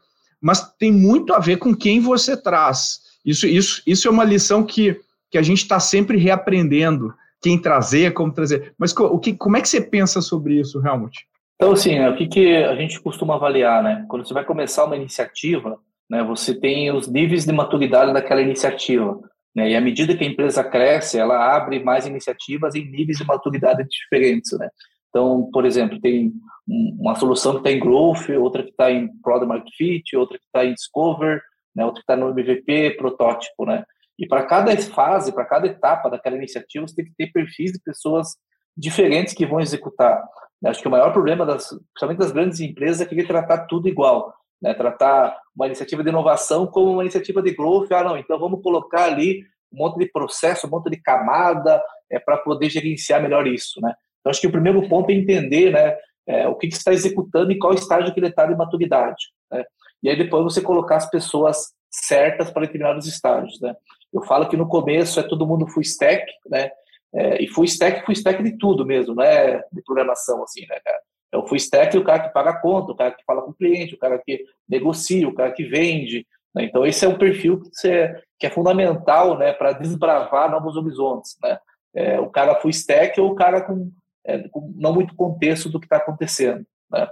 mas 0.47 0.63
tem 0.79 0.93
muito 0.93 1.35
a 1.35 1.41
ver 1.41 1.57
com 1.57 1.75
quem 1.75 1.99
você 1.99 2.41
traz. 2.41 3.01
Isso, 3.25 3.49
isso, 3.49 3.83
isso 3.85 4.07
é 4.07 4.11
uma 4.13 4.23
lição 4.23 4.63
que, 4.63 4.97
que 5.29 5.37
a 5.37 5.43
gente 5.43 5.59
está 5.59 5.81
sempre 5.81 6.17
reaprendendo, 6.17 7.13
quem 7.43 7.61
trazer, 7.61 8.13
como 8.13 8.33
trazer. 8.33 8.73
Mas 8.79 8.97
o 8.97 9.19
que, 9.19 9.35
como 9.35 9.57
é 9.57 9.61
que 9.61 9.69
você 9.69 9.81
pensa 9.81 10.21
sobre 10.21 10.61
isso, 10.61 10.81
Helmut? 10.87 11.27
Então, 11.57 11.73
assim, 11.73 11.99
né, 11.99 12.09
o 12.09 12.17
que, 12.17 12.29
que 12.29 12.57
a 12.59 12.77
gente 12.77 13.01
costuma 13.01 13.35
avaliar, 13.35 13.83
né? 13.83 14.05
Quando 14.09 14.25
você 14.25 14.33
vai 14.33 14.45
começar 14.45 14.85
uma 14.85 14.95
iniciativa, 14.95 15.81
né, 16.09 16.23
você 16.23 16.55
tem 16.55 16.93
os 16.93 17.09
níveis 17.09 17.45
de 17.45 17.53
maturidade 17.53 18.13
daquela 18.13 18.41
iniciativa. 18.41 19.19
Né? 19.53 19.71
E 19.71 19.77
à 19.77 19.81
medida 19.81 20.17
que 20.17 20.23
a 20.23 20.29
empresa 20.29 20.63
cresce, 20.63 21.19
ela 21.19 21.57
abre 21.57 21.83
mais 21.83 22.07
iniciativas 22.07 22.77
em 22.77 22.89
níveis 22.89 23.19
de 23.19 23.27
maturidade 23.27 23.85
diferentes. 23.89 24.57
Né? 24.57 24.69
Então, 25.16 25.48
por 25.50 25.64
exemplo, 25.64 25.98
tem 25.98 26.31
uma 26.68 27.14
solução 27.14 27.52
que 27.52 27.59
está 27.61 27.70
em 27.70 27.81
Growth, 27.81 28.29
outra 28.38 28.62
que 28.62 28.68
está 28.68 28.90
em 28.90 29.09
Product 29.22 29.48
Market 29.48 29.74
Fit, 29.74 30.14
outra 30.14 30.38
que 30.38 30.44
está 30.44 30.62
em 30.62 30.74
Discover, 30.74 31.40
né, 31.74 31.87
outra 31.87 32.02
que 32.02 32.12
está 32.12 32.14
no 32.14 32.29
MVP, 32.29 32.96
protótipo, 32.98 33.64
né? 33.64 33.83
E 34.18 34.29
para 34.29 34.44
cada 34.44 34.76
fase, 34.76 35.33
para 35.33 35.46
cada 35.46 35.66
etapa 35.68 36.11
daquela 36.11 36.37
iniciativa, 36.37 36.87
você 36.87 36.96
tem 36.96 37.07
que 37.07 37.14
ter 37.16 37.33
perfis 37.33 37.72
de 37.72 37.81
pessoas 37.83 38.37
diferentes 38.76 39.33
que 39.33 39.46
vão 39.46 39.59
executar. 39.59 40.22
Acho 40.66 40.83
que 40.83 40.88
o 40.88 40.90
maior 40.90 41.14
problema, 41.14 41.46
das, 41.46 41.68
principalmente 41.94 42.18
das 42.18 42.33
grandes 42.33 42.61
empresas, 42.61 43.00
é 43.00 43.07
querer 43.07 43.26
tratar 43.26 43.64
tudo 43.66 43.88
igual. 43.88 44.35
Né? 44.61 44.74
Tratar 44.74 45.35
uma 45.55 45.64
iniciativa 45.64 46.02
de 46.02 46.11
inovação 46.11 46.66
como 46.66 46.92
uma 46.92 47.02
iniciativa 47.02 47.42
de 47.42 47.55
growth. 47.55 47.90
Ah, 47.90 48.05
não, 48.05 48.18
então 48.18 48.38
vamos 48.38 48.62
colocar 48.62 49.05
ali 49.05 49.44
um 49.72 49.79
monte 49.79 49.98
de 49.98 50.12
processo, 50.12 50.66
um 50.66 50.70
monte 50.70 50.90
de 50.90 51.00
camada 51.00 51.83
é, 52.11 52.18
para 52.18 52.37
poder 52.37 52.68
gerenciar 52.68 53.22
melhor 53.22 53.46
isso. 53.46 53.81
Né? 53.81 53.94
Então, 54.27 54.33
acho 54.33 54.41
que 54.41 54.49
o 54.49 54.53
primeiro 54.53 54.89
ponto 54.89 55.09
é 55.09 55.15
entender 55.15 55.71
né, 55.71 55.97
é, 56.27 56.49
o 56.49 56.57
que, 56.57 56.67
que 56.67 56.75
está 56.75 56.93
executando 56.93 57.53
e 57.53 57.59
qual 57.59 57.73
estágio 57.73 58.12
que 58.12 58.19
ele 58.19 58.27
está 58.27 58.45
de 58.45 58.57
maturidade. 58.57 59.25
Né? 59.53 59.65
E 60.03 60.09
aí 60.11 60.17
depois 60.17 60.43
você 60.43 60.61
colocar 60.61 60.97
as 60.97 61.09
pessoas 61.09 61.69
certas 61.89 62.51
para 62.51 62.62
determinados 62.62 63.07
estágios. 63.07 63.61
Né? 63.61 63.73
Eu 64.12 64.23
falo 64.23 64.49
que 64.49 64.57
no 64.57 64.69
começo 64.69 65.21
é 65.21 65.23
todo 65.23 65.47
mundo 65.47 65.69
full 65.69 65.83
stack, 65.83 66.25
né? 66.47 66.71
É, 67.15 67.41
e 67.41 67.47
full 67.47 67.62
stack, 67.65 68.05
full 68.05 68.12
stack 68.15 68.43
de 68.43 68.59
tudo 68.59 68.85
mesmo, 68.85 69.15
não 69.15 69.23
é 69.23 69.65
de 69.73 69.81
programação 69.83 70.43
assim, 70.43 70.62
né, 70.62 70.77
cara? 70.85 70.99
É 71.33 71.39
o 71.39 71.47
full 71.47 71.57
stack 71.57 71.97
o 71.97 72.05
cara 72.05 72.19
que 72.19 72.33
paga 72.35 72.51
a 72.51 72.61
conta, 72.61 72.93
o 72.93 72.97
cara 72.97 73.12
que 73.12 73.25
fala 73.25 73.43
com 73.43 73.53
o 73.53 73.55
cliente, 73.55 73.95
o 73.95 73.99
cara 73.99 74.19
que 74.19 74.45
negocia, 74.69 75.29
o 75.29 75.35
cara 75.35 75.53
que 75.53 75.62
vende. 75.62 76.27
Né? 76.53 76.65
Então 76.65 76.85
esse 76.85 77.05
é 77.05 77.09
um 77.09 77.17
perfil 77.17 77.61
que, 77.61 77.69
você, 77.73 78.21
que 78.41 78.47
é 78.49 78.51
fundamental, 78.51 79.39
né, 79.39 79.53
para 79.53 79.73
desbravar 79.73 80.51
novos 80.51 80.77
horizontes, 80.77 81.37
né? 81.41 81.59
É, 81.95 82.21
o 82.21 82.29
cara 82.29 82.57
full 82.57 82.71
stack 82.71 83.19
ou 83.21 83.31
o 83.31 83.35
cara 83.35 83.62
com, 83.62 83.91
é, 84.27 84.45
não 84.75 84.93
muito 84.93 85.15
contexto 85.15 85.69
do 85.69 85.79
que 85.79 85.87
está 85.87 85.97
acontecendo, 85.97 86.65
né? 86.91 87.09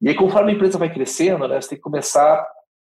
E 0.00 0.08
aí, 0.08 0.14
conforme 0.14 0.52
a 0.52 0.54
empresa 0.54 0.78
vai 0.78 0.92
crescendo, 0.92 1.46
né, 1.48 1.60
você 1.60 1.70
tem 1.70 1.78
que 1.78 1.82
começar 1.82 2.46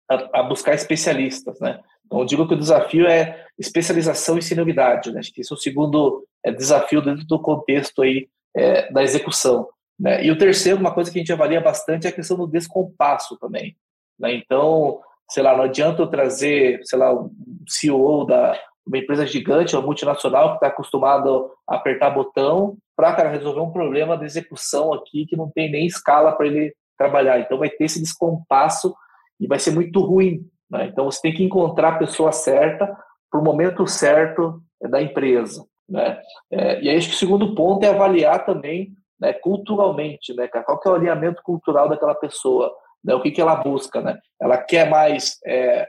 a, 0.09 0.39
a 0.39 0.43
buscar 0.43 0.73
especialistas, 0.73 1.59
né? 1.59 1.79
Então, 2.05 2.19
eu 2.19 2.25
digo 2.25 2.47
que 2.47 2.53
o 2.53 2.59
desafio 2.59 3.07
é 3.07 3.45
especialização 3.57 4.37
e 4.37 4.41
senioridade, 4.41 5.11
né? 5.11 5.19
Acho 5.19 5.33
que 5.33 5.41
esse 5.41 5.51
é 5.51 5.55
o 5.55 5.59
segundo 5.59 6.25
é, 6.43 6.51
desafio 6.51 7.01
dentro 7.01 7.25
do 7.25 7.39
contexto 7.39 8.01
aí 8.01 8.27
é, 8.55 8.91
da 8.91 9.03
execução. 9.03 9.67
Né? 9.99 10.25
E 10.25 10.31
o 10.31 10.37
terceiro, 10.37 10.79
uma 10.79 10.93
coisa 10.93 11.11
que 11.11 11.17
a 11.17 11.21
gente 11.21 11.33
avalia 11.33 11.61
bastante 11.61 12.07
é 12.07 12.09
a 12.09 12.13
questão 12.13 12.37
do 12.37 12.47
descompasso 12.47 13.37
também. 13.37 13.75
Né? 14.19 14.35
Então, 14.35 14.99
sei 15.29 15.43
lá, 15.43 15.55
não 15.55 15.63
adianta 15.63 16.01
eu 16.01 16.07
trazer, 16.07 16.81
sei 16.83 16.99
lá, 16.99 17.13
um 17.13 17.31
CEO 17.67 18.25
da 18.25 18.59
uma 18.85 18.97
empresa 18.97 19.25
gigante, 19.25 19.75
uma 19.75 19.81
multinacional 19.81 20.49
que 20.49 20.55
está 20.55 20.67
acostumado 20.67 21.49
a 21.65 21.77
apertar 21.77 22.09
botão 22.09 22.77
para 22.95 23.29
resolver 23.29 23.61
um 23.61 23.71
problema 23.71 24.17
de 24.17 24.25
execução 24.25 24.93
aqui 24.93 25.25
que 25.25 25.35
não 25.35 25.49
tem 25.49 25.71
nem 25.71 25.85
escala 25.85 26.31
para 26.31 26.47
ele 26.47 26.73
trabalhar. 26.97 27.39
Então 27.39 27.57
vai 27.57 27.69
ter 27.69 27.85
esse 27.85 27.99
descompasso 27.99 28.95
e 29.39 29.47
vai 29.47 29.59
ser 29.59 29.71
muito 29.71 29.99
ruim. 30.01 30.45
Né? 30.69 30.87
Então 30.87 31.05
você 31.05 31.21
tem 31.21 31.33
que 31.33 31.43
encontrar 31.43 31.89
a 31.89 31.97
pessoa 31.97 32.31
certa 32.31 32.85
para 33.29 33.39
o 33.39 33.43
momento 33.43 33.87
certo 33.87 34.61
da 34.81 35.01
empresa. 35.01 35.65
Né? 35.89 36.21
É, 36.51 36.81
e 36.81 36.89
aí 36.89 36.97
acho 36.97 37.09
que 37.09 37.15
o 37.15 37.17
segundo 37.17 37.55
ponto 37.55 37.83
é 37.83 37.89
avaliar 37.89 38.45
também 38.45 38.93
né, 39.19 39.33
culturalmente, 39.33 40.33
né, 40.33 40.47
Qual 40.47 40.79
que 40.79 40.87
é 40.87 40.91
o 40.91 40.95
alinhamento 40.95 41.41
cultural 41.43 41.89
daquela 41.89 42.15
pessoa? 42.15 42.73
Né? 43.03 43.13
O 43.15 43.21
que, 43.21 43.31
que 43.31 43.41
ela 43.41 43.55
busca? 43.55 44.01
Né? 44.01 44.17
Ela 44.39 44.57
quer 44.57 44.89
mais 44.89 45.39
é, 45.45 45.87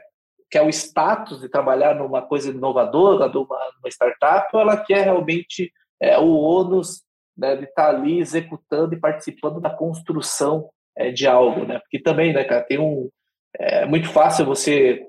quer 0.49 0.61
o 0.61 0.69
status 0.69 1.41
de 1.41 1.49
trabalhar 1.49 1.95
numa 1.95 2.21
coisa 2.21 2.49
inovadora, 2.49 3.27
numa, 3.27 3.59
numa 3.75 3.89
startup, 3.89 4.47
ou 4.53 4.61
ela 4.61 4.77
quer 4.77 5.03
realmente 5.03 5.71
é, 6.01 6.17
o 6.17 6.35
ônus 6.35 7.03
né, 7.37 7.55
de 7.55 7.65
estar 7.65 7.83
tá 7.83 7.89
ali 7.89 8.19
executando 8.19 8.93
e 8.93 8.99
participando 8.99 9.59
da 9.59 9.69
construção 9.69 10.69
é, 10.97 11.11
de 11.11 11.27
algo, 11.27 11.65
né? 11.65 11.79
Porque 11.79 11.99
também, 11.99 12.33
né, 12.33 12.43
cara, 12.43 12.63
tem 12.63 12.79
um 12.79 13.09
é 13.57 13.85
muito 13.85 14.09
fácil 14.09 14.45
você 14.45 15.05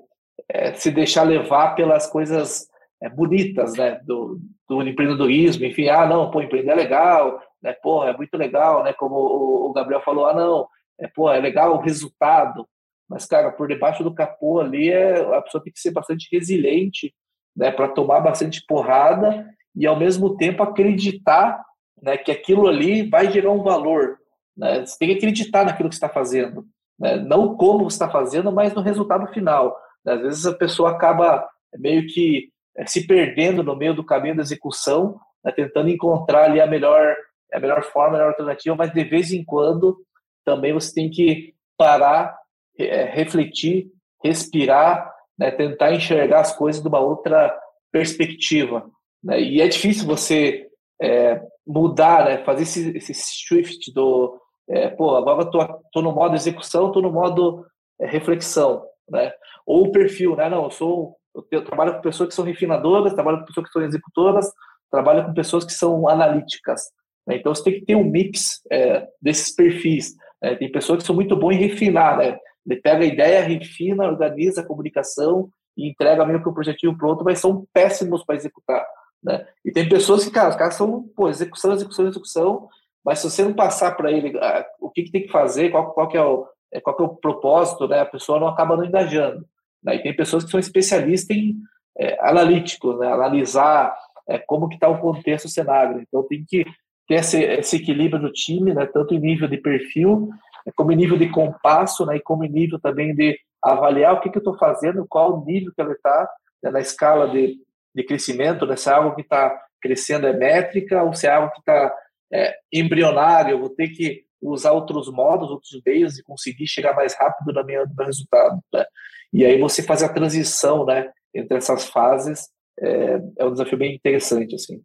é, 0.49 0.73
se 0.73 0.91
deixar 0.91 1.23
levar 1.23 1.75
pelas 1.75 2.07
coisas 2.07 2.67
é, 3.01 3.09
bonitas, 3.09 3.73
né, 3.73 3.99
do, 4.05 4.39
do 4.67 4.81
empreendedorismo, 4.81 5.65
enfim, 5.65 5.89
ah, 5.89 6.05
não, 6.07 6.31
pô, 6.31 6.41
empreender 6.41 6.71
é 6.71 6.75
legal, 6.75 7.41
né, 7.61 7.73
pô, 7.73 8.03
é 8.05 8.15
muito 8.15 8.35
legal, 8.37 8.83
né, 8.83 8.93
como 8.93 9.15
o, 9.15 9.69
o 9.69 9.73
Gabriel 9.73 10.01
falou, 10.01 10.25
ah, 10.25 10.33
não, 10.33 10.67
é, 10.99 11.07
pô, 11.07 11.31
é 11.31 11.39
legal 11.39 11.75
o 11.75 11.81
resultado, 11.81 12.67
mas, 13.09 13.25
cara, 13.25 13.51
por 13.51 13.67
debaixo 13.67 14.03
do 14.03 14.13
capô 14.13 14.59
ali, 14.59 14.89
é, 14.89 15.19
a 15.35 15.41
pessoa 15.41 15.63
tem 15.63 15.71
que 15.71 15.79
ser 15.79 15.91
bastante 15.91 16.27
resiliente, 16.31 17.13
né, 17.55 17.71
para 17.71 17.87
tomar 17.87 18.19
bastante 18.19 18.63
porrada 18.65 19.45
e, 19.77 19.85
ao 19.85 19.97
mesmo 19.97 20.35
tempo, 20.35 20.63
acreditar, 20.63 21.63
né, 22.01 22.17
que 22.17 22.31
aquilo 22.31 22.67
ali 22.67 23.07
vai 23.07 23.31
gerar 23.31 23.51
um 23.51 23.61
valor, 23.61 24.17
né, 24.55 24.85
você 24.85 24.97
tem 24.97 25.09
que 25.09 25.17
acreditar 25.17 25.63
naquilo 25.63 25.89
que 25.89 25.95
está 25.95 26.09
fazendo, 26.09 26.65
né, 26.99 27.17
não 27.17 27.55
como 27.55 27.83
você 27.83 27.95
está 27.95 28.09
fazendo, 28.09 28.51
mas 28.51 28.73
no 28.73 28.81
resultado 28.81 29.31
final. 29.31 29.77
Às 30.05 30.21
vezes 30.21 30.45
a 30.45 30.53
pessoa 30.53 30.91
acaba 30.91 31.47
meio 31.77 32.07
que 32.07 32.49
é, 32.75 32.85
se 32.87 33.05
perdendo 33.05 33.63
no 33.63 33.75
meio 33.75 33.93
do 33.93 34.03
caminho 34.03 34.35
da 34.35 34.41
execução, 34.41 35.19
né, 35.45 35.51
tentando 35.51 35.89
encontrar 35.89 36.45
ali 36.45 36.59
a 36.59 36.65
melhor, 36.65 37.15
a 37.53 37.59
melhor 37.59 37.83
forma, 37.83 38.09
a 38.09 38.11
melhor 38.13 38.29
alternativa, 38.29 38.75
mas 38.75 38.91
de 38.91 39.03
vez 39.03 39.31
em 39.31 39.43
quando 39.45 39.95
também 40.43 40.73
você 40.73 40.93
tem 40.93 41.09
que 41.09 41.53
parar, 41.77 42.35
é, 42.79 43.03
refletir, 43.03 43.91
respirar, 44.23 45.13
né, 45.37 45.51
tentar 45.51 45.93
enxergar 45.93 46.39
as 46.39 46.55
coisas 46.55 46.81
de 46.81 46.87
uma 46.87 46.99
outra 46.99 47.55
perspectiva. 47.91 48.89
Né? 49.23 49.41
E 49.41 49.61
é 49.61 49.67
difícil 49.67 50.05
você 50.05 50.67
é, 51.01 51.41
mudar, 51.65 52.25
né, 52.25 52.43
fazer 52.43 52.63
esse, 52.63 52.97
esse 52.97 53.13
shift 53.13 53.91
do, 53.93 54.39
é, 54.69 54.89
pô, 54.89 55.15
agora 55.15 55.43
eu 55.43 55.49
tô, 55.49 55.65
tô 55.93 56.01
no 56.01 56.11
modo 56.11 56.35
execução, 56.35 56.91
tô 56.91 57.01
no 57.01 57.11
modo 57.11 57.65
é, 57.99 58.05
reflexão, 58.05 58.83
né? 59.09 59.31
Ou 59.65 59.87
o 59.87 59.91
perfil, 59.91 60.35
né? 60.35 60.49
Não, 60.49 60.65
eu 60.65 60.71
sou 60.71 61.17
eu 61.51 61.63
trabalho 61.63 61.95
com 61.95 62.01
pessoas 62.01 62.29
que 62.29 62.35
são 62.35 62.45
refinadoras, 62.45 63.13
trabalho 63.13 63.39
com 63.39 63.45
pessoas 63.45 63.67
que 63.67 63.73
são 63.73 63.83
executoras, 63.83 64.51
trabalho 64.91 65.25
com 65.25 65.33
pessoas 65.33 65.63
que 65.63 65.73
são 65.73 66.07
analíticas. 66.09 66.81
Né? 67.27 67.37
Então 67.37 67.53
você 67.53 67.63
tem 67.63 67.73
que 67.73 67.85
ter 67.85 67.95
um 67.95 68.03
mix 68.03 68.61
é, 68.71 69.07
desses 69.21 69.53
perfis. 69.53 70.15
Né? 70.41 70.55
Tem 70.55 70.71
pessoas 70.71 70.99
que 70.99 71.05
são 71.05 71.15
muito 71.15 71.35
boas 71.35 71.55
em 71.55 71.59
refinar, 71.59 72.17
né? 72.17 72.37
Ele 72.65 72.81
pega 72.81 73.03
a 73.03 73.07
ideia, 73.07 73.43
refina, 73.43 74.05
organiza 74.05 74.61
a 74.61 74.65
comunicação 74.65 75.49
e 75.77 75.89
entrega 75.89 76.25
mesmo 76.25 76.43
que 76.43 76.49
o 76.49 76.53
projetinho 76.53 76.97
pronto, 76.97 77.23
mas 77.23 77.39
são 77.39 77.65
péssimos 77.71 78.25
para 78.25 78.35
executar. 78.35 78.85
Né? 79.23 79.45
E 79.65 79.71
tem 79.71 79.87
pessoas 79.87 80.23
que, 80.23 80.31
cara, 80.31 80.49
os 80.49 80.55
caras 80.55 80.75
são, 80.75 81.03
pô, 81.15 81.29
execução, 81.29 81.73
execução, 81.73 82.07
execução, 82.07 82.69
mas 83.03 83.19
se 83.19 83.29
você 83.29 83.43
não 83.43 83.53
passar 83.53 83.95
para 83.95 84.11
ele 84.11 84.37
ah, 84.37 84.65
o 84.79 84.89
que, 84.89 85.03
que, 85.03 85.11
tem 85.11 85.21
que 85.23 85.31
fazer, 85.31 85.69
qual, 85.69 85.93
qual, 85.93 86.07
que 86.07 86.17
é 86.17 86.23
o, 86.23 86.47
é, 86.71 86.81
qual 86.81 86.95
que 86.95 87.01
é 87.01 87.05
o 87.05 87.15
propósito, 87.15 87.87
né, 87.87 88.01
a 88.01 88.05
pessoa 88.05 88.39
não 88.39 88.47
acaba 88.47 88.75
não 88.75 88.85
engajando. 88.85 89.45
Né? 89.83 89.95
E 89.95 90.03
tem 90.03 90.15
pessoas 90.15 90.43
que 90.43 90.51
são 90.51 90.59
especialistas 90.59 91.35
em 91.35 91.57
é, 91.97 92.15
né, 92.15 93.07
analisar 93.11 93.95
é, 94.27 94.37
como 94.37 94.67
que 94.67 94.75
está 94.75 94.89
o 94.89 94.99
contexto 94.99 95.45
o 95.45 95.49
cenário. 95.49 96.01
Então 96.01 96.23
tem 96.27 96.43
que 96.45 96.65
ter 97.07 97.15
esse, 97.15 97.41
esse 97.41 97.77
equilíbrio 97.77 98.21
no 98.21 98.31
time, 98.31 98.73
né, 98.73 98.85
tanto 98.85 99.13
em 99.13 99.19
nível 99.19 99.47
de 99.47 99.57
perfil, 99.57 100.29
é, 100.65 100.71
como 100.75 100.91
em 100.91 100.97
nível 100.97 101.17
de 101.17 101.29
compasso, 101.29 102.05
né, 102.05 102.17
e 102.17 102.21
como 102.21 102.43
em 102.43 102.49
nível 102.49 102.79
também 102.79 103.15
de 103.15 103.39
avaliar 103.63 104.13
o 104.13 104.19
que, 104.19 104.29
que 104.29 104.37
eu 104.37 104.41
estou 104.41 104.57
fazendo, 104.57 105.07
qual 105.07 105.43
nível 105.45 105.71
que 105.73 105.81
ela 105.81 105.93
está 105.93 106.29
né, 106.61 106.71
na 106.71 106.79
escala 106.79 107.29
de, 107.29 107.57
de 107.97 108.03
crescimento, 108.03 108.65
né, 108.67 108.75
se 108.75 108.89
é 108.89 108.93
algo 108.93 109.15
que 109.15 109.23
está 109.23 109.59
crescendo 109.81 110.27
é 110.27 110.33
métrica 110.33 111.01
ou 111.01 111.13
se 111.13 111.25
é 111.25 111.31
algo 111.31 111.51
que 111.51 111.59
está 111.59 111.93
é, 112.31 112.55
embrionário, 112.71 113.51
eu 113.51 113.59
vou 113.59 113.69
ter 113.69 113.87
que 113.89 114.23
usar 114.39 114.71
outros 114.71 115.11
modos, 115.11 115.49
outros 115.49 115.81
meios 115.83 116.17
e 116.17 116.23
conseguir 116.23 116.67
chegar 116.67 116.95
mais 116.95 117.15
rápido 117.15 117.51
na 117.51 117.63
minha, 117.63 117.83
no 117.85 117.95
meu 117.95 118.05
resultado. 118.05 118.59
Né? 118.71 118.85
E 119.33 119.43
aí 119.43 119.59
você 119.59 119.81
faz 119.81 120.03
a 120.03 120.13
transição 120.13 120.85
né, 120.85 121.09
entre 121.33 121.57
essas 121.57 121.85
fases, 121.85 122.47
é, 122.79 123.19
é 123.39 123.45
um 123.45 123.51
desafio 123.51 123.79
bem 123.79 123.95
interessante. 123.95 124.53
Assim. 124.53 124.79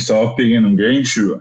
Só 0.00 0.34
pegando 0.34 0.66
um 0.66 0.74
gancho 0.74 1.38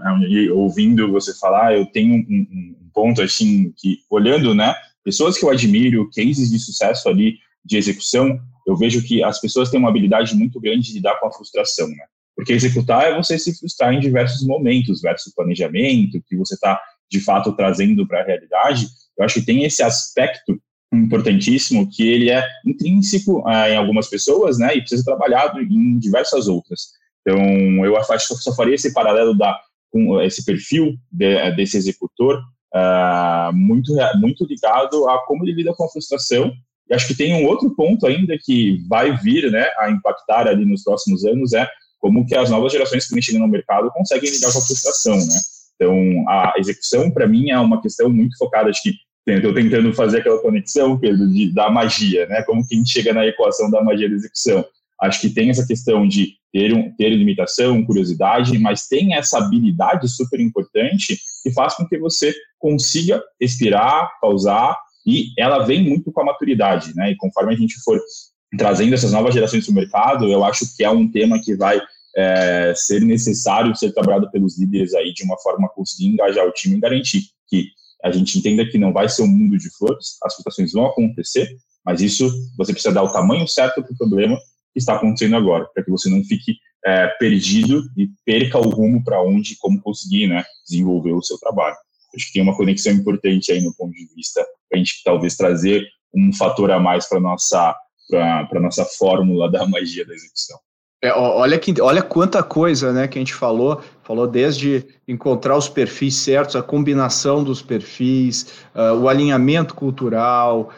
ouvindo 0.53 1.11
você 1.11 1.33
falar, 1.39 1.75
eu 1.75 1.87
tenho 1.87 2.13
um, 2.13 2.47
um, 2.51 2.89
ponto 2.93 3.21
assim 3.21 3.73
que, 3.75 3.97
olhando, 4.11 4.53
né, 4.53 4.75
pessoas 5.03 5.39
que 5.39 5.43
eu 5.43 5.49
admiro, 5.49 6.09
cases 6.15 6.51
de 6.51 6.59
sucesso 6.59 7.09
ali 7.09 7.39
de 7.65 7.77
execução, 7.77 8.39
eu 8.67 8.75
vejo 8.75 9.03
que 9.03 9.23
as 9.23 9.41
pessoas 9.41 9.69
têm 9.69 9.79
uma 9.79 9.89
habilidade 9.89 10.35
muito 10.35 10.59
grande 10.59 10.87
de 10.87 10.93
lidar 10.93 11.19
com 11.19 11.27
a 11.27 11.31
frustração, 11.31 11.87
né? 11.87 12.05
Porque 12.35 12.53
executar 12.53 13.05
é 13.05 13.15
você 13.15 13.39
se 13.39 13.57
frustrar 13.57 13.93
em 13.93 13.99
diversos 13.99 14.45
momentos, 14.45 15.01
versus 15.01 15.33
planejamento, 15.33 16.21
que 16.27 16.35
você 16.35 16.55
está, 16.55 16.81
de 17.09 17.19
fato, 17.19 17.55
trazendo 17.55 18.05
para 18.05 18.21
a 18.21 18.25
realidade. 18.25 18.87
Eu 19.17 19.23
acho 19.25 19.35
que 19.35 19.45
tem 19.45 19.63
esse 19.63 19.81
aspecto 19.81 20.59
importantíssimo 20.93 21.89
que 21.89 22.07
ele 22.07 22.29
é 22.29 22.45
intrínseco 22.65 23.43
ah, 23.47 23.69
em 23.69 23.75
algumas 23.75 24.09
pessoas, 24.09 24.57
né, 24.57 24.75
e 24.75 24.81
precisa 24.81 25.03
ser 25.03 25.09
trabalhado 25.09 25.61
em 25.61 25.97
diversas 25.97 26.47
outras. 26.47 26.89
Então, 27.21 27.85
eu 27.85 27.97
acho 27.97 28.27
que 28.27 28.35
só 28.35 28.53
faria 28.55 28.75
esse 28.75 28.93
paralelo 28.93 29.35
da, 29.35 29.59
com 29.91 30.21
esse 30.21 30.45
perfil 30.45 30.95
de, 31.11 31.51
desse 31.51 31.77
executor 31.77 32.41
ah, 32.73 33.51
muito, 33.53 33.93
muito 34.19 34.45
ligado 34.45 35.07
a 35.09 35.25
como 35.25 35.43
ele 35.43 35.53
lida 35.53 35.73
com 35.73 35.85
a 35.85 35.89
frustração. 35.89 36.51
E 36.89 36.93
acho 36.93 37.07
que 37.07 37.15
tem 37.15 37.33
um 37.33 37.47
outro 37.47 37.73
ponto 37.75 38.05
ainda 38.05 38.37
que 38.39 38.83
vai 38.87 39.15
vir 39.17 39.51
né, 39.51 39.67
a 39.79 39.89
impactar 39.89 40.47
ali 40.47 40.65
nos 40.65 40.83
próximos 40.83 41.25
anos, 41.25 41.53
é 41.53 41.67
como 41.99 42.25
que 42.25 42.35
as 42.35 42.49
novas 42.49 42.71
gerações 42.71 43.07
que 43.07 43.13
vêm 43.13 43.21
chegando 43.21 43.41
no 43.41 43.47
mercado 43.47 43.89
conseguem 43.91 44.29
lidar 44.29 44.51
com 44.51 44.59
a 44.59 44.61
frustração, 44.61 45.17
né? 45.17 45.39
Então, 45.75 46.29
a 46.29 46.53
execução, 46.57 47.11
para 47.11 47.27
mim, 47.27 47.49
é 47.49 47.59
uma 47.59 47.81
questão 47.81 48.09
muito 48.09 48.37
focada, 48.37 48.69
acho 48.69 48.83
que 48.83 48.93
estou 49.27 49.53
tentando 49.53 49.91
fazer 49.93 50.19
aquela 50.19 50.39
conexão, 50.39 50.97
Pedro, 50.99 51.27
de, 51.27 51.51
da 51.51 51.69
magia, 51.69 52.27
né? 52.27 52.43
Como 52.43 52.65
que 52.65 52.75
a 52.75 52.77
gente 52.77 52.91
chega 52.91 53.13
na 53.13 53.25
equação 53.25 53.71
da 53.71 53.83
magia 53.83 54.07
da 54.07 54.15
execução. 54.15 54.63
Acho 55.01 55.19
que 55.19 55.29
tem 55.29 55.49
essa 55.49 55.65
questão 55.65 56.07
de 56.07 56.33
ter, 56.53 56.73
um, 56.73 56.95
ter 56.95 57.09
limitação, 57.09 57.83
curiosidade, 57.83 58.57
mas 58.59 58.87
tem 58.87 59.15
essa 59.15 59.39
habilidade 59.39 60.07
super 60.07 60.39
importante 60.39 61.19
que 61.43 61.51
faz 61.51 61.75
com 61.75 61.85
que 61.85 61.97
você 61.97 62.33
consiga 62.59 63.21
expirar, 63.39 64.09
pausar, 64.21 64.77
e 65.05 65.31
ela 65.37 65.63
vem 65.63 65.83
muito 65.83 66.11
com 66.11 66.21
a 66.21 66.25
maturidade, 66.25 66.95
né? 66.95 67.11
E 67.11 67.15
conforme 67.15 67.53
a 67.53 67.57
gente 67.57 67.75
for 67.83 67.99
trazendo 68.57 68.93
essas 68.93 69.11
novas 69.11 69.33
gerações 69.33 69.65
para 69.65 69.71
o 69.71 69.75
mercado, 69.75 70.31
eu 70.31 70.43
acho 70.43 70.75
que 70.75 70.83
é 70.83 70.89
um 70.89 71.09
tema 71.09 71.39
que 71.41 71.55
vai 71.55 71.79
é, 72.15 72.73
ser 72.75 73.01
necessário 73.01 73.75
ser 73.75 73.91
trabalhado 73.91 74.31
pelos 74.31 74.57
líderes 74.57 74.93
aí 74.93 75.13
de 75.13 75.23
uma 75.23 75.37
forma 75.39 75.69
conseguir 75.69 76.07
engajar 76.07 76.45
o 76.45 76.51
time 76.51 76.77
e 76.77 76.79
garantir 76.79 77.23
que 77.47 77.67
a 78.03 78.11
gente 78.11 78.37
entenda 78.37 78.65
que 78.65 78.77
não 78.77 78.93
vai 78.93 79.09
ser 79.09 79.23
um 79.23 79.27
mundo 79.27 79.57
de 79.57 79.69
flores, 79.75 80.17
as 80.23 80.33
frustrações 80.33 80.71
vão 80.71 80.85
acontecer, 80.85 81.49
mas 81.83 82.01
isso 82.01 82.31
você 82.57 82.71
precisa 82.71 82.93
dar 82.93 83.03
o 83.03 83.11
tamanho 83.11 83.47
certo 83.47 83.83
para 83.83 83.91
o 83.91 83.97
problema 83.97 84.37
que 84.73 84.79
está 84.79 84.95
acontecendo 84.95 85.35
agora, 85.35 85.65
para 85.73 85.83
que 85.83 85.91
você 85.91 86.09
não 86.09 86.23
fique 86.23 86.57
é, 86.85 87.07
perdido 87.19 87.83
e 87.97 88.09
perca 88.23 88.59
o 88.59 88.69
rumo 88.69 89.03
para 89.03 89.21
onde, 89.21 89.57
como 89.57 89.81
conseguir 89.81 90.27
né, 90.27 90.43
desenvolver 90.67 91.13
o 91.13 91.23
seu 91.23 91.37
trabalho. 91.39 91.75
Acho 92.15 92.27
que 92.27 92.33
tem 92.33 92.41
uma 92.41 92.55
conexão 92.55 92.93
importante 92.93 93.51
aí 93.51 93.61
no 93.61 93.75
ponto 93.75 93.93
de 93.93 94.07
vista 94.15 94.45
a 94.73 94.77
gente 94.77 95.01
talvez 95.03 95.35
trazer 95.35 95.85
um 96.13 96.33
fator 96.33 96.71
a 96.71 96.79
mais 96.79 97.07
para 97.07 97.19
nossa 97.19 97.75
para 98.07 98.59
nossa 98.59 98.85
fórmula 98.85 99.49
da 99.49 99.65
magia 99.65 100.05
da 100.05 100.13
execução. 100.13 100.59
É, 101.01 101.11
olha, 101.13 101.59
que, 101.59 101.79
olha 101.81 102.01
quanta 102.01 102.41
coisa 102.41 102.93
né, 102.93 103.07
que 103.07 103.17
a 103.17 103.21
gente 103.21 103.33
falou, 103.33 103.81
falou 104.03 104.27
desde 104.27 104.85
encontrar 105.07 105.57
os 105.57 105.67
perfis 105.67 106.15
certos, 106.15 106.55
a 106.55 106.63
combinação 106.63 107.43
dos 107.43 107.61
perfis, 107.61 108.53
uh, 108.73 108.93
o 108.95 109.09
alinhamento 109.09 109.75
cultural, 109.75 110.71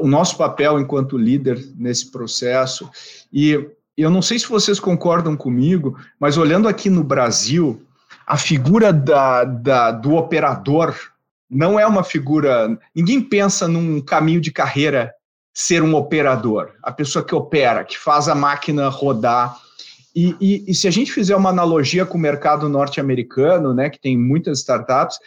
o 0.00 0.06
nosso 0.06 0.36
papel 0.36 0.80
enquanto 0.80 1.18
líder 1.18 1.62
nesse 1.76 2.10
processo. 2.10 2.88
E 3.32 3.68
eu 3.96 4.10
não 4.10 4.22
sei 4.22 4.38
se 4.38 4.48
vocês 4.48 4.78
concordam 4.78 5.36
comigo, 5.36 5.98
mas 6.18 6.36
olhando 6.38 6.68
aqui 6.68 6.88
no 6.88 7.02
Brasil, 7.02 7.85
a 8.26 8.36
figura 8.36 8.92
da, 8.92 9.44
da, 9.44 9.90
do 9.92 10.16
operador 10.16 10.96
não 11.48 11.78
é 11.78 11.86
uma 11.86 12.02
figura. 12.02 12.76
Ninguém 12.94 13.20
pensa 13.20 13.68
num 13.68 14.00
caminho 14.00 14.40
de 14.40 14.50
carreira 14.50 15.14
ser 15.54 15.82
um 15.82 15.94
operador, 15.94 16.72
a 16.82 16.92
pessoa 16.92 17.24
que 17.24 17.34
opera, 17.34 17.84
que 17.84 17.96
faz 17.96 18.28
a 18.28 18.34
máquina 18.34 18.88
rodar. 18.88 19.56
E, 20.14 20.34
e, 20.40 20.70
e 20.70 20.74
se 20.74 20.88
a 20.88 20.90
gente 20.90 21.12
fizer 21.12 21.36
uma 21.36 21.50
analogia 21.50 22.04
com 22.04 22.18
o 22.18 22.20
mercado 22.20 22.68
norte-americano, 22.68 23.72
né, 23.72 23.88
que 23.88 24.00
tem 24.00 24.18
muitas 24.18 24.58
startups, 24.58 25.18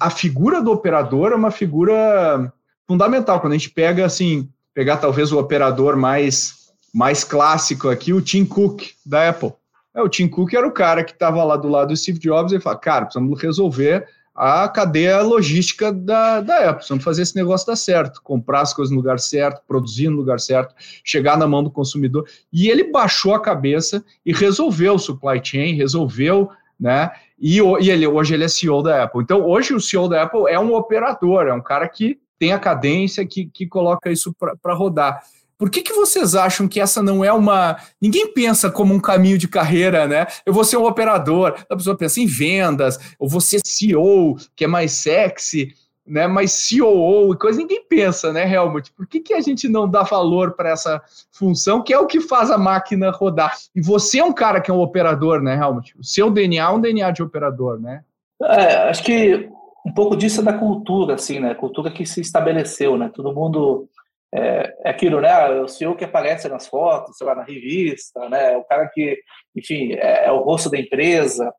a 0.00 0.10
figura 0.10 0.62
do 0.62 0.70
operador 0.70 1.32
é 1.32 1.36
uma 1.36 1.50
figura 1.50 2.52
fundamental. 2.86 3.40
Quando 3.40 3.54
a 3.54 3.56
gente 3.56 3.70
pega, 3.70 4.04
assim, 4.04 4.48
pegar 4.72 4.98
talvez 4.98 5.32
o 5.32 5.38
operador 5.38 5.96
mais, 5.96 6.70
mais 6.94 7.24
clássico 7.24 7.88
aqui, 7.88 8.12
o 8.12 8.20
Tim 8.20 8.44
Cook, 8.44 8.82
da 9.04 9.28
Apple. 9.28 9.52
É, 9.96 10.02
o 10.02 10.08
Tim 10.10 10.28
Cook 10.28 10.52
era 10.52 10.68
o 10.68 10.72
cara 10.72 11.02
que 11.02 11.12
estava 11.12 11.42
lá 11.42 11.56
do 11.56 11.68
lado 11.68 11.88
do 11.88 11.96
Steve 11.96 12.18
Jobs 12.18 12.52
e 12.52 12.60
fala, 12.60 12.76
cara, 12.76 13.06
precisamos 13.06 13.40
resolver 13.40 14.06
a 14.34 14.68
cadeia 14.68 15.22
logística 15.22 15.90
da, 15.90 16.42
da 16.42 16.58
Apple. 16.58 16.74
Precisamos 16.74 17.02
fazer 17.02 17.22
esse 17.22 17.34
negócio 17.34 17.66
dar 17.66 17.76
certo, 17.76 18.20
comprar 18.22 18.60
as 18.60 18.74
coisas 18.74 18.90
no 18.90 18.98
lugar 18.98 19.18
certo, 19.18 19.62
produzir 19.66 20.10
no 20.10 20.16
lugar 20.16 20.38
certo, 20.38 20.74
chegar 21.02 21.38
na 21.38 21.48
mão 21.48 21.64
do 21.64 21.70
consumidor. 21.70 22.28
E 22.52 22.68
ele 22.68 22.92
baixou 22.92 23.34
a 23.34 23.40
cabeça 23.40 24.04
e 24.26 24.34
resolveu 24.34 24.96
o 24.96 24.98
supply 24.98 25.40
chain, 25.42 25.74
resolveu, 25.74 26.50
né? 26.78 27.10
E, 27.40 27.58
e 27.58 27.90
ele, 27.90 28.06
hoje 28.06 28.34
ele 28.34 28.44
é 28.44 28.48
CEO 28.48 28.82
da 28.82 29.04
Apple. 29.04 29.22
Então, 29.22 29.40
hoje 29.40 29.72
o 29.72 29.80
CEO 29.80 30.10
da 30.10 30.24
Apple 30.24 30.44
é 30.46 30.60
um 30.60 30.74
operador, 30.74 31.46
é 31.46 31.54
um 31.54 31.62
cara 31.62 31.88
que 31.88 32.20
tem 32.38 32.52
a 32.52 32.58
cadência, 32.58 33.26
que, 33.26 33.46
que 33.46 33.66
coloca 33.66 34.10
isso 34.10 34.34
para 34.34 34.74
rodar. 34.74 35.22
Por 35.58 35.70
que, 35.70 35.82
que 35.82 35.92
vocês 35.92 36.34
acham 36.34 36.68
que 36.68 36.80
essa 36.80 37.02
não 37.02 37.24
é 37.24 37.32
uma. 37.32 37.76
Ninguém 38.00 38.32
pensa 38.32 38.70
como 38.70 38.92
um 38.92 39.00
caminho 39.00 39.38
de 39.38 39.48
carreira, 39.48 40.06
né? 40.06 40.26
Eu 40.44 40.52
vou 40.52 40.64
ser 40.64 40.76
um 40.76 40.84
operador, 40.84 41.54
a 41.68 41.76
pessoa 41.76 41.96
pensa 41.96 42.20
em 42.20 42.26
vendas, 42.26 42.98
ou 43.18 43.28
vou 43.28 43.40
ser 43.40 43.60
CEO, 43.64 44.36
que 44.54 44.64
é 44.64 44.66
mais 44.66 44.92
sexy, 44.92 45.74
né? 46.06 46.26
Mais 46.26 46.68
COO 46.68 47.32
e 47.32 47.38
coisa, 47.38 47.58
ninguém 47.58 47.82
pensa, 47.88 48.32
né, 48.32 48.50
Helmut? 48.50 48.92
Por 48.92 49.06
que, 49.06 49.20
que 49.20 49.34
a 49.34 49.40
gente 49.40 49.68
não 49.68 49.88
dá 49.88 50.02
valor 50.02 50.52
para 50.52 50.70
essa 50.70 51.02
função, 51.32 51.82
que 51.82 51.92
é 51.92 51.98
o 51.98 52.06
que 52.06 52.20
faz 52.20 52.50
a 52.50 52.58
máquina 52.58 53.10
rodar? 53.10 53.56
E 53.74 53.80
você 53.80 54.18
é 54.18 54.24
um 54.24 54.32
cara 54.32 54.60
que 54.60 54.70
é 54.70 54.74
um 54.74 54.80
operador, 54.80 55.42
né, 55.42 55.56
Helmut? 55.56 55.98
O 55.98 56.04
seu 56.04 56.30
DNA 56.30 56.64
é 56.64 56.70
um 56.70 56.80
DNA 56.80 57.10
de 57.10 57.22
operador, 57.22 57.80
né? 57.80 58.02
É, 58.42 58.90
acho 58.90 59.02
que 59.02 59.48
um 59.86 59.92
pouco 59.92 60.16
disso 60.16 60.40
é 60.40 60.44
da 60.44 60.52
cultura, 60.52 61.14
assim, 61.14 61.40
né? 61.40 61.54
Cultura 61.54 61.90
que 61.90 62.04
se 62.04 62.20
estabeleceu, 62.20 62.96
né? 62.98 63.10
Todo 63.12 63.32
mundo 63.32 63.88
é, 64.36 64.76
é 64.84 64.90
aquilo, 64.90 65.20
né? 65.20 65.30
Ah, 65.30 65.62
o 65.62 65.68
senhor 65.68 65.96
que 65.96 66.04
aparece 66.04 66.48
nas 66.48 66.66
fotos, 66.66 67.16
sei 67.16 67.26
lá, 67.26 67.34
na 67.34 67.42
revista, 67.42 68.28
né? 68.28 68.56
O 68.56 68.64
cara 68.64 68.86
que, 68.88 69.18
enfim, 69.54 69.94
é, 69.94 70.26
é 70.26 70.32
o 70.32 70.42
rosto 70.42 70.68
da 70.68 70.78
empresa. 70.78 71.52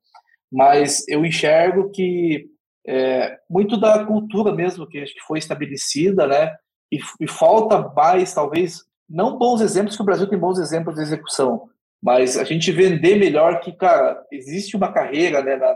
Mas 0.52 1.06
eu 1.08 1.26
enxergo 1.26 1.90
que 1.92 2.46
é, 2.88 3.38
muito 3.50 3.78
da 3.78 4.06
cultura 4.06 4.54
mesmo 4.54 4.88
que 4.88 5.06
foi 5.26 5.40
estabelecida, 5.40 6.28
né? 6.28 6.56
E, 6.92 7.00
e, 7.20 7.28
falta 7.28 7.80
mais, 7.80 8.34
talvez, 8.34 8.86
não 9.10 9.38
bons 9.38 9.60
exemplos, 9.60 9.96
que 9.96 10.02
o 10.02 10.06
Brasil 10.06 10.28
tem 10.28 10.40
bons 10.40 10.58
exemplos 10.58 10.96
de 10.96 11.02
execução, 11.02 11.70
mas 12.02 12.38
a 12.38 12.46
gente 12.46 12.72
vender 12.72 13.18
melhor 13.18 13.60
que, 13.60 13.74
cara, 13.74 14.24
existe 14.32 14.78
uma 14.78 14.94
carreira 14.94 15.44
né, 15.44 15.58
na, 15.58 15.76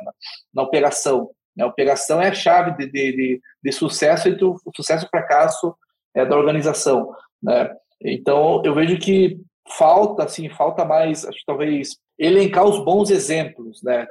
na, 0.54 0.62
operação. 0.62 1.32
Né? 1.54 1.66
A 1.66 1.68
operação 1.68 2.22
é 2.22 2.30
a 2.30 2.34
chave 2.34 2.78
de, 2.78 2.86
de, 2.90 3.12
de, 3.12 3.42
de 3.62 3.72
sucesso 3.74 4.30
entre 4.30 4.46
o 4.46 4.56
sucesso 4.74 5.04
e 5.04 5.08
o 5.08 5.10
fracasso 5.10 5.76
é, 6.16 6.26
da 6.26 6.38
organização, 6.38 7.14
né? 7.42 7.74
Então, 8.04 8.62
eu 8.66 8.74
vejo 8.74 8.98
que 8.98 9.40
falta, 9.78 10.24
assim, 10.24 10.50
falta 10.50 10.84
mais, 10.84 11.26
acho 11.26 11.40
que 11.40 11.46
talvez, 11.46 11.98
elencar 12.18 12.66
os 12.66 12.84
bons 12.84 13.10
exemplos, 13.10 13.82
né? 13.84 14.08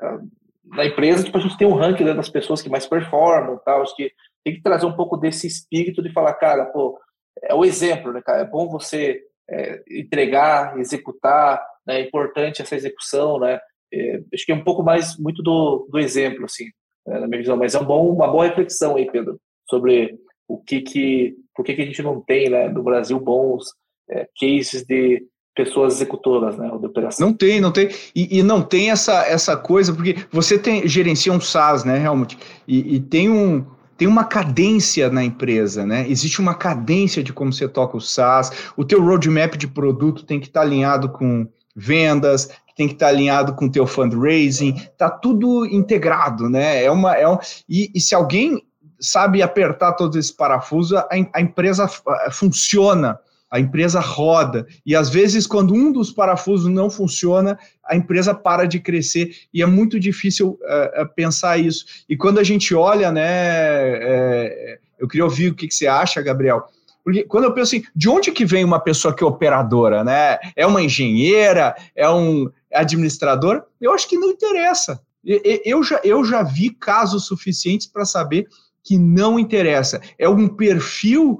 Na 0.64 0.86
empresa, 0.86 1.24
tipo, 1.24 1.36
a 1.36 1.40
gente 1.40 1.56
tem 1.56 1.66
um 1.66 1.74
ranking 1.74 2.04
né, 2.04 2.14
das 2.14 2.28
pessoas 2.28 2.62
que 2.62 2.68
mais 2.68 2.86
performam, 2.86 3.60
tal, 3.64 3.82
acho 3.82 3.96
que 3.96 4.12
tem 4.44 4.54
que 4.54 4.62
trazer 4.62 4.86
um 4.86 4.96
pouco 4.96 5.16
desse 5.16 5.46
espírito 5.46 6.02
de 6.02 6.12
falar, 6.12 6.34
cara, 6.34 6.66
pô, 6.66 6.98
é 7.42 7.54
o 7.54 7.64
exemplo, 7.64 8.12
né, 8.12 8.22
cara? 8.24 8.42
É 8.42 8.44
bom 8.44 8.68
você 8.68 9.20
é, 9.48 9.82
entregar, 9.90 10.78
executar, 10.78 11.60
né? 11.86 12.00
é 12.00 12.04
importante 12.04 12.62
essa 12.62 12.76
execução, 12.76 13.38
né? 13.38 13.58
É, 13.92 14.20
acho 14.32 14.46
que 14.46 14.52
é 14.52 14.54
um 14.54 14.64
pouco 14.64 14.82
mais, 14.82 15.18
muito 15.18 15.42
do, 15.42 15.88
do 15.90 15.98
exemplo, 15.98 16.44
assim, 16.44 16.66
né, 17.06 17.18
na 17.18 17.26
minha 17.26 17.40
visão, 17.40 17.56
mas 17.56 17.74
é 17.74 17.80
um 17.80 17.84
bom, 17.84 18.08
uma 18.12 18.28
boa 18.28 18.46
reflexão 18.46 18.96
aí, 18.96 19.10
Pedro, 19.10 19.40
sobre 19.68 20.16
o 20.50 20.58
que 20.58 20.80
que, 20.80 21.34
por 21.54 21.64
que, 21.64 21.74
que 21.74 21.82
a 21.82 21.84
gente 21.84 22.02
não 22.02 22.20
tem, 22.20 22.50
né, 22.50 22.68
no 22.68 22.82
Brasil, 22.82 23.20
bons 23.20 23.64
é, 24.10 24.26
cases 24.38 24.84
de 24.84 25.22
pessoas 25.54 25.94
executoras, 25.94 26.56
né, 26.56 26.68
de 26.68 26.86
operação. 26.86 27.28
Não 27.28 27.36
tem, 27.36 27.60
não 27.60 27.70
tem, 27.70 27.88
e, 28.14 28.38
e, 28.38 28.42
não 28.42 28.60
tem 28.60 28.90
essa, 28.90 29.24
essa 29.26 29.56
coisa, 29.56 29.92
porque 29.92 30.16
você 30.32 30.58
tem, 30.58 30.88
gerencia 30.88 31.32
um 31.32 31.40
SaaS, 31.40 31.84
né, 31.84 32.02
Helmut, 32.04 32.36
e, 32.66 32.96
e 32.96 33.00
tem 33.00 33.30
um, 33.30 33.64
tem 33.96 34.08
uma 34.08 34.24
cadência 34.24 35.08
na 35.10 35.22
empresa, 35.22 35.84
né? 35.84 36.06
Existe 36.08 36.40
uma 36.40 36.54
cadência 36.54 37.22
de 37.22 37.32
como 37.32 37.52
você 37.52 37.68
toca 37.68 37.96
o 37.96 38.00
SaaS, 38.00 38.50
o 38.76 38.84
teu 38.84 39.02
roadmap 39.04 39.56
de 39.56 39.68
produto 39.68 40.24
tem 40.24 40.40
que 40.40 40.46
estar 40.46 40.62
alinhado 40.62 41.10
com 41.10 41.46
vendas, 41.76 42.48
tem 42.74 42.88
que 42.88 42.94
estar 42.94 43.08
alinhado 43.08 43.54
com 43.54 43.66
o 43.66 43.70
teu 43.70 43.86
fundraising, 43.86 44.74
tá 44.96 45.10
tudo 45.10 45.66
integrado, 45.66 46.48
né? 46.48 46.82
É 46.82 46.90
uma, 46.90 47.14
é 47.14 47.28
um, 47.28 47.36
e, 47.68 47.90
e 47.94 48.00
se 48.00 48.14
alguém 48.14 48.62
sabe 49.00 49.42
apertar 49.42 49.94
todos 49.94 50.16
esses 50.16 50.30
parafusos, 50.30 50.96
a, 50.96 51.08
a 51.34 51.40
empresa 51.40 51.88
funciona, 52.30 53.18
a 53.50 53.58
empresa 53.58 53.98
roda. 53.98 54.66
E 54.86 54.94
às 54.94 55.08
vezes, 55.08 55.46
quando 55.46 55.74
um 55.74 55.90
dos 55.90 56.12
parafusos 56.12 56.70
não 56.70 56.88
funciona, 56.88 57.58
a 57.84 57.96
empresa 57.96 58.32
para 58.32 58.66
de 58.66 58.78
crescer. 58.78 59.34
E 59.52 59.60
é 59.60 59.66
muito 59.66 59.98
difícil 59.98 60.58
uh, 60.60 61.08
pensar 61.16 61.58
isso. 61.58 61.84
E 62.08 62.16
quando 62.16 62.38
a 62.38 62.44
gente 62.44 62.74
olha, 62.74 63.10
né, 63.10 63.22
é, 63.24 64.78
eu 64.98 65.08
queria 65.08 65.24
ouvir 65.24 65.50
o 65.50 65.54
que, 65.54 65.66
que 65.66 65.74
você 65.74 65.88
acha, 65.88 66.22
Gabriel. 66.22 66.64
Porque 67.02 67.24
quando 67.24 67.44
eu 67.44 67.52
penso 67.52 67.74
assim, 67.74 67.84
de 67.96 68.08
onde 68.08 68.30
que 68.30 68.44
vem 68.44 68.64
uma 68.64 68.78
pessoa 68.78 69.14
que 69.14 69.24
é 69.24 69.26
operadora, 69.26 70.04
né? 70.04 70.38
É 70.54 70.66
uma 70.66 70.82
engenheira? 70.82 71.74
É 71.96 72.08
um 72.08 72.50
administrador? 72.72 73.64
Eu 73.80 73.92
acho 73.92 74.08
que 74.08 74.18
não 74.18 74.30
interessa. 74.30 75.00
Eu 75.24 75.82
já, 75.82 76.00
eu 76.04 76.24
já 76.24 76.42
vi 76.42 76.70
casos 76.70 77.26
suficientes 77.26 77.86
para 77.86 78.04
saber 78.04 78.46
que 78.90 78.98
não 78.98 79.38
interessa. 79.38 80.02
É 80.18 80.28
um 80.28 80.48
perfil 80.48 81.34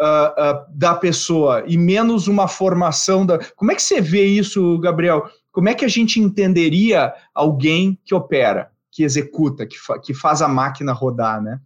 uh, 0.00 0.02
uh, 0.02 0.66
da 0.74 0.96
pessoa 0.96 1.62
e 1.64 1.78
menos 1.78 2.26
uma 2.26 2.48
formação 2.48 3.24
da. 3.24 3.38
Como 3.54 3.70
é 3.70 3.76
que 3.76 3.82
você 3.82 4.00
vê 4.00 4.24
isso, 4.24 4.76
Gabriel? 4.80 5.30
Como 5.52 5.68
é 5.68 5.74
que 5.74 5.84
a 5.84 5.88
gente 5.88 6.18
entenderia 6.18 7.14
alguém 7.32 7.96
que 8.04 8.16
opera, 8.16 8.72
que 8.90 9.04
executa, 9.04 9.64
que, 9.64 9.78
fa 9.78 10.00
que 10.00 10.12
faz 10.12 10.42
a 10.42 10.48
máquina 10.48 10.92
rodar, 10.92 11.40
né? 11.40 11.60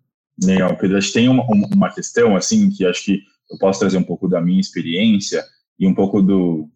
Legal, 0.44 0.76
Pedro. 0.76 0.98
Acho 0.98 1.06
que 1.06 1.14
tem 1.14 1.30
uma, 1.30 1.46
uma 1.74 1.90
questão, 1.90 2.36
assim, 2.36 2.68
que 2.68 2.84
acho 2.84 3.02
que 3.02 3.22
eu 3.50 3.56
posso 3.56 3.80
trazer 3.80 3.96
um 3.96 4.04
pouco 4.04 4.28
da 4.28 4.38
minha 4.38 4.60
experiência 4.60 5.42
e 5.80 5.86
um 5.86 5.94
pouco 5.94 6.20
do, 6.20 6.68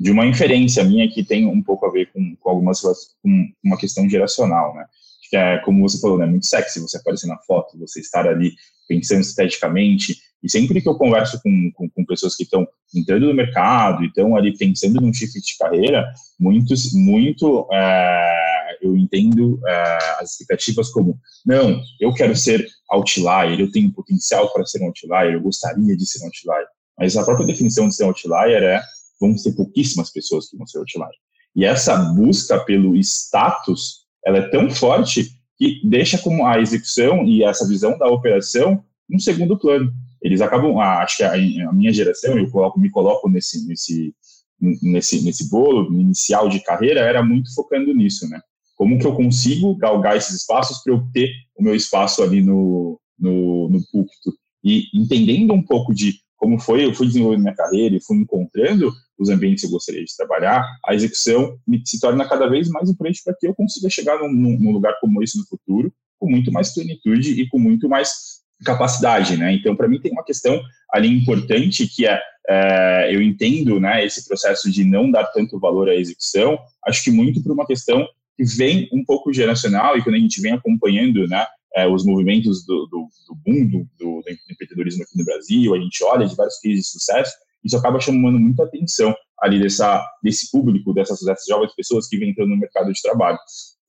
de 0.00 0.10
uma 0.10 0.26
inferência 0.26 0.82
minha 0.82 1.08
que 1.08 1.22
tem 1.22 1.46
um 1.46 1.62
pouco 1.62 1.86
a 1.86 1.92
ver 1.92 2.10
com, 2.12 2.34
com 2.40 2.50
algumas 2.50 2.80
com 3.22 3.52
uma 3.62 3.78
questão 3.78 4.08
geracional, 4.08 4.74
né? 4.74 4.84
Que 5.30 5.36
é, 5.36 5.58
como 5.58 5.88
você 5.88 6.00
falou, 6.00 6.18
né, 6.18 6.26
muito 6.26 6.44
sexy 6.44 6.80
você 6.80 6.98
aparecer 6.98 7.28
na 7.28 7.38
foto, 7.38 7.78
você 7.78 8.00
estar 8.00 8.26
ali 8.26 8.52
pensando 8.88 9.20
esteticamente. 9.20 10.18
E 10.42 10.50
sempre 10.50 10.80
que 10.80 10.88
eu 10.88 10.96
converso 10.96 11.40
com, 11.40 11.70
com, 11.74 11.88
com 11.88 12.04
pessoas 12.04 12.34
que 12.34 12.42
estão 12.42 12.66
entrando 12.94 13.26
no 13.26 13.34
mercado 13.34 14.04
estão 14.04 14.36
ali 14.36 14.56
pensando 14.56 15.00
num 15.00 15.14
shift 15.14 15.40
de 15.40 15.56
carreira, 15.56 16.12
muitos, 16.38 16.92
muito 16.92 17.68
é, 17.72 18.78
eu 18.82 18.96
entendo 18.96 19.60
é, 19.66 19.98
as 20.20 20.32
expectativas 20.32 20.90
como, 20.90 21.18
não, 21.46 21.80
eu 22.00 22.12
quero 22.12 22.34
ser 22.34 22.66
outlier, 22.90 23.60
eu 23.60 23.70
tenho 23.70 23.92
potencial 23.92 24.52
para 24.52 24.66
ser 24.66 24.82
um 24.82 24.86
outlier, 24.86 25.34
eu 25.34 25.42
gostaria 25.42 25.96
de 25.96 26.06
ser 26.06 26.22
um 26.22 26.26
outlier. 26.26 26.66
Mas 26.98 27.16
a 27.16 27.24
própria 27.24 27.46
definição 27.46 27.88
de 27.88 27.94
ser 27.94 28.04
outlier 28.04 28.62
é, 28.62 28.82
vão 29.20 29.36
ser 29.38 29.52
pouquíssimas 29.52 30.10
pessoas 30.10 30.48
que 30.48 30.56
vão 30.56 30.66
ser 30.66 30.78
outlier. 30.78 31.10
E 31.54 31.64
essa 31.64 31.96
busca 31.96 32.58
pelo 32.64 32.96
status, 32.96 33.99
ela 34.24 34.38
é 34.38 34.48
tão 34.48 34.70
forte 34.70 35.30
que 35.56 35.80
deixa 35.84 36.18
como 36.18 36.46
a 36.46 36.58
execução 36.58 37.24
e 37.24 37.42
essa 37.42 37.66
visão 37.68 37.98
da 37.98 38.08
operação 38.08 38.82
um 39.12 39.18
segundo 39.18 39.58
plano. 39.58 39.92
Eles 40.22 40.40
acabam, 40.40 40.78
ah, 40.78 41.02
acho 41.02 41.18
que 41.18 41.22
a, 41.22 41.32
a, 41.32 41.72
minha 41.72 41.92
geração, 41.92 42.38
eu 42.38 42.50
coloco, 42.50 42.78
me 42.78 42.90
coloco 42.90 43.28
nesse, 43.28 43.66
nesse, 43.66 44.14
nesse, 44.60 45.24
nesse 45.24 45.50
bolo 45.50 45.92
inicial 45.92 46.48
de 46.48 46.60
carreira, 46.60 47.00
era 47.00 47.22
muito 47.22 47.52
focando 47.54 47.94
nisso, 47.94 48.28
né? 48.28 48.40
Como 48.76 48.98
que 48.98 49.06
eu 49.06 49.14
consigo 49.14 49.74
galgar 49.76 50.16
esses 50.16 50.36
espaços 50.36 50.82
para 50.82 50.94
eu 50.94 51.06
ter 51.12 51.30
o 51.56 51.62
meu 51.62 51.74
espaço 51.74 52.22
ali 52.22 52.42
no, 52.42 52.98
no, 53.18 53.68
no 53.68 53.80
púlpito? 53.90 54.32
E 54.62 54.84
entendendo 54.94 55.52
um 55.52 55.62
pouco 55.62 55.94
de 55.94 56.14
como 56.40 56.58
foi, 56.58 56.86
eu 56.86 56.94
fui 56.94 57.06
desenvolvendo 57.06 57.42
minha 57.42 57.54
carreira 57.54 57.94
e 57.94 58.02
fui 58.02 58.16
encontrando 58.16 58.90
os 59.18 59.28
ambientes 59.28 59.60
que 59.60 59.66
eu 59.66 59.72
gostaria 59.72 60.02
de 60.02 60.16
trabalhar, 60.16 60.64
a 60.86 60.94
execução 60.94 61.58
se 61.84 62.00
torna 62.00 62.26
cada 62.26 62.48
vez 62.48 62.66
mais 62.70 62.88
importante 62.88 63.20
para 63.22 63.36
que 63.38 63.46
eu 63.46 63.54
consiga 63.54 63.90
chegar 63.90 64.18
num, 64.18 64.32
num, 64.32 64.72
lugar 64.72 64.94
como 65.02 65.22
esse 65.22 65.36
no 65.36 65.46
futuro, 65.46 65.92
com 66.18 66.30
muito 66.30 66.50
mais 66.50 66.72
plenitude 66.72 67.38
e 67.38 67.46
com 67.46 67.58
muito 67.58 67.90
mais 67.90 68.40
capacidade, 68.64 69.36
né? 69.36 69.52
Então, 69.52 69.76
para 69.76 69.86
mim 69.86 70.00
tem 70.00 70.12
uma 70.12 70.24
questão 70.24 70.58
ali 70.90 71.08
importante 71.08 71.86
que 71.86 72.06
é, 72.06 72.18
é, 72.48 73.14
eu 73.14 73.20
entendo, 73.20 73.78
né, 73.78 74.02
esse 74.04 74.26
processo 74.26 74.70
de 74.70 74.82
não 74.82 75.10
dar 75.10 75.24
tanto 75.26 75.60
valor 75.60 75.90
à 75.90 75.94
execução, 75.94 76.58
acho 76.86 77.04
que 77.04 77.10
muito 77.10 77.42
por 77.42 77.52
uma 77.52 77.66
questão 77.66 78.08
que 78.34 78.44
vem 78.44 78.88
um 78.94 79.04
pouco 79.04 79.30
geracional 79.30 79.96
e 79.98 80.02
quando 80.02 80.16
a 80.16 80.18
gente 80.18 80.40
vem 80.40 80.52
acompanhando, 80.52 81.28
né, 81.28 81.46
é, 81.76 81.86
os 81.86 82.04
movimentos 82.04 82.64
do, 82.64 82.86
do, 82.86 83.08
do 83.28 83.34
do, 83.44 83.68
do, 83.68 84.22
do, 84.22 84.24
empreendedorismo 84.50 85.02
aqui 85.02 85.16
no 85.16 85.24
Brasil, 85.24 85.74
a 85.74 85.78
gente 85.78 86.02
olha 86.04 86.26
de 86.26 86.34
vários 86.34 86.58
cases 86.60 86.78
de 86.78 86.86
sucesso, 86.86 87.32
isso 87.64 87.76
acaba 87.76 88.00
chamando 88.00 88.38
muita 88.38 88.64
atenção 88.64 89.14
ali 89.40 89.60
dessa, 89.60 90.04
desse 90.22 90.50
público, 90.50 90.92
dessas, 90.92 91.20
dessas 91.20 91.46
jovens 91.46 91.74
pessoas 91.74 92.08
que 92.08 92.18
vêm 92.18 92.30
entrando 92.30 92.50
no 92.50 92.56
mercado 92.56 92.92
de 92.92 93.00
trabalho. 93.00 93.38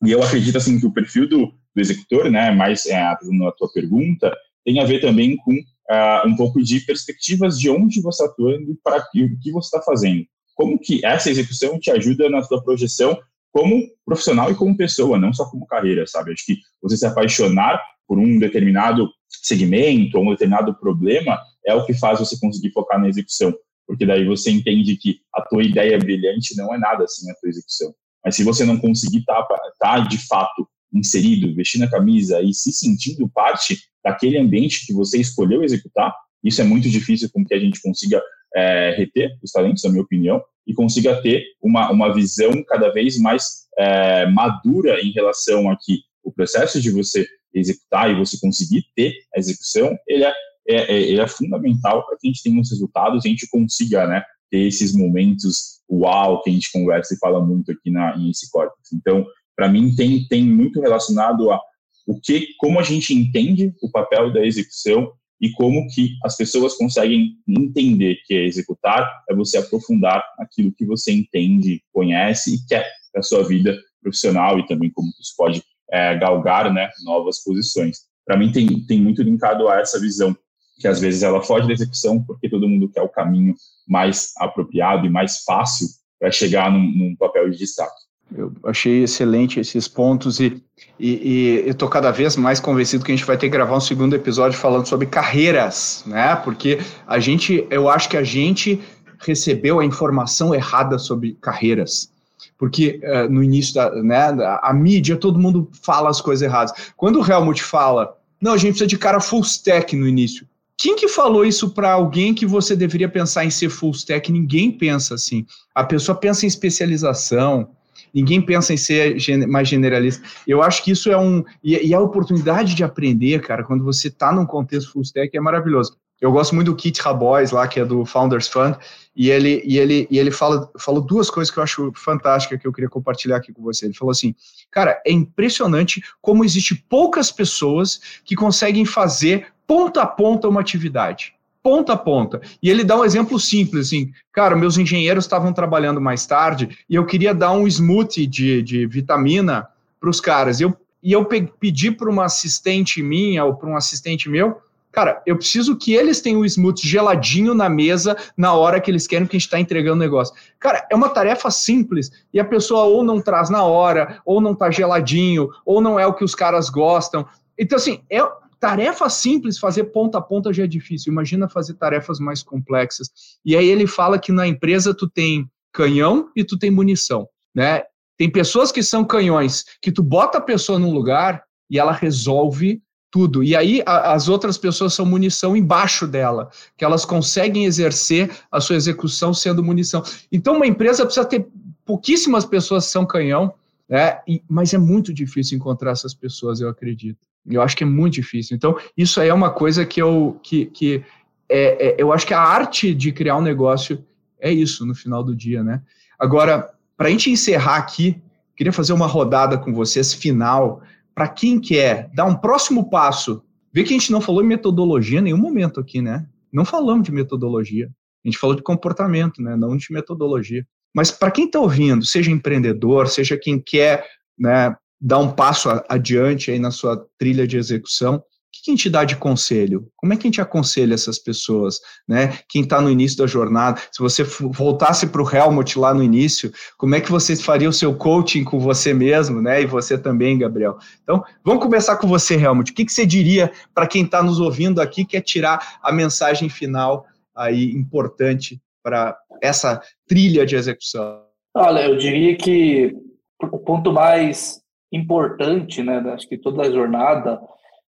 E 0.05 0.11
eu 0.11 0.23
acredito 0.23 0.57
assim 0.57 0.79
que 0.79 0.85
o 0.85 0.93
perfil 0.93 1.27
do, 1.27 1.47
do 1.47 1.81
executor, 1.81 2.29
né, 2.29 2.51
mais 2.51 2.85
é, 2.85 2.95
a 2.95 3.15
tua 3.57 3.71
pergunta, 3.73 4.35
tem 4.63 4.79
a 4.79 4.85
ver 4.85 4.99
também 4.99 5.35
com 5.37 5.53
uh, 5.53 6.27
um 6.27 6.35
pouco 6.35 6.61
de 6.61 6.79
perspectivas 6.81 7.59
de 7.59 7.69
onde 7.69 8.01
você 8.01 8.23
está 8.23 8.33
atuando 8.33 8.77
para 8.83 8.97
o 8.97 9.39
que 9.39 9.51
você 9.51 9.67
está 9.67 9.81
fazendo. 9.81 10.25
Como 10.55 10.79
que 10.79 11.03
essa 11.05 11.29
execução 11.29 11.79
te 11.79 11.91
ajuda 11.91 12.29
na 12.29 12.43
sua 12.43 12.63
projeção 12.63 13.17
como 13.51 13.83
profissional 14.05 14.51
e 14.51 14.55
como 14.55 14.77
pessoa, 14.77 15.19
não 15.19 15.33
só 15.33 15.49
como 15.49 15.65
carreira, 15.65 16.07
sabe? 16.07 16.31
Acho 16.31 16.45
que 16.45 16.57
você 16.81 16.97
se 16.97 17.05
apaixonar 17.05 17.81
por 18.07 18.17
um 18.17 18.39
determinado 18.39 19.09
segmento 19.29 20.17
ou 20.17 20.25
um 20.25 20.31
determinado 20.31 20.73
problema 20.79 21.39
é 21.65 21.73
o 21.73 21.85
que 21.85 21.93
faz 21.93 22.19
você 22.19 22.37
conseguir 22.39 22.71
focar 22.71 22.99
na 22.99 23.07
execução, 23.07 23.53
porque 23.87 24.05
daí 24.05 24.25
você 24.25 24.51
entende 24.51 24.97
que 24.97 25.19
a 25.33 25.41
tua 25.41 25.63
ideia 25.63 25.97
brilhante 25.97 26.55
não 26.55 26.73
é 26.73 26.77
nada 26.77 27.03
assim 27.03 27.29
a 27.29 27.35
tua 27.35 27.49
execução. 27.49 27.93
Mas 28.23 28.35
se 28.35 28.43
você 28.43 28.65
não 28.65 28.77
conseguir 28.77 29.19
estar 29.19 29.43
tá, 29.43 29.57
tá, 29.79 29.99
de 29.99 30.17
fato 30.27 30.67
inserido, 30.93 31.53
vestindo 31.55 31.83
a 31.83 31.89
camisa 31.89 32.41
e 32.41 32.53
se 32.53 32.71
sentindo 32.71 33.29
parte 33.29 33.77
daquele 34.03 34.37
ambiente 34.37 34.85
que 34.85 34.93
você 34.93 35.19
escolheu 35.19 35.63
executar, 35.63 36.13
isso 36.43 36.61
é 36.61 36.63
muito 36.63 36.89
difícil 36.89 37.29
com 37.31 37.45
que 37.45 37.53
a 37.53 37.59
gente 37.59 37.81
consiga 37.81 38.21
é, 38.55 38.95
reter 38.97 39.37
os 39.43 39.51
talentos, 39.51 39.83
na 39.83 39.89
minha 39.89 40.03
opinião, 40.03 40.41
e 40.67 40.73
consiga 40.73 41.21
ter 41.21 41.43
uma, 41.61 41.91
uma 41.91 42.13
visão 42.13 42.63
cada 42.63 42.89
vez 42.89 43.17
mais 43.17 43.67
é, 43.77 44.25
madura 44.27 45.01
em 45.01 45.11
relação 45.11 45.69
a 45.69 45.77
que 45.79 46.01
o 46.23 46.31
processo 46.31 46.79
de 46.79 46.91
você 46.91 47.27
executar 47.53 48.09
e 48.09 48.15
você 48.15 48.39
conseguir 48.39 48.83
ter 48.95 49.13
a 49.35 49.39
execução, 49.39 49.97
ele 50.07 50.23
é, 50.23 50.33
é, 50.67 50.75
é 50.75 51.01
ele 51.01 51.19
é 51.19 51.27
fundamental 51.27 52.05
para 52.05 52.17
que 52.17 52.27
a 52.27 52.31
gente 52.31 52.43
tenha 52.43 52.61
os 52.61 52.69
resultados 52.69 53.25
e 53.25 53.27
a 53.27 53.31
gente 53.31 53.49
consiga 53.49 54.07
né, 54.07 54.23
ter 54.49 54.67
esses 54.67 54.93
momentos 54.95 55.81
uau 55.89 56.41
que 56.41 56.49
a 56.49 56.53
gente 56.53 56.71
conversa 56.71 57.13
e 57.13 57.17
fala 57.17 57.43
muito 57.43 57.71
aqui 57.71 57.89
na, 57.89 58.15
em 58.17 58.29
esse 58.29 58.49
Cortex. 58.49 58.93
Então, 58.93 59.25
para 59.55 59.67
mim, 59.67 59.93
tem, 59.95 60.25
tem 60.27 60.43
muito 60.43 60.79
relacionado 60.79 61.51
a 61.51 61.59
o 62.07 62.19
que, 62.19 62.47
como 62.57 62.79
a 62.79 62.83
gente 62.83 63.13
entende 63.13 63.73
o 63.81 63.91
papel 63.91 64.33
da 64.33 64.45
execução 64.45 65.11
e 65.41 65.51
como 65.53 65.87
que 65.87 66.15
as 66.23 66.37
pessoas 66.37 66.75
conseguem 66.75 67.35
entender 67.47 68.17
que 68.25 68.33
é 68.35 68.45
executar 68.45 69.23
é 69.27 69.35
você 69.35 69.57
aprofundar 69.57 70.23
aquilo 70.37 70.71
que 70.71 70.85
você 70.85 71.11
entende, 71.11 71.83
conhece 71.91 72.55
e 72.55 72.65
quer 72.67 72.87
para 73.11 73.23
sua 73.23 73.45
vida 73.45 73.75
profissional 74.01 74.59
e 74.59 74.67
também 74.67 74.91
como 74.91 75.09
isso 75.19 75.33
pode 75.35 75.63
é, 75.91 76.15
galgar 76.17 76.71
né, 76.71 76.89
novas 77.03 77.43
posições. 77.43 77.99
Para 78.25 78.37
mim 78.37 78.51
tem, 78.51 78.85
tem 78.85 79.01
muito 79.01 79.23
linkado 79.23 79.67
a 79.67 79.79
essa 79.79 79.99
visão 79.99 80.37
que 80.79 80.87
às 80.87 80.99
vezes 80.99 81.23
ela 81.23 81.41
foge 81.41 81.67
da 81.67 81.73
execução 81.73 82.23
porque 82.23 82.49
todo 82.49 82.67
mundo 82.67 82.89
quer 82.89 83.01
o 83.01 83.09
caminho 83.09 83.55
mais 83.87 84.31
apropriado 84.37 85.05
e 85.05 85.09
mais 85.09 85.43
fácil 85.43 85.87
para 86.19 86.31
chegar 86.31 86.71
num, 86.71 86.79
num 86.79 87.15
papel 87.15 87.49
de 87.49 87.57
destaque. 87.57 87.99
Eu 88.35 88.53
achei 88.63 89.03
excelente 89.03 89.59
esses 89.59 89.87
pontos 89.87 90.39
e, 90.39 90.63
e, 90.99 91.09
e 91.09 91.69
estou 91.69 91.89
cada 91.89 92.11
vez 92.11 92.37
mais 92.37 92.59
convencido 92.59 93.03
que 93.03 93.11
a 93.11 93.15
gente 93.15 93.25
vai 93.25 93.37
ter 93.37 93.47
que 93.47 93.51
gravar 93.51 93.75
um 93.75 93.81
segundo 93.81 94.15
episódio 94.15 94.57
falando 94.57 94.85
sobre 94.85 95.05
carreiras, 95.07 96.03
né? 96.05 96.35
Porque 96.37 96.79
a 97.05 97.19
gente, 97.19 97.67
eu 97.69 97.89
acho 97.89 98.07
que 98.07 98.15
a 98.15 98.23
gente 98.23 98.81
recebeu 99.19 99.79
a 99.79 99.85
informação 99.85 100.55
errada 100.55 100.97
sobre 100.97 101.37
carreiras. 101.41 102.09
Porque 102.57 103.01
uh, 103.03 103.29
no 103.29 103.43
início 103.43 103.73
da, 103.73 103.91
né, 104.01 104.17
a 104.61 104.73
mídia, 104.73 105.17
todo 105.17 105.39
mundo 105.39 105.69
fala 105.81 106.09
as 106.09 106.21
coisas 106.21 106.41
erradas. 106.41 106.71
Quando 106.95 107.19
o 107.19 107.25
Helmut 107.31 107.61
fala, 107.61 108.15
não, 108.39 108.53
a 108.53 108.57
gente 108.57 108.71
precisa 108.71 108.87
de 108.87 108.97
cara 108.97 109.19
full 109.19 109.41
stack 109.41 109.95
no 109.95 110.07
início. 110.07 110.47
Quem 110.77 110.95
que 110.95 111.07
falou 111.07 111.45
isso 111.45 111.69
para 111.69 111.91
alguém 111.91 112.33
que 112.33 112.45
você 112.45 112.75
deveria 112.75 113.09
pensar 113.09 113.45
em 113.45 113.51
ser 113.51 113.69
full 113.69 113.91
stack? 113.91 114.31
Ninguém 114.31 114.71
pensa 114.71 115.13
assim. 115.13 115.45
A 115.75 115.83
pessoa 115.83 116.17
pensa 116.17 116.45
em 116.45 116.47
especialização, 116.47 117.69
ninguém 118.13 118.41
pensa 118.41 118.73
em 118.73 118.77
ser 118.77 119.17
mais 119.47 119.67
generalista. 119.67 120.23
Eu 120.47 120.61
acho 120.61 120.83
que 120.83 120.91
isso 120.91 121.11
é 121.11 121.17
um. 121.17 121.43
E, 121.63 121.93
a 121.93 121.99
oportunidade 121.99 122.75
de 122.75 122.83
aprender, 122.83 123.41
cara, 123.41 123.63
quando 123.63 123.83
você 123.83 124.07
está 124.07 124.31
num 124.31 124.45
contexto 124.45 124.91
full 124.91 125.01
stack, 125.01 125.35
é 125.35 125.41
maravilhoso. 125.41 125.97
Eu 126.19 126.31
gosto 126.31 126.53
muito 126.53 126.69
do 126.69 126.75
Kit 126.75 127.01
Rabois 127.01 127.49
lá, 127.49 127.67
que 127.67 127.79
é 127.79 127.85
do 127.85 128.05
Founders 128.05 128.47
Fund, 128.47 128.77
e 129.15 129.31
ele, 129.31 129.63
e 129.65 129.79
ele, 129.79 130.07
e 130.11 130.19
ele 130.19 130.29
fala, 130.29 130.69
falou 130.77 131.01
duas 131.01 131.31
coisas 131.31 131.51
que 131.51 131.57
eu 131.57 131.63
acho 131.63 131.91
fantásticas 131.95 132.61
que 132.61 132.67
eu 132.67 132.71
queria 132.71 132.89
compartilhar 132.89 133.37
aqui 133.37 133.51
com 133.51 133.63
você. 133.63 133.85
Ele 133.85 133.95
falou 133.95 134.11
assim: 134.11 134.35
cara, 134.69 135.01
é 135.05 135.11
impressionante 135.11 136.03
como 136.21 136.45
existe 136.45 136.75
poucas 136.75 137.31
pessoas 137.31 137.99
que 138.23 138.35
conseguem 138.35 138.85
fazer 138.85 139.47
ponta 139.65 140.03
a 140.03 140.05
ponta 140.05 140.47
uma 140.47 140.61
atividade 140.61 141.33
ponta 141.63 141.93
a 141.93 141.97
ponta. 141.97 142.41
E 142.61 142.69
ele 142.69 142.83
dá 142.83 142.97
um 142.97 143.05
exemplo 143.05 143.39
simples, 143.39 143.87
assim, 143.87 144.11
cara, 144.31 144.55
meus 144.55 144.77
engenheiros 144.77 145.25
estavam 145.25 145.53
trabalhando 145.53 146.01
mais 146.01 146.25
tarde 146.25 146.77
e 146.89 146.95
eu 146.95 147.05
queria 147.05 147.33
dar 147.33 147.51
um 147.51 147.67
smoothie 147.67 148.27
de, 148.27 148.61
de 148.61 148.85
vitamina 148.85 149.67
para 149.99 150.09
os 150.09 150.19
caras. 150.19 150.59
E 150.59 150.63
eu, 150.63 150.75
e 151.01 151.11
eu 151.11 151.25
pedi 151.25 151.91
para 151.91 152.09
uma 152.09 152.25
assistente 152.25 153.01
minha 153.01 153.45
ou 153.45 153.55
para 153.55 153.69
um 153.69 153.75
assistente 153.75 154.29
meu, 154.29 154.61
cara, 154.91 155.21
eu 155.25 155.37
preciso 155.37 155.77
que 155.77 155.93
eles 155.93 156.19
tenham 156.19 156.41
o 156.41 156.45
smoothie 156.45 156.87
geladinho 156.87 157.53
na 157.53 157.69
mesa 157.69 158.17
na 158.35 158.53
hora 158.53 158.81
que 158.81 158.89
eles 158.89 159.07
querem 159.07 159.27
que 159.27 159.35
a 159.35 159.39
gente 159.39 159.47
está 159.47 159.59
entregando 159.59 159.97
o 159.97 159.99
negócio. 159.99 160.33
Cara, 160.59 160.85
é 160.91 160.95
uma 160.95 161.09
tarefa 161.09 161.49
simples 161.51 162.11
e 162.33 162.39
a 162.39 162.45
pessoa 162.45 162.83
ou 162.83 163.03
não 163.03 163.21
traz 163.21 163.49
na 163.49 163.63
hora, 163.63 164.19
ou 164.25 164.41
não 164.41 164.55
tá 164.55 164.71
geladinho, 164.71 165.49
ou 165.65 165.79
não 165.79 165.99
é 165.99 166.05
o 166.05 166.13
que 166.13 166.23
os 166.23 166.35
caras 166.35 166.69
gostam. 166.69 167.25
Então, 167.57 167.77
assim, 167.77 168.01
é, 168.09 168.19
tarefa 168.61 169.09
simples, 169.09 169.57
fazer 169.57 169.85
ponta 169.85 170.19
a 170.19 170.21
ponta 170.21 170.53
já 170.53 170.63
é 170.63 170.67
difícil. 170.67 171.11
Imagina 171.11 171.49
fazer 171.49 171.73
tarefas 171.73 172.19
mais 172.19 172.43
complexas. 172.43 173.09
E 173.43 173.57
aí 173.57 173.67
ele 173.67 173.87
fala 173.87 174.19
que 174.19 174.31
na 174.31 174.47
empresa 174.47 174.93
tu 174.93 175.09
tem 175.09 175.49
canhão 175.73 176.29
e 176.35 176.43
tu 176.43 176.57
tem 176.59 176.69
munição, 176.69 177.27
né? 177.55 177.81
Tem 178.15 178.29
pessoas 178.29 178.71
que 178.71 178.83
são 178.83 179.03
canhões, 179.03 179.65
que 179.81 179.91
tu 179.91 180.03
bota 180.03 180.37
a 180.37 180.41
pessoa 180.41 180.77
num 180.77 180.93
lugar 180.93 181.43
e 181.67 181.79
ela 181.79 181.91
resolve 181.91 182.79
tudo. 183.09 183.43
E 183.43 183.55
aí 183.55 183.81
a, 183.83 184.13
as 184.13 184.29
outras 184.29 184.59
pessoas 184.59 184.93
são 184.93 185.07
munição 185.07 185.57
embaixo 185.57 186.05
dela, 186.05 186.51
que 186.77 186.85
elas 186.85 187.03
conseguem 187.03 187.65
exercer 187.65 188.29
a 188.51 188.61
sua 188.61 188.75
execução 188.75 189.33
sendo 189.33 189.63
munição. 189.63 190.03
Então 190.31 190.55
uma 190.55 190.67
empresa 190.67 191.03
precisa 191.03 191.25
ter 191.25 191.47
pouquíssimas 191.83 192.45
pessoas 192.45 192.85
que 192.85 192.91
são 192.91 193.07
canhão, 193.07 193.55
né? 193.89 194.19
E, 194.27 194.43
mas 194.47 194.71
é 194.71 194.77
muito 194.77 195.11
difícil 195.11 195.57
encontrar 195.57 195.91
essas 195.91 196.13
pessoas, 196.13 196.61
eu 196.61 196.69
acredito. 196.69 197.30
Eu 197.49 197.61
acho 197.61 197.75
que 197.75 197.83
é 197.83 197.87
muito 197.87 198.13
difícil. 198.15 198.55
Então, 198.55 198.77
isso 198.95 199.19
aí 199.19 199.29
é 199.29 199.33
uma 199.33 199.49
coisa 199.49 199.85
que 199.85 200.01
eu, 200.01 200.39
que, 200.43 200.67
que 200.67 201.03
é, 201.49 201.87
é, 201.87 201.95
eu 201.97 202.13
acho 202.13 202.25
que 202.25 202.33
a 202.33 202.41
arte 202.41 202.93
de 202.93 203.11
criar 203.11 203.37
um 203.37 203.41
negócio 203.41 204.03
é 204.39 204.51
isso 204.51 204.85
no 204.85 204.95
final 204.95 205.23
do 205.23 205.35
dia, 205.35 205.63
né? 205.63 205.81
Agora, 206.19 206.69
para 206.95 207.07
a 207.07 207.11
gente 207.11 207.31
encerrar 207.31 207.77
aqui, 207.77 208.21
queria 208.55 208.71
fazer 208.71 208.93
uma 208.93 209.07
rodada 209.07 209.57
com 209.57 209.73
vocês 209.73 210.13
final 210.13 210.81
para 211.15 211.27
quem 211.27 211.59
quer 211.59 212.09
dar 212.13 212.25
um 212.25 212.35
próximo 212.35 212.89
passo, 212.89 213.43
vê 213.73 213.83
que 213.83 213.89
a 213.93 213.97
gente 213.97 214.11
não 214.11 214.21
falou 214.21 214.43
em 214.43 214.47
metodologia 214.47 215.19
em 215.19 215.23
nenhum 215.23 215.37
momento 215.37 215.79
aqui, 215.79 216.01
né? 216.01 216.25
Não 216.51 216.65
falamos 216.65 217.03
de 217.03 217.11
metodologia. 217.11 217.89
A 218.23 218.27
gente 218.27 218.37
falou 218.37 218.55
de 218.55 218.61
comportamento, 218.61 219.41
né? 219.41 219.55
Não 219.55 219.75
de 219.75 219.91
metodologia. 219.91 220.65
Mas 220.93 221.11
para 221.11 221.31
quem 221.31 221.45
está 221.45 221.59
ouvindo, 221.59 222.05
seja 222.05 222.31
empreendedor, 222.31 223.07
seja 223.07 223.37
quem 223.37 223.59
quer 223.59 224.05
né, 224.37 224.75
dar 225.01 225.19
um 225.19 225.31
passo 225.31 225.69
adiante 225.89 226.51
aí 226.51 226.59
na 226.59 226.71
sua 226.71 227.05
trilha 227.17 227.47
de 227.47 227.57
execução, 227.57 228.23
que 228.63 228.69
a 228.69 228.73
gente 228.73 228.89
dá 228.89 229.03
de 229.03 229.15
conselho? 229.15 229.87
Como 229.95 230.13
é 230.13 230.15
que 230.15 230.27
a 230.27 230.29
gente 230.29 230.41
aconselha 230.41 230.93
essas 230.93 231.17
pessoas, 231.17 231.79
né? 232.07 232.37
Quem 232.47 232.61
está 232.61 232.79
no 232.79 232.91
início 232.91 233.17
da 233.17 233.25
jornada, 233.25 233.81
se 233.91 234.01
você 234.01 234.23
voltasse 234.23 235.07
para 235.07 235.21
o 235.21 235.29
Helmut 235.29 235.79
lá 235.79 235.93
no 235.93 236.03
início, 236.03 236.51
como 236.77 236.93
é 236.93 237.01
que 237.01 237.11
você 237.11 237.35
faria 237.35 237.69
o 237.69 237.73
seu 237.73 237.95
coaching 237.95 238.43
com 238.43 238.59
você 238.59 238.93
mesmo, 238.93 239.41
né? 239.41 239.61
E 239.61 239.65
você 239.65 239.97
também, 239.97 240.37
Gabriel. 240.37 240.77
Então, 241.01 241.23
vamos 241.43 241.63
começar 241.63 241.95
com 241.97 242.07
você, 242.07 242.35
Helmut. 242.35 242.71
O 242.71 242.75
que, 242.75 242.85
que 242.85 242.93
você 242.93 243.05
diria 243.05 243.51
para 243.73 243.87
quem 243.87 244.03
está 244.03 244.21
nos 244.21 244.39
ouvindo 244.39 244.79
aqui, 244.79 245.05
quer 245.05 245.21
tirar 245.21 245.79
a 245.81 245.91
mensagem 245.91 246.49
final 246.49 247.05
aí 247.35 247.71
importante 247.71 248.61
para 248.83 249.17
essa 249.41 249.81
trilha 250.07 250.45
de 250.45 250.55
execução? 250.55 251.23
Olha, 251.55 251.85
eu 251.85 251.97
diria 251.97 252.37
que 252.37 252.95
o 253.41 253.57
ponto 253.57 253.91
mais 253.91 254.60
importante, 254.91 255.81
né, 255.81 255.97
acho 256.13 256.27
que 256.27 256.37
toda 256.37 256.63
a 256.63 256.71
jornada 256.71 257.41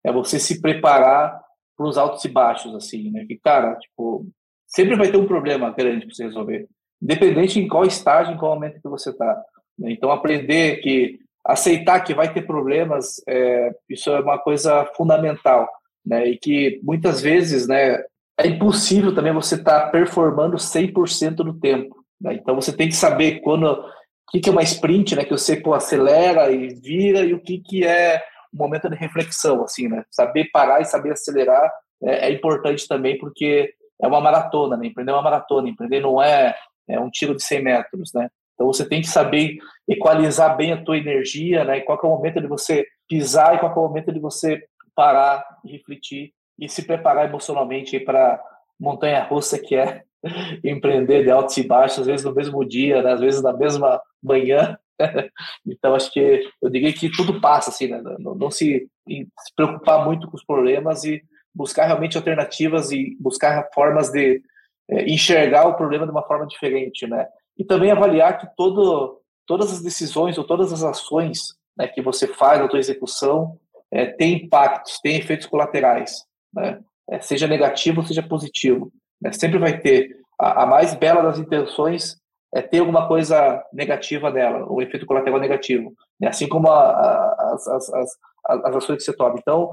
é 0.05 0.13
você 0.13 0.39
se 0.39 0.61
preparar 0.61 1.41
para 1.77 1.87
os 1.87 1.99
altos 1.99 2.25
e 2.25 2.29
baixos, 2.29 2.75
assim, 2.75 3.11
né? 3.11 3.25
Que, 3.27 3.39
cara, 3.39 3.75
tipo, 3.77 4.27
sempre 4.67 4.97
vai 4.97 5.11
ter 5.11 5.17
um 5.17 5.27
problema 5.27 5.71
grande 5.71 6.07
para 6.07 6.15
você 6.15 6.25
resolver, 6.25 6.69
independente 7.01 7.59
em 7.59 7.69
qual 7.69 7.85
estágio, 7.85 8.35
em 8.35 8.39
qual 8.39 8.55
momento 8.55 8.81
que 8.81 8.89
você 8.89 9.11
está. 9.11 9.43
Né? 9.79 9.93
Então, 9.93 10.11
aprender 10.11 10.77
que 10.79 11.19
aceitar 11.45 12.01
que 12.01 12.15
vai 12.15 12.33
ter 12.33 12.43
problemas, 12.43 13.21
é, 13.29 13.75
isso 13.89 14.11
é 14.11 14.21
uma 14.21 14.39
coisa 14.39 14.85
fundamental, 14.97 15.69
né? 16.05 16.27
E 16.27 16.39
que 16.39 16.81
muitas 16.83 17.21
vezes, 17.21 17.67
né, 17.67 18.03
é 18.39 18.47
impossível 18.47 19.15
também 19.15 19.33
você 19.33 19.57
estar 19.57 19.87
tá 19.87 19.91
performando 19.91 20.57
100% 20.57 21.37
do 21.37 21.59
tempo. 21.59 22.05
Né? 22.21 22.35
Então, 22.35 22.55
você 22.55 22.73
tem 22.73 22.89
que 22.89 22.95
saber 22.95 23.41
quando 23.41 23.85
que, 24.33 24.41
que 24.41 24.49
é 24.49 24.53
uma 24.53 24.63
sprint, 24.63 25.15
né? 25.15 25.25
Que 25.25 25.31
você 25.31 25.57
pô, 25.57 25.75
acelera 25.75 26.51
e 26.51 26.69
vira 26.75 27.21
e 27.21 27.35
o 27.35 27.41
que, 27.41 27.59
que 27.59 27.85
é 27.85 28.23
um 28.53 28.59
momento 28.59 28.89
de 28.89 28.97
reflexão, 28.97 29.63
assim, 29.63 29.89
né? 29.89 30.05
Saber 30.11 30.49
parar 30.51 30.81
e 30.81 30.87
saber 30.87 31.13
acelerar 31.13 31.71
é, 32.03 32.29
é 32.29 32.33
importante 32.33 32.89
também, 32.89 33.19
porque 33.19 33.75
é 34.01 34.07
uma 34.07 34.21
maratona, 34.21 34.77
né? 34.77 34.87
Empreender 34.87 35.13
é 35.13 35.15
uma 35.15 35.23
maratona, 35.23 35.69
empreender 35.69 36.01
não 36.01 36.21
é, 36.21 36.55
é 36.89 36.99
um 36.99 37.11
tiro 37.11 37.37
de 37.37 37.43
100 37.43 37.63
metros, 37.63 38.13
né? 38.15 38.29
Então 38.55 38.67
você 38.67 38.89
tem 38.89 39.01
que 39.01 39.09
saber 39.09 39.59
equalizar 39.89 40.57
bem 40.57 40.73
a 40.73 40.83
tua 40.83 40.97
energia, 40.97 41.65
né? 41.65 41.79
E 41.79 41.83
qual 41.83 41.99
é 42.03 42.07
o 42.07 42.11
momento 42.11 42.41
de 42.41 42.47
você 42.47 42.87
pisar 43.07 43.55
e 43.55 43.59
qual 43.59 43.71
é 43.71 43.79
o 43.79 43.83
momento 43.83 44.11
de 44.11 44.19
você 44.19 44.63
parar, 44.95 45.45
refletir 45.65 46.33
e 46.59 46.69
se 46.69 46.87
preparar 46.87 47.29
emocionalmente 47.29 47.99
para 48.01 48.43
montanha 48.81 49.23
russa 49.25 49.59
que 49.59 49.75
é 49.75 50.03
empreender 50.65 51.25
de 51.25 51.31
altos 51.31 51.57
e 51.57 51.67
baixos, 51.67 52.01
às 52.01 52.07
vezes 52.07 52.25
no 52.25 52.35
mesmo 52.35 52.65
dia, 52.65 53.03
né? 53.03 53.13
às 53.13 53.21
vezes 53.21 53.43
na 53.43 53.53
mesma 53.53 54.01
manhã, 54.23 54.79
então, 55.67 55.95
acho 55.95 56.13
que 56.13 56.43
eu 56.61 56.71
diria 56.71 56.93
que 56.93 57.11
tudo 57.11 57.41
passa, 57.41 57.71
assim, 57.71 57.89
né? 57.89 58.01
Não, 58.19 58.35
não 58.35 58.51
se, 58.51 58.89
se, 59.09 59.27
preocupar 59.57 60.05
muito 60.05 60.29
com 60.29 60.37
os 60.37 60.45
problemas 60.45 61.05
e 61.05 61.23
buscar 61.55 61.87
realmente 61.87 62.17
alternativas 62.17 62.91
e 62.91 63.17
buscar 63.21 63.69
formas 63.75 64.11
de 64.11 64.43
é, 64.91 65.05
enxergar 65.09 65.67
o 65.67 65.75
problema 65.75 66.07
de 66.07 66.13
uma 66.13 66.27
forma 66.27 66.47
diferente, 66.47 67.07
né? 67.07 67.27
E 67.59 67.65
também 67.65 67.91
avaliar 67.91 68.39
que 68.39 68.47
todo, 68.57 69.21
todas 69.47 69.73
as 69.73 69.83
decisões 69.83 70.39
ou 70.39 70.45
todas 70.45 70.73
as 70.73 70.83
ações 70.83 71.55
né, 71.77 71.87
que 71.87 72.01
você 72.01 72.27
faz 72.27 72.61
na 72.61 72.69
sua 72.69 72.79
execução 72.79 73.59
é, 73.91 74.07
tem 74.07 74.35
impactos, 74.35 74.99
tem 75.01 75.17
efeitos 75.17 75.47
colaterais, 75.47 76.25
né? 76.53 76.81
É, 77.11 77.21
seja 77.21 77.47
negativo, 77.47 78.07
seja 78.07 78.23
positivo. 78.23 78.93
Né? 79.23 79.33
Sempre 79.33 79.59
vai 79.59 79.79
ter 79.79 80.17
a, 80.39 80.65
a 80.65 80.67
mais 80.67 80.95
bela 80.95 81.23
das 81.23 81.39
intenções 81.39 82.21
é, 82.55 82.61
ter 82.61 82.81
alguma 82.81 83.09
coisa 83.09 83.65
negativa 83.73 84.31
dela, 84.31 84.67
o 84.71 84.83
efeito 84.83 85.07
colateral 85.07 85.41
negativo, 85.41 85.95
né? 86.21 86.29
assim 86.29 86.47
como 86.47 86.69
a, 86.69 86.91
a, 86.91 87.53
as, 87.55 87.67
as, 87.69 87.95
as, 87.95 88.11
as, 88.47 88.77
ações 88.77 88.99
que 88.99 89.05
você 89.05 89.17
toma. 89.17 89.37
Então, 89.39 89.71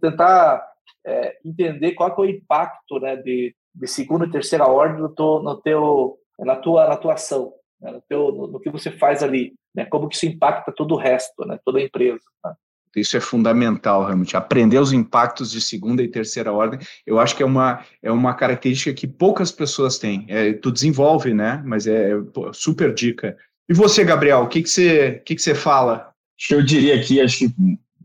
tentar 0.00 0.66
é, 1.06 1.36
entender 1.44 1.92
qual 1.92 2.08
é 2.08 2.20
o 2.20 2.24
impacto 2.24 2.98
né, 3.00 3.16
de, 3.16 3.54
de 3.74 3.86
segunda 3.86 4.24
e 4.24 4.30
terceira 4.30 4.66
ordem 4.66 5.02
no, 5.02 5.14
teu, 5.14 5.42
no 5.42 5.60
teu, 5.60 6.18
na, 6.38 6.56
tua, 6.56 6.88
na 6.88 6.96
tua 6.96 7.14
ação, 7.14 7.52
né, 7.80 7.90
no, 7.90 8.02
teu, 8.08 8.32
no, 8.32 8.46
no, 8.46 8.60
que 8.60 8.70
você 8.70 8.90
faz 8.90 9.22
ali, 9.22 9.52
né, 9.74 9.84
como 9.84 10.08
que 10.08 10.16
isso 10.16 10.26
impacta 10.26 10.72
todo 10.72 10.94
o 10.94 10.98
resto, 10.98 11.44
né, 11.44 11.58
toda 11.64 11.78
a 11.78 11.82
empresa. 11.82 12.24
Né? 12.44 12.54
Isso 12.96 13.16
é 13.16 13.20
fundamental, 13.20 14.04
realmente. 14.04 14.36
Aprender 14.36 14.78
os 14.78 14.92
impactos 14.92 15.50
de 15.50 15.60
segunda 15.60 16.02
e 16.02 16.08
terceira 16.08 16.52
ordem, 16.52 16.78
eu 17.06 17.18
acho 17.18 17.36
que 17.36 17.42
é 17.42 17.46
uma, 17.46 17.84
é 18.02 18.10
uma 18.10 18.34
característica 18.34 18.92
que 18.92 19.06
poucas 19.06 19.52
pessoas 19.52 19.98
têm. 19.98 20.26
É, 20.28 20.52
tu 20.52 20.70
desenvolve, 20.70 21.34
né? 21.34 21.62
Mas 21.64 21.86
é 21.86 22.16
pô, 22.32 22.52
super 22.52 22.92
dica. 22.92 23.36
E 23.68 23.74
você, 23.74 24.04
Gabriel, 24.04 24.42
o 24.42 24.48
que, 24.48 24.62
que, 24.62 24.70
você, 24.70 25.22
que, 25.24 25.34
que 25.34 25.42
você 25.42 25.54
fala? 25.54 26.10
Eu 26.50 26.62
diria 26.62 26.94
aqui, 26.94 27.20
acho 27.20 27.38
que 27.38 27.54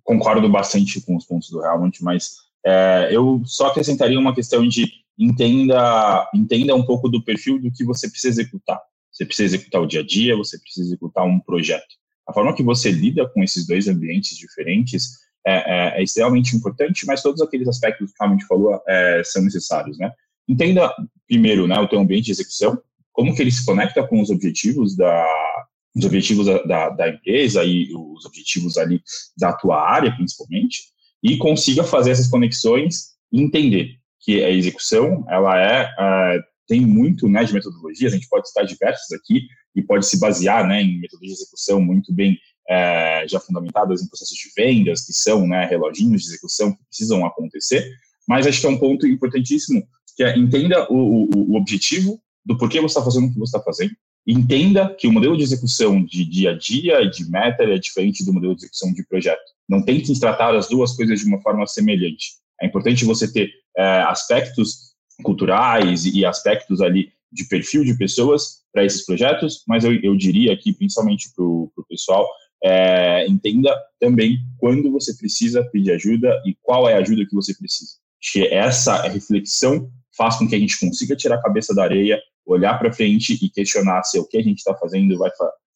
concordo 0.03 0.49
bastante 0.49 0.99
com 1.01 1.15
os 1.15 1.25
pontos 1.25 1.49
do 1.49 1.63
Helmut, 1.63 2.03
mas 2.03 2.31
é, 2.65 3.09
eu 3.11 3.41
só 3.45 3.67
acrescentaria 3.67 4.19
uma 4.19 4.35
questão 4.35 4.67
de 4.67 4.87
entenda, 5.17 6.29
entenda 6.33 6.75
um 6.75 6.83
pouco 6.83 7.07
do 7.07 7.23
perfil 7.23 7.59
do 7.59 7.71
que 7.71 7.83
você 7.83 8.09
precisa 8.09 8.41
executar. 8.41 8.79
Você 9.11 9.25
precisa 9.25 9.55
executar 9.55 9.81
o 9.81 9.87
dia 9.87 10.01
a 10.01 10.05
dia, 10.05 10.35
você 10.35 10.57
precisa 10.57 10.87
executar 10.87 11.23
um 11.23 11.39
projeto. 11.39 11.95
A 12.27 12.33
forma 12.33 12.55
que 12.55 12.63
você 12.63 12.91
lida 12.91 13.27
com 13.29 13.43
esses 13.43 13.67
dois 13.67 13.87
ambientes 13.87 14.37
diferentes 14.37 15.23
é, 15.45 15.55
é, 15.55 15.99
é 15.99 16.03
extremamente 16.03 16.55
importante, 16.55 17.05
mas 17.05 17.21
todos 17.21 17.41
aqueles 17.41 17.67
aspectos 17.67 18.11
que 18.11 18.23
a 18.23 18.27
gente 18.29 18.45
falou 18.45 18.81
é, 18.87 19.21
são 19.25 19.43
necessários, 19.43 19.97
né? 19.97 20.11
Entenda 20.47 20.93
primeiro, 21.27 21.67
né, 21.67 21.79
o 21.79 21.87
teu 21.87 21.99
ambiente 21.99 22.25
de 22.25 22.31
execução, 22.31 22.81
como 23.11 23.33
que 23.33 23.41
ele 23.41 23.51
se 23.51 23.65
conecta 23.65 24.05
com 24.05 24.21
os 24.21 24.29
objetivos 24.29 24.95
da 24.95 25.25
os 25.95 26.05
objetivos 26.05 26.47
da, 26.47 26.63
da, 26.63 26.89
da 26.89 27.09
empresa 27.09 27.63
e 27.63 27.93
os 27.93 28.25
objetivos 28.25 28.79
ali 28.79 28.99
da 29.37 29.53
tua 29.53 29.79
área, 29.79 30.11
principalmente, 30.15 30.85
e 31.21 31.37
consiga 31.37 31.83
fazer 31.83 32.11
essas 32.11 32.27
conexões 32.27 33.13
e 33.31 33.39
entender 33.39 33.97
que 34.19 34.43
a 34.43 34.49
execução, 34.49 35.23
ela 35.29 35.55
é, 35.61 35.87
é 35.99 36.39
tem 36.67 36.81
muito 36.81 37.27
né, 37.27 37.43
de 37.43 37.53
metodologias, 37.53 38.13
a 38.13 38.15
gente 38.15 38.29
pode 38.29 38.47
citar 38.47 38.65
diversas 38.65 39.11
aqui, 39.11 39.47
e 39.75 39.81
pode 39.81 40.05
se 40.05 40.19
basear 40.19 40.67
né, 40.67 40.81
em 40.81 40.99
metodologias 40.99 41.37
de 41.37 41.43
execução 41.43 41.81
muito 41.81 42.13
bem 42.13 42.37
é, 42.69 43.25
já 43.27 43.39
fundamentadas 43.39 44.01
em 44.01 44.07
processos 44.07 44.37
de 44.37 44.49
vendas, 44.55 45.05
que 45.05 45.13
são 45.13 45.47
né, 45.47 45.65
reloginhos 45.65 46.21
de 46.21 46.27
execução 46.29 46.71
que 46.71 46.83
precisam 46.85 47.25
acontecer, 47.25 47.89
mas 48.27 48.47
acho 48.47 48.61
que 48.61 48.67
é 48.67 48.69
um 48.69 48.77
ponto 48.77 49.05
importantíssimo, 49.07 49.83
que 50.15 50.23
é 50.23 50.37
entenda 50.37 50.87
o, 50.91 51.25
o, 51.25 51.51
o 51.51 51.55
objetivo 51.55 52.21
do 52.45 52.57
porquê 52.57 52.79
você 52.79 52.97
está 52.97 53.03
fazendo 53.03 53.27
o 53.27 53.33
que 53.33 53.39
você 53.39 53.57
está 53.57 53.63
fazendo, 53.63 53.91
entenda 54.25 54.93
que 54.97 55.07
o 55.07 55.11
modelo 55.11 55.35
de 55.35 55.43
execução 55.43 56.03
de 56.03 56.23
dia 56.23 56.51
a 56.51 56.57
dia 56.57 57.09
de 57.09 57.29
meta 57.29 57.63
é 57.63 57.77
diferente 57.77 58.23
do 58.23 58.33
modelo 58.33 58.55
de 58.55 58.61
execução 58.61 58.93
de 58.93 59.05
projeto. 59.05 59.41
Não 59.67 59.83
tente 59.83 60.17
tratar 60.19 60.55
as 60.55 60.67
duas 60.67 60.95
coisas 60.95 61.19
de 61.19 61.25
uma 61.25 61.41
forma 61.41 61.65
semelhante. 61.67 62.33
É 62.61 62.65
importante 62.65 63.03
você 63.03 63.31
ter 63.31 63.49
é, 63.77 64.01
aspectos 64.03 64.92
culturais 65.23 66.05
e 66.05 66.25
aspectos 66.25 66.81
ali 66.81 67.11
de 67.31 67.45
perfil 67.45 67.83
de 67.83 67.97
pessoas 67.97 68.63
para 68.71 68.85
esses 68.85 69.05
projetos, 69.05 69.63
mas 69.67 69.83
eu, 69.83 69.93
eu 70.01 70.15
diria 70.15 70.53
aqui, 70.53 70.73
principalmente 70.73 71.33
para 71.35 71.43
o 71.43 71.85
pessoal, 71.89 72.29
é, 72.63 73.27
entenda 73.27 73.75
também 73.99 74.39
quando 74.57 74.91
você 74.91 75.15
precisa 75.15 75.63
pedir 75.71 75.91
ajuda 75.91 76.41
e 76.45 76.55
qual 76.61 76.87
é 76.87 76.93
a 76.93 76.99
ajuda 76.99 77.25
que 77.25 77.35
você 77.35 77.53
precisa. 77.55 77.93
Que 78.21 78.47
essa 78.47 79.01
reflexão 79.07 79.89
faz 80.15 80.37
com 80.37 80.47
que 80.47 80.55
a 80.55 80.59
gente 80.59 80.79
consiga 80.79 81.15
tirar 81.15 81.35
a 81.35 81.41
cabeça 81.41 81.73
da 81.73 81.83
areia, 81.83 82.21
olhar 82.45 82.77
para 82.77 82.93
frente 82.93 83.37
e 83.41 83.49
questionar 83.49 84.03
se 84.03 84.17
o 84.19 84.25
que 84.25 84.37
a 84.37 84.43
gente 84.43 84.59
está 84.59 84.75
fazendo 84.75 85.17
vai 85.17 85.29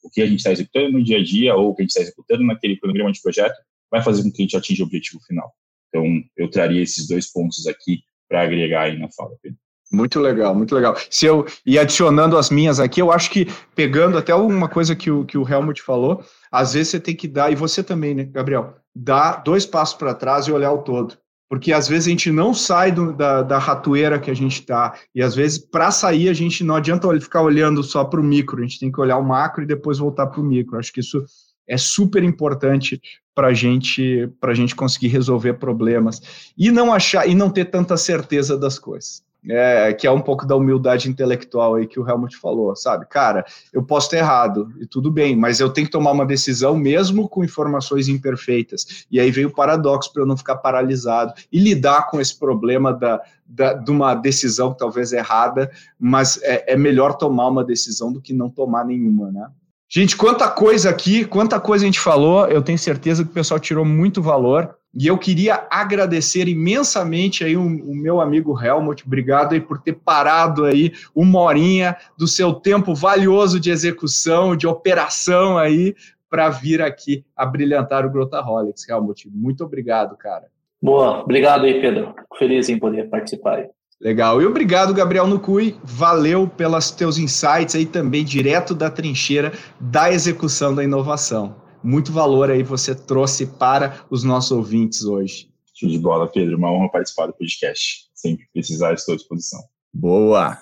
o 0.03 0.09
que 0.09 0.21
a 0.21 0.25
gente 0.25 0.37
está 0.37 0.51
executando 0.51 0.93
no 0.93 1.03
dia 1.03 1.17
a 1.17 1.23
dia 1.23 1.55
ou 1.55 1.69
o 1.69 1.75
que 1.75 1.81
a 1.81 1.83
gente 1.83 1.91
está 1.91 2.01
executando 2.01 2.43
naquele 2.43 2.77
programa 2.77 3.11
de 3.11 3.21
projeto 3.21 3.55
vai 3.91 4.01
fazer 4.01 4.23
com 4.23 4.31
que 4.31 4.41
a 4.41 4.45
gente 4.45 4.55
atinja 4.55 4.83
o 4.83 4.85
objetivo 4.85 5.21
final. 5.25 5.51
Então, 5.89 6.05
eu 6.37 6.49
traria 6.49 6.81
esses 6.81 7.07
dois 7.07 7.31
pontos 7.31 7.65
aqui 7.67 8.01
para 8.27 8.41
agregar 8.41 8.83
aí 8.83 8.97
na 8.97 9.07
fala, 9.09 9.31
Pedro. 9.41 9.57
Muito 9.91 10.19
legal, 10.19 10.53
muito 10.53 10.75
legal. 10.75 10.97
Se 11.09 11.25
eu 11.25 11.45
ir 11.65 11.79
adicionando 11.79 12.37
as 12.37 12.49
minhas 12.49 12.79
aqui, 12.79 13.01
eu 13.01 13.11
acho 13.11 13.31
que 13.31 13.47
pegando 13.73 14.17
até 14.17 14.35
uma 14.35 14.67
coisa 14.67 14.95
que 14.95 15.09
o, 15.09 15.23
que 15.23 15.37
o 15.37 15.47
Helmut 15.47 15.81
falou, 15.81 16.23
às 16.51 16.73
vezes 16.73 16.89
você 16.89 16.99
tem 16.99 17.15
que 17.15 17.27
dar, 17.27 17.51
e 17.51 17.55
você 17.55 17.81
também, 17.81 18.13
né, 18.13 18.25
Gabriel, 18.25 18.75
dar 18.93 19.43
dois 19.43 19.65
passos 19.65 19.95
para 19.95 20.13
trás 20.13 20.45
e 20.45 20.51
olhar 20.51 20.71
o 20.73 20.79
todo. 20.79 21.17
Porque 21.49 21.71
às 21.71 21.87
vezes 21.87 22.07
a 22.07 22.09
gente 22.09 22.29
não 22.29 22.53
sai 22.53 22.91
do, 22.91 23.13
da, 23.13 23.41
da 23.41 23.57
ratoeira 23.57 24.19
que 24.19 24.29
a 24.29 24.33
gente 24.33 24.59
está, 24.59 24.93
e 25.15 25.21
às 25.21 25.33
vezes 25.33 25.57
para 25.57 25.89
sair 25.91 26.27
a 26.27 26.33
gente 26.33 26.61
não 26.61 26.75
adianta 26.75 27.07
ficar 27.21 27.41
olhando 27.41 27.81
só 27.81 28.03
para 28.03 28.19
o 28.19 28.23
micro, 28.23 28.59
a 28.59 28.63
gente 28.63 28.79
tem 28.79 28.91
que 28.91 28.99
olhar 28.99 29.17
o 29.17 29.23
macro 29.23 29.63
e 29.63 29.67
depois 29.67 29.99
voltar 29.99 30.27
para 30.27 30.41
o 30.41 30.43
micro. 30.43 30.77
Acho 30.77 30.91
que 30.91 30.99
isso 30.99 31.23
é 31.67 31.77
super 31.77 32.23
importante 32.23 33.01
para 33.35 33.53
gente, 33.53 34.27
a 34.41 34.53
gente 34.53 34.75
conseguir 34.75 35.09
resolver 35.09 35.53
problemas 35.53 36.21
e 36.57 36.71
não 36.71 36.91
achar 36.91 37.27
e 37.27 37.35
não 37.35 37.49
ter 37.49 37.65
tanta 37.65 37.95
certeza 37.95 38.57
das 38.57 38.79
coisas. 38.79 39.21
é, 39.49 39.93
que 39.93 40.07
é 40.07 40.11
um 40.11 40.21
pouco 40.21 40.45
da 40.45 40.55
humildade 40.55 41.09
intelectual 41.09 41.75
aí 41.75 41.87
que 41.87 41.99
o 41.99 42.07
Helmut 42.07 42.35
falou, 42.37 42.75
sabe? 42.75 43.05
Cara, 43.05 43.45
eu 43.71 43.83
posso 43.83 44.09
ter 44.09 44.17
errado, 44.17 44.73
e 44.79 44.85
tudo 44.85 45.11
bem, 45.11 45.35
mas 45.35 45.59
eu 45.59 45.69
tenho 45.69 45.87
que 45.87 45.91
tomar 45.91 46.11
uma 46.11 46.25
decisão 46.25 46.75
mesmo 46.75 47.29
com 47.29 47.43
informações 47.43 48.07
imperfeitas. 48.07 49.05
E 49.09 49.19
aí 49.19 49.31
veio 49.31 49.49
o 49.49 49.53
paradoxo 49.53 50.11
para 50.11 50.23
eu 50.23 50.27
não 50.27 50.35
ficar 50.35 50.57
paralisado 50.57 51.33
e 51.51 51.59
lidar 51.59 52.09
com 52.09 52.19
esse 52.19 52.37
problema 52.37 52.93
da, 52.93 53.21
da, 53.45 53.73
de 53.73 53.91
uma 53.91 54.15
decisão 54.15 54.73
talvez 54.73 55.13
errada, 55.13 55.71
mas 55.99 56.41
é, 56.43 56.73
é 56.73 56.75
melhor 56.75 57.13
tomar 57.13 57.47
uma 57.47 57.63
decisão 57.63 58.11
do 58.11 58.21
que 58.21 58.33
não 58.33 58.49
tomar 58.49 58.85
nenhuma, 58.85 59.31
né? 59.31 59.47
Gente, 59.89 60.17
quanta 60.17 60.49
coisa 60.49 60.89
aqui, 60.89 61.23
quanta 61.23 61.59
coisa 61.61 61.85
a 61.85 61.87
gente 61.87 61.99
falou, 61.99 62.45
eu 62.47 62.61
tenho 62.61 62.77
certeza 62.77 63.23
que 63.23 63.31
o 63.31 63.33
pessoal 63.33 63.59
tirou 63.59 63.85
muito 63.85 64.21
valor. 64.21 64.75
E 64.93 65.05
eu 65.05 65.17
queria 65.17 65.67
agradecer 65.69 66.47
imensamente 66.47 67.43
aí 67.43 67.55
o, 67.55 67.61
o, 67.61 67.95
meu 67.95 68.19
amigo 68.19 68.59
Helmut, 68.59 69.05
obrigado 69.05 69.53
aí 69.53 69.61
por 69.61 69.79
ter 69.79 69.93
parado 69.93 70.65
aí 70.65 70.91
uma 71.13 71.39
horinha 71.39 71.95
do 72.17 72.27
seu 72.27 72.53
tempo 72.53 72.95
valioso 72.95 73.59
de 73.59 73.69
execução, 73.69 74.55
de 74.55 74.65
operação 74.65 75.57
aí, 75.57 75.95
para 76.29 76.49
vir 76.49 76.81
aqui 76.81 77.23
a 77.35 77.45
brilhantar 77.45 78.05
o 78.05 78.09
Grotaholics. 78.09 78.89
Helmut, 78.89 79.29
muito 79.29 79.63
obrigado, 79.63 80.17
cara. 80.17 80.47
Boa, 80.81 81.21
obrigado 81.21 81.65
aí, 81.65 81.79
Pedro. 81.79 82.13
Feliz 82.37 82.67
em 82.67 82.79
poder 82.79 83.09
participar 83.09 83.57
aí. 83.57 83.69
Legal. 83.99 84.41
E 84.41 84.45
obrigado, 84.45 84.93
Gabriel 84.93 85.27
Nucui. 85.27 85.75
Valeu 85.83 86.47
pelos 86.47 86.91
teus 86.91 87.17
insights 87.17 87.75
aí 87.75 87.85
também 87.85 88.23
direto 88.23 88.75
da 88.75 88.89
trincheira 88.89 89.53
da 89.79 90.11
execução 90.11 90.73
da 90.73 90.83
inovação 90.83 91.67
muito 91.83 92.11
valor 92.11 92.51
aí 92.51 92.63
você 92.63 92.93
trouxe 92.93 93.45
para 93.45 94.05
os 94.09 94.23
nossos 94.23 94.51
ouvintes 94.51 95.03
hoje. 95.03 95.49
Show 95.73 95.89
de 95.89 95.99
bola, 95.99 96.27
Pedro. 96.27 96.57
Uma 96.57 96.71
honra 96.71 96.91
participar 96.91 97.27
do 97.27 97.33
podcast. 97.33 98.07
Sempre 98.13 98.45
precisar, 98.51 98.93
estou 98.93 99.13
à 99.13 99.17
disposição. 99.17 99.61
Boa! 99.93 100.57